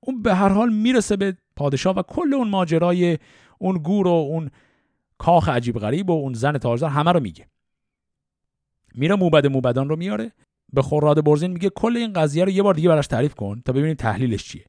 اون 0.00 0.22
به 0.22 0.34
هر 0.34 0.48
حال 0.48 0.72
می‌رسه 0.72 1.16
به 1.16 1.36
پادشاه 1.56 1.94
و 1.96 2.02
کل 2.02 2.34
اون 2.34 2.48
ماجرای 2.48 3.18
اون 3.58 3.78
گور 3.78 4.06
و 4.06 4.10
اون 4.10 4.50
کاخ 5.18 5.48
عجیب 5.48 5.78
غریب 5.78 6.10
و 6.10 6.12
اون 6.12 6.32
زن 6.32 6.58
تاجدار 6.58 6.90
همه 6.90 7.12
رو 7.12 7.20
میگه. 7.20 7.46
میره 8.94 9.14
موبد 9.14 9.46
موبدان 9.46 9.88
رو 9.88 9.96
میاره 9.96 10.32
به 10.72 10.82
خوراد 10.82 11.24
برزین 11.24 11.50
میگه 11.50 11.70
کل 11.70 11.96
این 11.96 12.12
قضیه 12.12 12.44
رو 12.44 12.50
یه 12.50 12.62
بار 12.62 12.74
دیگه 12.74 12.88
براش 12.88 13.06
تعریف 13.06 13.34
کن 13.34 13.62
تا 13.64 13.72
ببینید 13.72 13.96
تحلیلش 13.96 14.44
چیه. 14.44 14.64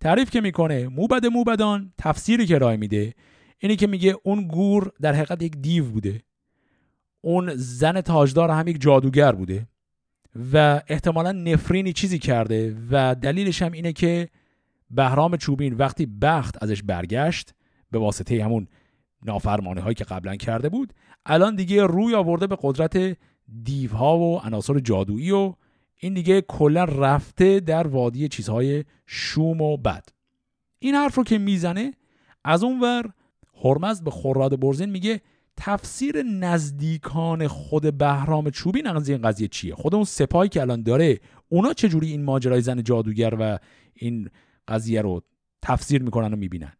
تعریف 0.00 0.30
که 0.30 0.40
می‌کنه 0.40 0.88
موبد 0.88 1.26
موبدان 1.26 1.92
تفسیری 1.98 2.46
که 2.46 2.58
رای 2.58 2.76
میده 2.76 3.14
اینی 3.58 3.76
که 3.76 3.86
میگه 3.86 4.16
اون 4.22 4.48
گور 4.48 4.92
در 5.00 5.12
حقیقت 5.12 5.42
یک 5.42 5.56
دیو 5.56 5.84
بوده. 5.84 6.22
اون 7.20 7.50
زن 7.54 8.00
تاجدار 8.00 8.50
هم 8.50 8.68
یک 8.68 8.80
جادوگر 8.80 9.32
بوده. 9.32 9.68
و 10.52 10.80
احتمالا 10.88 11.32
نفرینی 11.32 11.92
چیزی 11.92 12.18
کرده 12.18 12.76
و 12.90 13.14
دلیلش 13.14 13.62
هم 13.62 13.72
اینه 13.72 13.92
که 13.92 14.28
بهرام 14.90 15.36
چوبین 15.36 15.74
وقتی 15.74 16.06
بخت 16.06 16.62
ازش 16.62 16.82
برگشت 16.82 17.54
به 17.90 17.98
واسطه 17.98 18.44
همون 18.44 18.68
نافرمانی 19.22 19.80
هایی 19.80 19.94
که 19.94 20.04
قبلا 20.04 20.36
کرده 20.36 20.68
بود 20.68 20.92
الان 21.26 21.56
دیگه 21.56 21.86
روی 21.86 22.14
آورده 22.14 22.46
به 22.46 22.58
قدرت 22.62 23.16
دیوها 23.62 24.18
و 24.18 24.38
عناصر 24.38 24.78
جادویی 24.78 25.30
و 25.30 25.54
این 25.96 26.14
دیگه 26.14 26.40
کلا 26.40 26.84
رفته 26.84 27.60
در 27.60 27.86
وادی 27.86 28.28
چیزهای 28.28 28.84
شوم 29.06 29.60
و 29.60 29.76
بد. 29.76 30.08
این 30.78 30.94
حرف 30.94 31.14
رو 31.14 31.24
که 31.24 31.38
می‌زنه 31.38 31.94
از 32.44 32.64
اونور 32.64 33.12
هرمز 33.64 34.02
به 34.02 34.10
خوراد 34.10 34.60
برزین 34.60 34.90
میگه 34.90 35.20
تفسیر 35.62 36.22
نزدیکان 36.22 37.48
خود 37.48 37.98
بهرام 37.98 38.50
چوبین 38.50 38.86
از 38.86 39.08
این 39.08 39.22
قضیه 39.22 39.48
چیه؟ 39.48 39.74
خود 39.74 39.94
اون 39.94 40.04
سپاهی 40.04 40.48
که 40.48 40.60
الان 40.60 40.82
داره 40.82 41.20
اونا 41.48 41.72
چجوری 41.72 42.10
این 42.10 42.22
ماجرای 42.22 42.60
زن 42.60 42.82
جادوگر 42.82 43.34
و 43.40 43.58
این 43.94 44.28
قضیه 44.68 45.02
رو 45.02 45.22
تفسیر 45.62 46.02
می‌کنن 46.02 46.32
و 46.32 46.36
می‌بینن؟ 46.36 46.72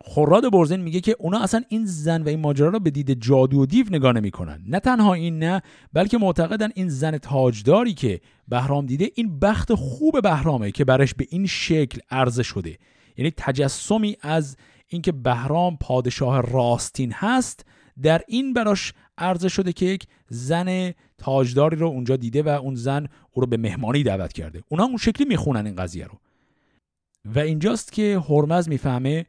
خوراد 0.00 0.52
برزین 0.52 0.80
میگه 0.80 1.00
که 1.00 1.16
اونا 1.18 1.42
اصلا 1.42 1.62
این 1.68 1.86
زن 1.86 2.22
و 2.22 2.28
این 2.28 2.40
ماجرا 2.40 2.68
رو 2.68 2.80
به 2.80 2.90
دید 2.90 3.20
جادو 3.20 3.60
و 3.60 3.66
دیو 3.66 3.86
نگاه 3.90 4.12
نمی‌کنن. 4.12 4.62
نه 4.66 4.80
تنها 4.80 5.14
این 5.14 5.38
نه 5.38 5.62
بلکه 5.92 6.18
معتقدن 6.18 6.68
این 6.74 6.88
زن 6.88 7.18
تاجداری 7.18 7.94
که 7.94 8.20
بهرام 8.48 8.86
دیده 8.86 9.10
این 9.14 9.38
بخت 9.38 9.74
خوب 9.74 10.22
بهرامه 10.22 10.70
که 10.70 10.84
برش 10.84 11.14
به 11.14 11.26
این 11.30 11.46
شکل 11.46 11.98
عرضه 12.10 12.42
شده. 12.42 12.78
یعنی 13.16 13.32
تجسمی 13.36 14.16
از 14.20 14.56
اینکه 14.88 15.12
بهرام 15.12 15.76
پادشاه 15.76 16.52
راستین 16.52 17.12
هست 17.12 17.64
در 18.02 18.22
این 18.28 18.52
براش 18.52 18.92
عرضه 19.18 19.48
شده 19.48 19.72
که 19.72 19.86
یک 19.86 20.06
زن 20.28 20.92
تاجداری 21.18 21.76
رو 21.76 21.86
اونجا 21.86 22.16
دیده 22.16 22.42
و 22.42 22.48
اون 22.48 22.74
زن 22.74 23.06
او 23.32 23.40
رو 23.40 23.46
به 23.46 23.56
مهمانی 23.56 24.02
دعوت 24.02 24.32
کرده. 24.32 24.62
اونا 24.68 24.84
اون 24.84 24.96
شکلی 24.96 25.26
می‌خونن 25.26 25.66
این 25.66 25.76
قضیه 25.76 26.06
رو. 26.06 26.18
و 27.24 27.38
اینجاست 27.38 27.92
که 27.92 28.22
هرمز 28.28 28.68
می‌فهمه 28.68 29.26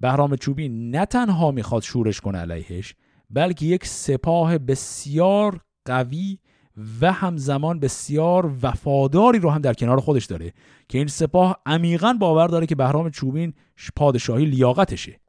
بهرام 0.00 0.36
چوبی 0.36 0.68
نه 0.68 1.06
تنها 1.06 1.50
می‌خواد 1.50 1.82
شورش 1.82 2.20
کنه 2.20 2.38
علیهش 2.38 2.94
بلکه 3.30 3.66
یک 3.66 3.86
سپاه 3.86 4.58
بسیار 4.58 5.60
قوی 5.84 6.38
و 7.00 7.12
همزمان 7.12 7.80
بسیار 7.80 8.54
وفاداری 8.62 9.38
رو 9.38 9.50
هم 9.50 9.60
در 9.60 9.74
کنار 9.74 10.00
خودش 10.00 10.24
داره 10.24 10.52
که 10.88 10.98
این 10.98 11.06
سپاه 11.06 11.62
عمیقا 11.66 12.12
باور 12.12 12.48
داره 12.48 12.66
که 12.66 12.74
بهرام 12.74 13.10
چوبین 13.10 13.54
پادشاهی 13.96 14.44
لیاقتشه. 14.44 15.20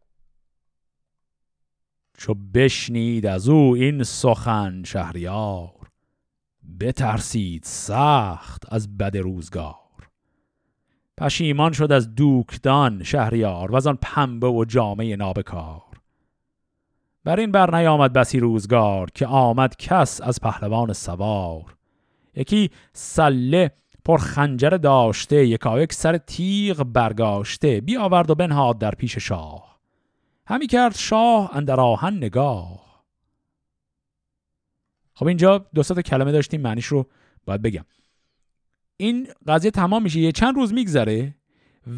چو 2.19 2.33
بشنید 2.53 3.25
از 3.25 3.49
او 3.49 3.75
این 3.75 4.03
سخن 4.03 4.83
شهریار 4.83 5.71
بترسید 6.79 7.63
سخت 7.65 8.73
از 8.73 8.97
بد 8.97 9.17
روزگار. 9.17 9.75
پشیمان 11.17 11.71
شد 11.71 11.91
از 11.91 12.15
دوکدان 12.15 13.03
شهریار 13.03 13.71
و 13.71 13.75
از 13.75 13.87
آن 13.87 13.97
پنبه 14.01 14.47
و 14.47 14.65
جامعه 14.65 15.15
نابکار. 15.15 15.81
بر 17.23 17.39
این 17.39 17.51
بر 17.51 17.77
نیامد 17.77 18.13
بسی 18.13 18.39
روزگار 18.39 19.09
که 19.13 19.27
آمد 19.27 19.75
کس 19.77 20.21
از 20.21 20.39
پهلوان 20.41 20.93
سوار. 20.93 21.75
یکی 22.35 22.69
سله 22.93 23.71
پر 24.05 24.17
خنجر 24.17 24.69
داشته 24.69 25.47
یکایک 25.47 25.93
سر 25.93 26.17
تیغ 26.17 26.83
برگاشته 26.83 27.81
بیاورد 27.81 28.29
و 28.29 28.35
بنهاد 28.35 28.77
در 28.77 28.91
پیش 28.91 29.17
شاه. 29.17 29.68
همی 30.49 30.67
کرد 30.67 30.95
شاه 30.95 31.55
اندر 31.57 31.79
آهن 31.79 32.13
نگاه. 32.13 33.05
خب 35.13 35.27
اینجا 35.27 35.57
دو 35.57 35.83
تا 35.83 36.01
کلمه 36.01 36.31
داشتیم 36.31 36.61
معنیش 36.61 36.85
رو 36.85 37.05
باید 37.45 37.61
بگم. 37.61 37.85
این 38.97 39.27
قضیه 39.47 39.71
تمام 39.71 40.03
میشه 40.03 40.19
یه 40.19 40.31
چند 40.31 40.55
روز 40.55 40.73
میگذره 40.73 41.35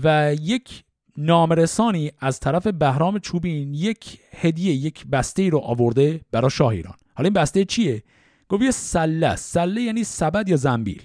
و 0.03 0.35
یک 0.41 0.83
نامرسانی 1.17 2.11
از 2.19 2.39
طرف 2.39 2.67
بهرام 2.67 3.19
چوبین 3.19 3.73
یک 3.73 4.19
هدیه 4.31 4.73
یک 4.73 5.07
بسته 5.07 5.49
رو 5.49 5.59
آورده 5.59 6.21
برای 6.31 6.49
شاه 6.49 6.67
ایران. 6.67 6.95
حالا 7.15 7.27
این 7.27 7.33
بسته 7.33 7.65
چیه؟ 7.65 8.03
گفت 8.49 8.63
یه 8.63 8.71
سله 8.71 9.35
سله 9.35 9.81
یعنی 9.81 10.03
سبد 10.03 10.49
یا 10.49 10.55
زنبیل. 10.55 11.03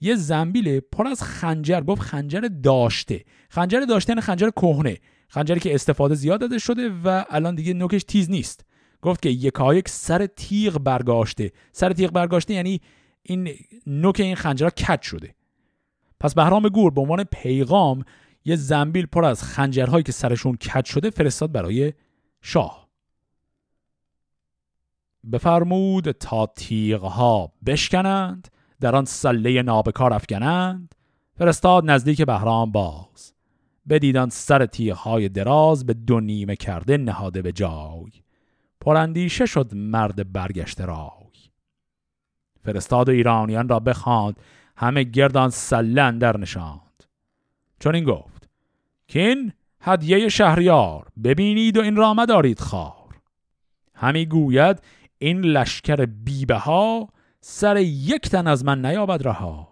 یه 0.00 0.14
زنبیل 0.14 0.80
پر 0.80 1.06
از 1.06 1.22
خنجر 1.22 1.80
گفت 1.80 2.02
خنجر 2.02 2.40
داشته. 2.40 3.24
خنجر 3.48 3.80
داشته 3.80 4.10
یعنی 4.10 4.20
خنجر 4.20 4.50
کهنه. 4.50 4.98
خنجری 5.30 5.60
که 5.60 5.74
استفاده 5.74 6.14
زیاد 6.14 6.40
داده 6.40 6.58
شده 6.58 6.88
و 7.04 7.24
الان 7.30 7.54
دیگه 7.54 7.74
نوکش 7.74 8.04
تیز 8.04 8.30
نیست. 8.30 8.64
گفت 9.02 9.22
که 9.22 9.28
یکایک 9.28 9.88
سر 9.88 10.26
تیغ 10.26 10.78
برگاشته. 10.78 11.52
سر 11.72 11.92
تیغ 11.92 12.10
برگاشته 12.10 12.54
یعنی 12.54 12.80
این 13.22 13.48
نوک 13.86 14.20
این 14.20 14.34
خنجرها 14.34 14.70
کج 14.70 15.02
شده. 15.02 15.34
پس 16.20 16.34
بهرام 16.34 16.68
گور 16.68 16.90
به 16.90 17.00
عنوان 17.00 17.24
پیغام 17.24 18.04
یه 18.44 18.56
زنبیل 18.56 19.06
پر 19.06 19.24
از 19.24 19.42
خنجرهایی 19.42 20.02
که 20.02 20.12
سرشون 20.12 20.56
کج 20.56 20.84
شده 20.84 21.10
فرستاد 21.10 21.52
برای 21.52 21.92
شاه. 22.40 22.88
بفرمود 25.32 26.10
تا 26.10 26.46
تیغها 26.46 27.52
بشکنند 27.66 28.48
در 28.80 28.96
آن 28.96 29.04
سله 29.04 29.62
نابکار 29.62 30.12
افکنند. 30.12 30.94
فرستاد 31.38 31.90
نزدیک 31.90 32.22
بهرام 32.22 32.72
باز. 32.72 33.39
بدیدان 33.90 34.28
سر 34.28 34.66
تیغهای 34.66 35.28
دراز 35.28 35.86
به 35.86 35.94
دو 35.94 36.20
نیمه 36.20 36.56
کرده 36.56 36.96
نهاده 36.96 37.42
به 37.42 37.52
جای. 37.52 38.10
پراندیشه 38.80 39.46
شد 39.46 39.74
مرد 39.74 40.32
برگشته 40.32 40.84
را 40.84 41.20
فرستاد 42.62 43.08
و 43.08 43.12
ایرانیان 43.12 43.68
را 43.68 43.80
بخواند 43.80 44.40
همه 44.76 45.02
گردان 45.02 45.50
سلن 45.50 46.18
در 46.18 46.36
نشاند. 46.36 47.04
چون 47.80 47.94
این 47.94 48.04
گفت 48.04 48.48
کین 49.06 49.52
هدیه 49.80 50.28
شهریار 50.28 51.08
ببینید 51.24 51.76
و 51.76 51.82
این 51.82 51.96
را 51.96 52.14
مدارید 52.14 52.60
خار. 52.60 53.20
همی 53.94 54.26
گوید 54.26 54.82
این 55.18 55.40
لشکر 55.40 56.06
بیبه 56.06 56.56
ها 56.56 57.08
سر 57.40 57.76
یک 57.76 58.28
تن 58.28 58.46
از 58.46 58.64
من 58.64 58.86
نیابد 58.86 59.28
رها. 59.28 59.68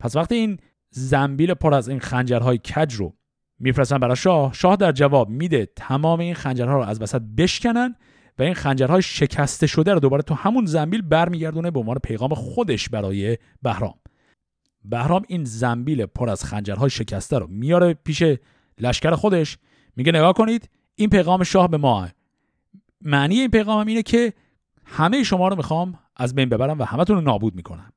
پس 0.00 0.16
وقتی 0.16 0.34
این 0.34 0.58
زنبیل 0.90 1.54
پر 1.54 1.74
از 1.74 1.88
این 1.88 2.00
خنجرهای 2.00 2.58
کج 2.58 2.94
رو 2.94 3.14
میفرستن 3.58 3.98
برای 3.98 4.16
شاه. 4.16 4.52
شاه 4.52 4.76
در 4.76 4.92
جواب 4.92 5.28
میده 5.28 5.66
تمام 5.76 6.20
این 6.20 6.34
خنجرها 6.34 6.74
رو 6.74 6.82
از 6.82 7.02
وسط 7.02 7.22
بشکنن 7.38 7.94
و 8.38 8.42
این 8.42 8.54
خنجرهای 8.54 9.02
شکسته 9.02 9.66
شده 9.66 9.94
رو 9.94 10.00
دوباره 10.00 10.22
تو 10.22 10.34
همون 10.34 10.66
زنبیل 10.66 11.02
برمیگردونه 11.02 11.70
به 11.70 11.80
عنوان 11.80 11.98
پیغام 11.98 12.34
خودش 12.34 12.88
برای 12.88 13.38
بهرام. 13.62 13.94
بهرام 14.84 15.22
این 15.28 15.44
زنبیل 15.44 16.06
پر 16.06 16.30
از 16.30 16.44
خنجرهای 16.44 16.90
شکسته 16.90 17.38
رو 17.38 17.46
میاره 17.46 17.94
پیش 17.94 18.22
لشکر 18.78 19.14
خودش. 19.14 19.58
میگه 19.96 20.12
نگاه 20.12 20.32
کنید 20.32 20.70
این 20.94 21.10
پیغام 21.10 21.44
شاه 21.44 21.68
به 21.68 21.76
ما 21.76 22.08
معنی 23.00 23.40
این 23.40 23.50
پیغام 23.50 23.80
هم 23.80 23.86
اینه 23.86 24.02
که 24.02 24.32
همه 24.84 25.22
شما 25.22 25.48
رو 25.48 25.56
می‌خوام 25.56 25.98
از 26.16 26.34
بین 26.34 26.48
ببرم 26.48 26.78
و 26.78 26.84
همتون 26.84 27.16
رو 27.16 27.22
نابود 27.22 27.54
می‌کنم. 27.54 27.92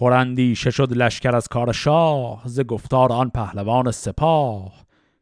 پرندیشه 0.00 0.70
شد 0.70 0.92
لشکر 0.92 1.36
از 1.36 1.48
کار 1.48 1.72
شاه 1.72 2.42
ز 2.44 2.60
گفتار 2.60 3.12
آن 3.12 3.30
پهلوان 3.30 3.90
سپاه. 3.90 4.72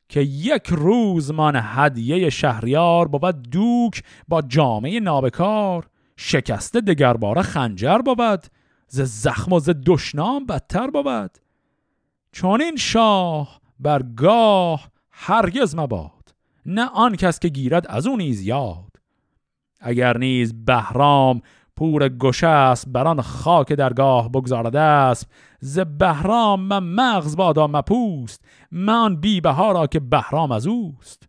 که 0.09 0.21
یک 0.21 0.67
روز 0.67 1.31
من 1.31 1.61
هدیه 1.65 2.31
شهریار 2.31 3.09
بود 3.09 3.51
دوک 3.51 4.03
با 4.29 4.43
جامعه 4.43 5.01
نابکار 5.01 5.87
شکسته 6.17 6.81
دگرباره 6.81 7.43
خنجر 7.43 7.99
بود 7.99 8.47
ز 8.89 9.01
زخم 9.01 9.53
و 9.53 9.61
ز 9.61 9.71
دشنام 9.87 10.47
بدتر 10.47 10.91
بود. 10.91 11.31
چون 12.33 12.63
این 12.63 12.77
شاه 12.77 13.61
بر 13.81 14.03
گاه 14.17 14.89
هرگز 15.11 15.75
مباد 15.75 16.35
نه 16.67 16.87
آن 16.87 17.17
کس 17.17 17.39
که 17.39 17.49
گیرد 17.49 17.87
از 17.89 18.07
اون 18.07 18.19
نیز 18.19 18.43
یاد. 18.43 18.97
اگر 19.81 20.19
نیز 20.19 20.65
بهرام 20.65 21.41
پور 21.79 22.09
گشه 22.09 22.47
است 22.47 22.89
بران 22.89 23.21
خاک 23.21 23.73
درگاه 23.73 24.29
بگذارده 24.29 24.81
است. 24.81 25.31
ز 25.61 25.79
بهرام 25.79 26.61
من 26.61 26.85
مغز 26.85 27.37
بادا 27.37 27.67
مپوست 27.67 28.45
من 28.71 29.17
بی 29.17 29.41
بهارا 29.41 29.87
که 29.87 30.01
بهرام 30.01 30.53
از 30.53 30.67
اوست. 30.67 31.29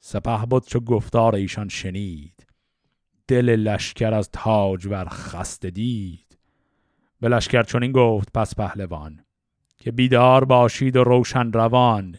سپه 0.00 0.46
بود 0.46 0.66
چو 0.66 0.80
گفتار 0.80 1.34
ایشان 1.34 1.68
شنید 1.68 2.46
دل 3.28 3.44
لشکر 3.56 4.14
از 4.14 4.30
تاج 4.32 4.86
ور 4.86 5.08
خسته 5.08 5.70
دید. 5.70 6.38
به 7.20 7.28
لشکر 7.28 7.62
چنین 7.62 7.92
گفت 7.92 8.28
پس 8.34 8.54
پهلوان 8.54 9.20
که 9.78 9.90
بیدار 9.90 10.44
باشید 10.44 10.96
و 10.96 11.04
روشن 11.04 11.52
روان 11.52 12.16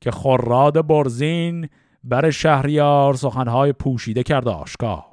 که 0.00 0.10
خراد 0.10 0.86
برزین 0.86 1.68
بر 2.04 2.30
شهریار 2.30 3.14
سخنهای 3.14 3.72
پوشیده 3.72 4.22
کرد 4.22 4.48
آشکار. 4.48 5.09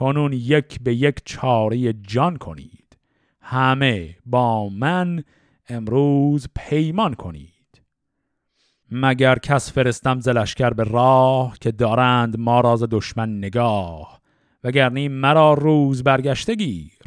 کنون 0.00 0.32
یک 0.32 0.80
به 0.82 0.94
یک 0.94 1.22
چاره 1.24 1.92
جان 1.92 2.36
کنید. 2.36 2.98
همه 3.40 4.16
با 4.26 4.68
من 4.68 5.24
امروز 5.68 6.48
پیمان 6.56 7.14
کنید. 7.14 7.82
مگر 8.90 9.38
کس 9.38 9.72
فرستم 9.72 10.20
زلشکر 10.20 10.70
به 10.70 10.84
راه 10.84 11.56
که 11.60 11.72
دارند 11.72 12.38
ما 12.38 12.60
راز 12.60 12.82
دشمن 12.90 13.38
نگاه؟ 13.38 14.20
وگرنی 14.64 15.08
مرا 15.08 15.54
روز 15.54 16.02
برگشته 16.02 16.54
گیر 16.54 16.98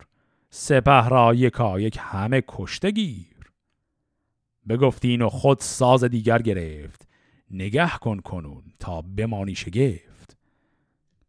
سپه 0.49 1.09
را 1.09 1.33
یکا 1.33 1.79
یک 1.79 1.97
همه 2.01 2.43
کشته 2.47 2.91
گیر. 2.91 3.51
بگفتین 4.69 5.21
و 5.21 5.29
خود 5.29 5.59
ساز 5.59 6.03
دیگر 6.03 6.41
گرفت 6.41 7.07
نگه 7.51 7.97
کن 8.01 8.19
کنون 8.19 8.63
تا 8.79 9.01
بمانی 9.01 9.55
شگفت. 9.55 10.37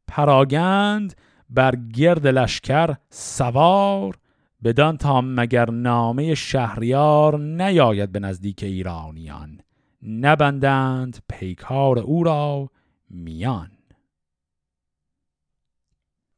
پراگند 0.06 1.14
بر 1.50 1.76
گرد 1.76 2.26
لشکر 2.26 2.94
سوار 3.10 4.18
بدان 4.64 4.96
تا 4.96 5.20
مگر 5.20 5.70
نامه 5.70 6.34
شهریار 6.34 7.38
نیاید 7.38 8.12
به 8.12 8.18
نزدیک 8.18 8.62
ایرانیان. 8.62 9.60
نبندند 10.02 11.18
پیکار 11.28 11.98
او 11.98 12.24
را 12.24 12.70
میان. 13.10 13.70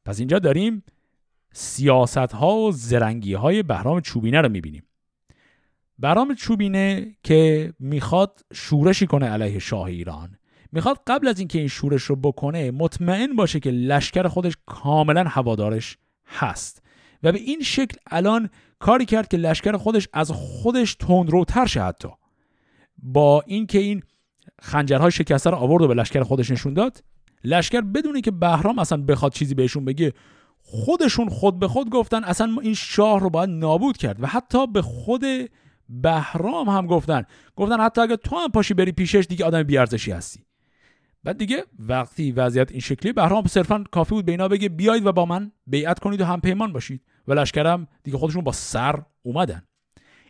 پس 0.05 0.19
اینجا 0.19 0.39
داریم 0.39 0.83
سیاست 1.53 2.17
ها 2.17 2.55
و 2.55 2.71
زرنگی 2.71 3.33
های 3.33 3.63
بهرام 3.63 4.01
چوبینه 4.01 4.41
رو 4.41 4.49
می‌بینیم. 4.49 4.83
بهرام 5.99 6.35
چوبینه 6.35 7.15
که 7.23 7.73
می‌خواد 7.79 8.41
شورشی 8.53 9.07
کنه 9.07 9.25
علیه 9.25 9.59
شاه 9.59 9.83
ایران. 9.83 10.36
می‌خواد 10.71 10.99
قبل 11.07 11.27
از 11.27 11.39
اینکه 11.39 11.59
این 11.59 11.67
شورش 11.67 12.03
رو 12.03 12.15
بکنه 12.15 12.71
مطمئن 12.71 13.35
باشه 13.35 13.59
که 13.59 13.71
لشکر 13.71 14.27
خودش 14.27 14.53
کاملا 14.65 15.23
هوادارش 15.23 15.97
هست. 16.25 16.81
و 17.23 17.31
به 17.31 17.39
این 17.39 17.61
شکل 17.61 17.97
الان 18.11 18.49
کاری 18.79 19.05
کرد 19.05 19.27
که 19.27 19.37
لشکر 19.37 19.77
خودش 19.77 20.07
از 20.13 20.31
خودش 20.31 20.95
تندروتر 20.95 21.65
شه 21.65 21.83
حتی. 21.83 22.09
با 22.97 23.43
اینکه 23.47 23.79
این 23.79 24.03
خنجرهای 24.61 25.11
شکسته 25.11 25.49
رو 25.49 25.57
آورد 25.57 25.83
و 25.83 25.87
به 25.87 25.93
لشکر 25.93 26.23
خودش 26.23 26.51
نشون 26.51 26.73
داد 26.73 27.03
لشکر 27.43 27.81
بدونه 27.81 28.21
که 28.21 28.31
بهرام 28.31 28.79
اصلا 28.79 28.97
بخواد 28.97 29.33
چیزی 29.33 29.55
بهشون 29.55 29.85
بگه 29.85 30.13
خودشون 30.57 31.29
خود 31.29 31.59
به 31.59 31.67
خود 31.67 31.89
گفتن 31.89 32.23
اصلا 32.23 32.55
این 32.61 32.73
شاه 32.73 33.19
رو 33.19 33.29
باید 33.29 33.49
نابود 33.49 33.97
کرد. 33.97 34.23
و 34.23 34.27
حتی 34.27 34.67
به 34.67 34.81
خود 34.81 35.23
بهرام 35.89 36.69
هم 36.69 36.87
گفتن. 36.87 37.23
گفتن 37.55 37.79
حتی 37.79 38.01
اگه 38.01 38.17
تو 38.17 38.35
هم 38.35 38.51
پاشی 38.51 38.73
بری 38.73 38.91
پیشش 38.91 39.25
دیگه 39.29 39.45
آدم 39.45 39.63
بیارزشی 39.63 40.11
هستی. 40.11 40.46
بعد 41.27 41.37
دیگه 41.37 41.63
وقتی 41.79 42.31
وضعیت 42.31 42.71
این 42.71 42.79
شکلی 42.79 43.13
بهرام 43.13 43.47
صرفا 43.47 43.83
کافی 43.91 44.15
بود 44.15 44.25
به 44.25 44.31
اینا 44.31 44.47
بگه 44.47 44.69
بیاید 44.69 45.05
و 45.05 45.11
با 45.11 45.25
من 45.25 45.51
بیعت 45.67 45.99
کنید 45.99 46.21
و 46.21 46.25
هم 46.25 46.41
پیمان 46.41 46.73
باشید. 46.73 47.01
و 47.27 47.33
لشکرم 47.33 47.87
دیگه 48.03 48.17
خودشون 48.17 48.43
با 48.43 48.51
سر 48.51 49.01
اومدن. 49.23 49.63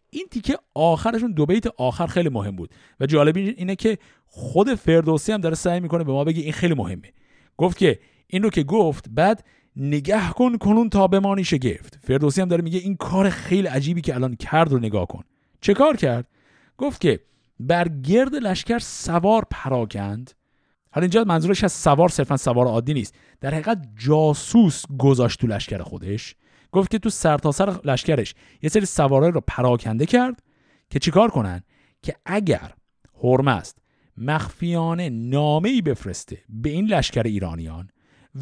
این 0.10 0.26
تیکه 0.32 0.58
آخرشون 0.76 1.32
دو 1.32 1.46
بیت 1.46 1.68
آخر 1.68 2.08
خیلی 2.08 2.30
مهم 2.30 2.56
بود. 2.56 2.70
و 3.00 3.06
جالب 3.06 3.38
اینه 3.38 3.76
که 3.76 3.98
خود 4.26 4.76
فردوسی 4.76 5.32
هم 5.32 5.42
داره 5.42 5.56
سعی 5.56 5.80
می‌کنه 5.80 6.04
به 6.04 6.12
ما 6.12 6.24
بگه 6.24 6.42
این 6.42 6.54
خیلی 6.54 6.74
مهمه. 6.74 7.14
گفت 7.58 7.78
که 7.78 8.00
این 8.28 8.44
رو 8.44 8.50
که 8.50 8.64
گفت 8.64 9.06
بعد 9.10 9.44
نگه 9.76 10.30
کن 10.30 10.58
کنون 10.58 10.90
تا 10.90 11.08
بمانی 11.08 11.44
شگفت 11.44 12.00
فردوسی 12.04 12.42
هم 12.42 12.48
داره 12.48 12.64
میگه 12.64 12.80
این 12.80 12.96
کار 12.96 13.30
خیلی 13.30 13.68
عجیبی 13.68 14.02
که 14.02 14.16
الان 14.16 14.36
کرد 14.36 14.72
رو 14.72 14.80
نگاه 14.80 15.08
کن. 15.08 15.24
چه 15.62 15.74
کار 15.74 15.96
کرد؟ 15.96 16.28
گفت 16.78 17.02
که 17.02 17.20
بر 17.60 17.88
گرد 17.88 18.36
لشکر 18.36 18.80
سوار 18.80 19.46
پراکند. 19.52 20.32
حالا 20.92 21.04
اینجا 21.04 21.24
منظورش 21.24 21.64
از 21.64 21.72
سوار 21.72 22.10
صرفا 22.10 22.38
سوار 22.38 22.68
عادی 22.68 22.94
نیست. 22.94 23.16
در 23.42 23.52
حقیقت 23.54 23.82
جاسوس 23.96 24.84
گذاشت 25.00 25.40
تو 25.40 25.48
لشکر 25.48 25.82
خودش. 25.84 26.36
گفت 26.72 26.92
که 26.92 27.00
تو 27.00 27.10
سرتاسر 27.10 27.72
سر 27.72 27.92
لشکرش 27.92 28.36
یه 28.62 28.70
سری 28.70 28.86
سوارای 28.86 29.32
رو 29.32 29.42
پراکنده 29.48 30.06
کرد 30.06 30.44
که 30.90 31.00
چیکار 31.00 31.32
کنن؟ 31.32 31.64
که 32.02 32.16
اگر 32.26 32.74
هرمزد 33.24 33.78
مخفیانه 34.18 35.10
نامه 35.10 35.70
ای 35.70 35.82
بفرسته 35.82 36.38
به 36.50 36.70
این 36.70 36.86
لشکر 36.86 37.24
ایرانیان 37.24 37.90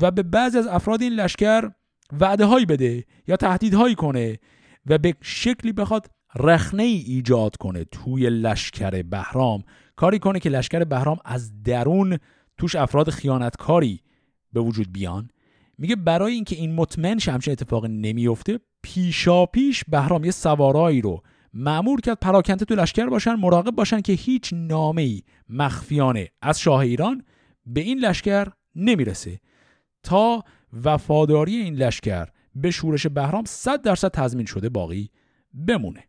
و 0.01 0.11
به 0.11 0.23
بعضی 0.23 0.57
از 0.57 0.67
افراد 0.67 1.01
این 1.01 1.13
لشکر 1.13 1.71
وعده 2.19 2.45
هایی 2.45 2.65
بده 2.65 3.05
یا 3.27 3.35
تهدیدهایی 3.35 3.95
کنه 3.95 4.39
و 4.85 4.97
به 4.97 5.15
شکلی 5.21 5.73
بخواد 5.73 6.07
رخنه 6.35 6.83
ای 6.83 6.97
ایجاد 6.97 7.55
کنه 7.55 7.83
توی 7.83 8.29
لشکر 8.29 9.01
بهرام 9.01 9.63
کاری 9.95 10.19
کنه 10.19 10.39
که 10.39 10.49
لشکر 10.49 10.83
بهرام 10.83 11.17
از 11.25 11.63
درون 11.63 12.17
توش 12.57 12.75
افراد 12.75 13.09
خیانتکاری 13.09 14.01
به 14.53 14.61
وجود 14.61 14.93
بیان. 14.93 15.29
میگه 15.77 15.95
برای 15.95 16.33
اینکه 16.33 16.55
این 16.55 16.75
مطمئن 16.75 17.17
شه 17.17 17.31
همچین 17.31 17.51
اتفاقی 17.51 17.87
نمیفته 17.87 18.59
پیشا 18.81 19.45
پیش 19.45 19.83
بهرام 19.87 20.23
یه 20.23 20.31
سوارایی 20.31 21.01
رو 21.01 21.23
معمور 21.53 22.01
کرد 22.01 22.19
پراکنده 22.19 22.65
تو 22.65 22.75
لشکر 22.75 23.05
باشن 23.05 23.33
مراقب 23.33 23.71
باشن 23.71 24.01
که 24.01 24.13
هیچ 24.13 24.53
نامه 24.53 25.01
ای 25.01 25.21
مخفیانه 25.49 26.29
از 26.41 26.59
شاه 26.59 26.79
ایران 26.79 27.23
به 27.65 27.81
این 27.81 27.99
لشکر 27.99 28.47
نمی‌رسه. 28.75 29.39
تا 30.03 30.43
وفاداری 30.83 31.55
این 31.55 31.75
لشکر 31.75 32.27
به 32.55 32.71
شورش 32.71 33.07
بهرام 33.07 33.43
100 33.45 33.81
درصد 33.81 34.11
تضمین 34.11 34.45
شده 34.45 34.69
باقی 34.69 35.09
بمونه. 35.67 36.03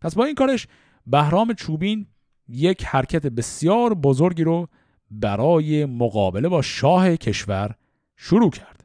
پس 0.00 0.14
با 0.14 0.24
این 0.24 0.34
کارش 0.34 0.66
بهرام 1.06 1.52
چوبین 1.52 2.06
یک 2.48 2.84
حرکت 2.84 3.26
بسیار 3.26 3.94
بزرگی 3.94 4.44
رو 4.44 4.68
برای 5.10 5.84
مقابله 5.84 6.48
با 6.48 6.62
شاه 6.62 7.16
کشور 7.16 7.74
شروع 8.16 8.50
کرد. 8.50 8.84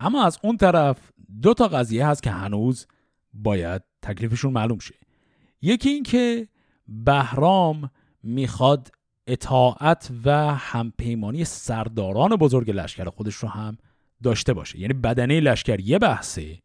اما 0.00 0.24
از 0.24 0.38
اون 0.42 0.56
طرف 0.56 0.98
دو 1.42 1.54
تا 1.54 1.68
قضیه 1.68 2.06
هست 2.06 2.22
که 2.22 2.30
هنوز 2.30 2.86
باید 3.34 3.82
تکلیفشون 4.02 4.52
معلوم 4.52 4.78
شه. 4.78 4.94
یکی 5.62 5.88
این 5.88 6.02
که 6.02 6.48
بهرام 6.88 7.90
می‌خواد 8.22 8.90
اطاعت 9.26 10.10
و 10.24 10.54
همپیمانی 10.54 11.44
سرداران 11.44 12.36
بزرگ 12.36 12.70
لشکر 12.70 13.10
خودش 13.10 13.34
رو 13.34 13.48
هم 13.48 13.78
داشته 14.22 14.52
باشه. 14.52 14.78
یعنی 14.78 14.94
بدنه 14.94 15.40
لشکر 15.40 15.80
یه 15.80 15.98
بحثه. 15.98 16.58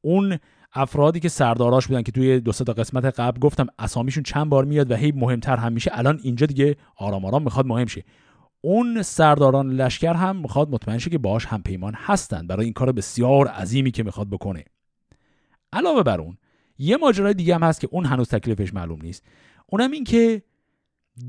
اون 0.00 0.38
افرادی 0.74 1.20
که 1.20 1.28
سرداراش 1.28 1.86
بودن 1.86 2.02
که 2.02 2.12
توی 2.12 2.40
دو 2.40 2.52
تا 2.52 2.72
قسمت 2.72 3.04
قبل 3.04 3.40
گفتم 3.40 3.66
اسامیشون 3.78 4.22
چند 4.22 4.48
بار 4.48 4.64
میاد 4.64 4.90
و 4.90 4.94
هی 4.94 5.12
مهمتر 5.12 5.56
هم 5.56 5.72
میشه 5.72 5.90
الان 5.94 6.20
اینجا 6.22 6.46
دیگه 6.46 6.76
آرام 6.96 7.24
آرام 7.24 7.42
می‌خواد 7.42 7.66
مهم 7.66 7.86
شه. 7.86 8.04
اون 8.60 9.02
سرداران 9.02 9.70
لشکر 9.70 10.14
هم 10.14 10.36
می‌خواد 10.36 10.70
مطمئن 10.70 10.98
شه 10.98 11.10
که 11.10 11.18
باهاش 11.18 11.46
هم 11.46 11.62
پیمان 11.62 11.94
هستن 11.96 12.46
برای 12.46 12.64
این 12.64 12.72
کار 12.72 12.92
بسیار 12.92 13.48
عظیمی 13.48 13.90
که 13.90 14.02
می‌خواد 14.02 14.30
بکنه. 14.30 14.64
علاوه 15.72 16.02
بر 16.02 16.20
اون 16.20 16.36
یه 16.78 16.96
ماجرای 16.96 17.34
دیگه 17.34 17.54
هم 17.54 17.62
هست 17.62 17.80
که 17.80 17.88
اون 17.90 18.04
هنوز 18.04 18.28
تکلیفش 18.28 18.74
معلوم 18.74 19.02
نیست. 19.02 19.24
اونم 19.66 19.90
این 19.90 20.04
که 20.04 20.42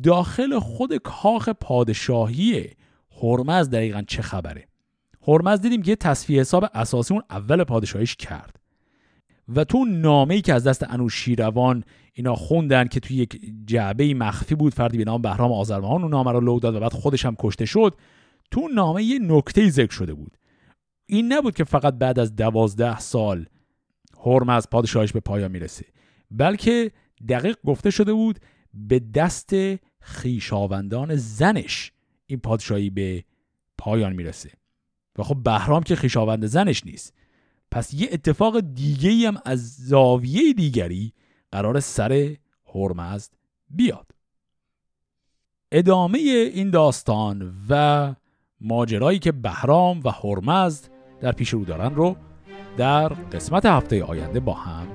داخل 0.04 0.60
خود 0.60 0.98
کاخ 0.98 1.50
پادشاهی 1.50 2.70
هرمز 3.22 3.70
دقیقا 3.70 4.04
چه 4.08 4.22
خبره؟ 4.22 4.68
هرمز 5.28 5.62
دیدیم 5.62 5.82
که 5.82 5.96
تصفیه 5.96 6.39
حساب 6.39 6.66
اساسی 6.74 7.14
اون 7.14 7.24
اول 7.30 7.64
پادشاهیش 7.64 8.16
کرد. 8.16 8.62
و 9.56 9.64
تو 9.64 9.86
نامه‌ای 9.86 10.41
که 10.41 10.54
از 10.54 10.68
دست 10.68 10.86
انوشیروان 10.89 11.84
اینا 12.14 12.36
خوندن 12.36 12.88
که 12.88 13.00
توی 13.00 13.18
یک 13.18 13.41
جعبه 13.66 14.14
مخفی 14.14 14.56
بود 14.56 14.74
فردی 14.74 14.98
به 14.98 15.04
نام 15.04 15.22
بهرام 15.22 15.52
آذربایجان 15.52 16.02
اون 16.02 16.12
نامه 16.12 16.32
رو 16.32 16.39
لو 16.39 16.60
داد 16.60 16.76
و 16.76 16.80
بعد 16.80 16.94
خودش 16.94 17.26
هم 17.26 17.36
کشته 17.39 17.66
شد 17.66 17.96
تو 18.52 18.68
نامه 18.76 19.04
یه 19.04 19.20
نکته 19.20 19.70
ذکر 19.70 19.94
شده 19.94 20.14
بود. 20.14 20.38
این 21.06 21.34
نبود 21.34 21.56
که 21.56 21.64
فقط 21.64 21.94
بعد 21.94 22.20
از 22.20 22.36
دوازده 22.36 23.00
سال 23.00 23.46
حرم 24.26 24.50
از 24.50 24.70
پادشاهش 24.70 25.12
به 25.12 25.20
پایان 25.20 25.52
می‌رسه 25.52 25.86
بلکه 26.32 26.91
دقیق 27.30 27.58
گفته 27.66 27.91
شده 27.91 28.14
بود 28.14 28.39
به 28.74 29.00
دست 29.00 29.54
خیشاوندان 30.00 31.16
زنش 31.16 31.91
این 32.26 32.39
پادشاهی 32.39 32.89
به 32.89 33.24
پایان 33.78 34.14
می‌رسه. 34.14 34.52
و 35.18 35.24
خب 35.24 35.38
بهرام 35.44 35.84
که 35.84 35.96
خیشاوند 35.96 36.46
زنش 36.46 36.86
نیست. 36.86 37.14
پس 37.74 37.94
یه 37.94 38.10
اتفاق 38.12 38.60
دیگه 38.60 39.28
هم 39.28 39.38
از 39.46 39.76
زاویه 39.76 40.54
دیگری 40.54 41.14
قرار 41.52 41.80
سر 41.80 42.36
هرمزد 42.76 43.32
بیاد. 43.70 44.12
ادامه 45.72 46.20
این 46.54 46.70
داستان 46.70 47.54
و 47.70 48.14
ماجرایی 48.62 49.20
که 49.20 49.32
بهرام 49.32 50.02
و 50.04 50.10
هرمزد 50.10 50.90
در 51.22 51.32
پیش 51.32 51.50
رو 51.50 51.66
دارن 51.66 51.96
رو 51.96 52.16
در 52.78 53.08
قسمت 53.08 53.66
هفته 53.66 54.04
آینده 54.04 54.40
با 54.40 54.54
هم 54.54 54.88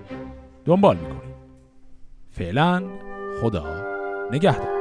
دنبال 0.65 0.97
می‌کنیم. 0.97 1.35
فعلا 2.31 2.83
خدا 3.41 3.85
نگهدار. 4.33 4.78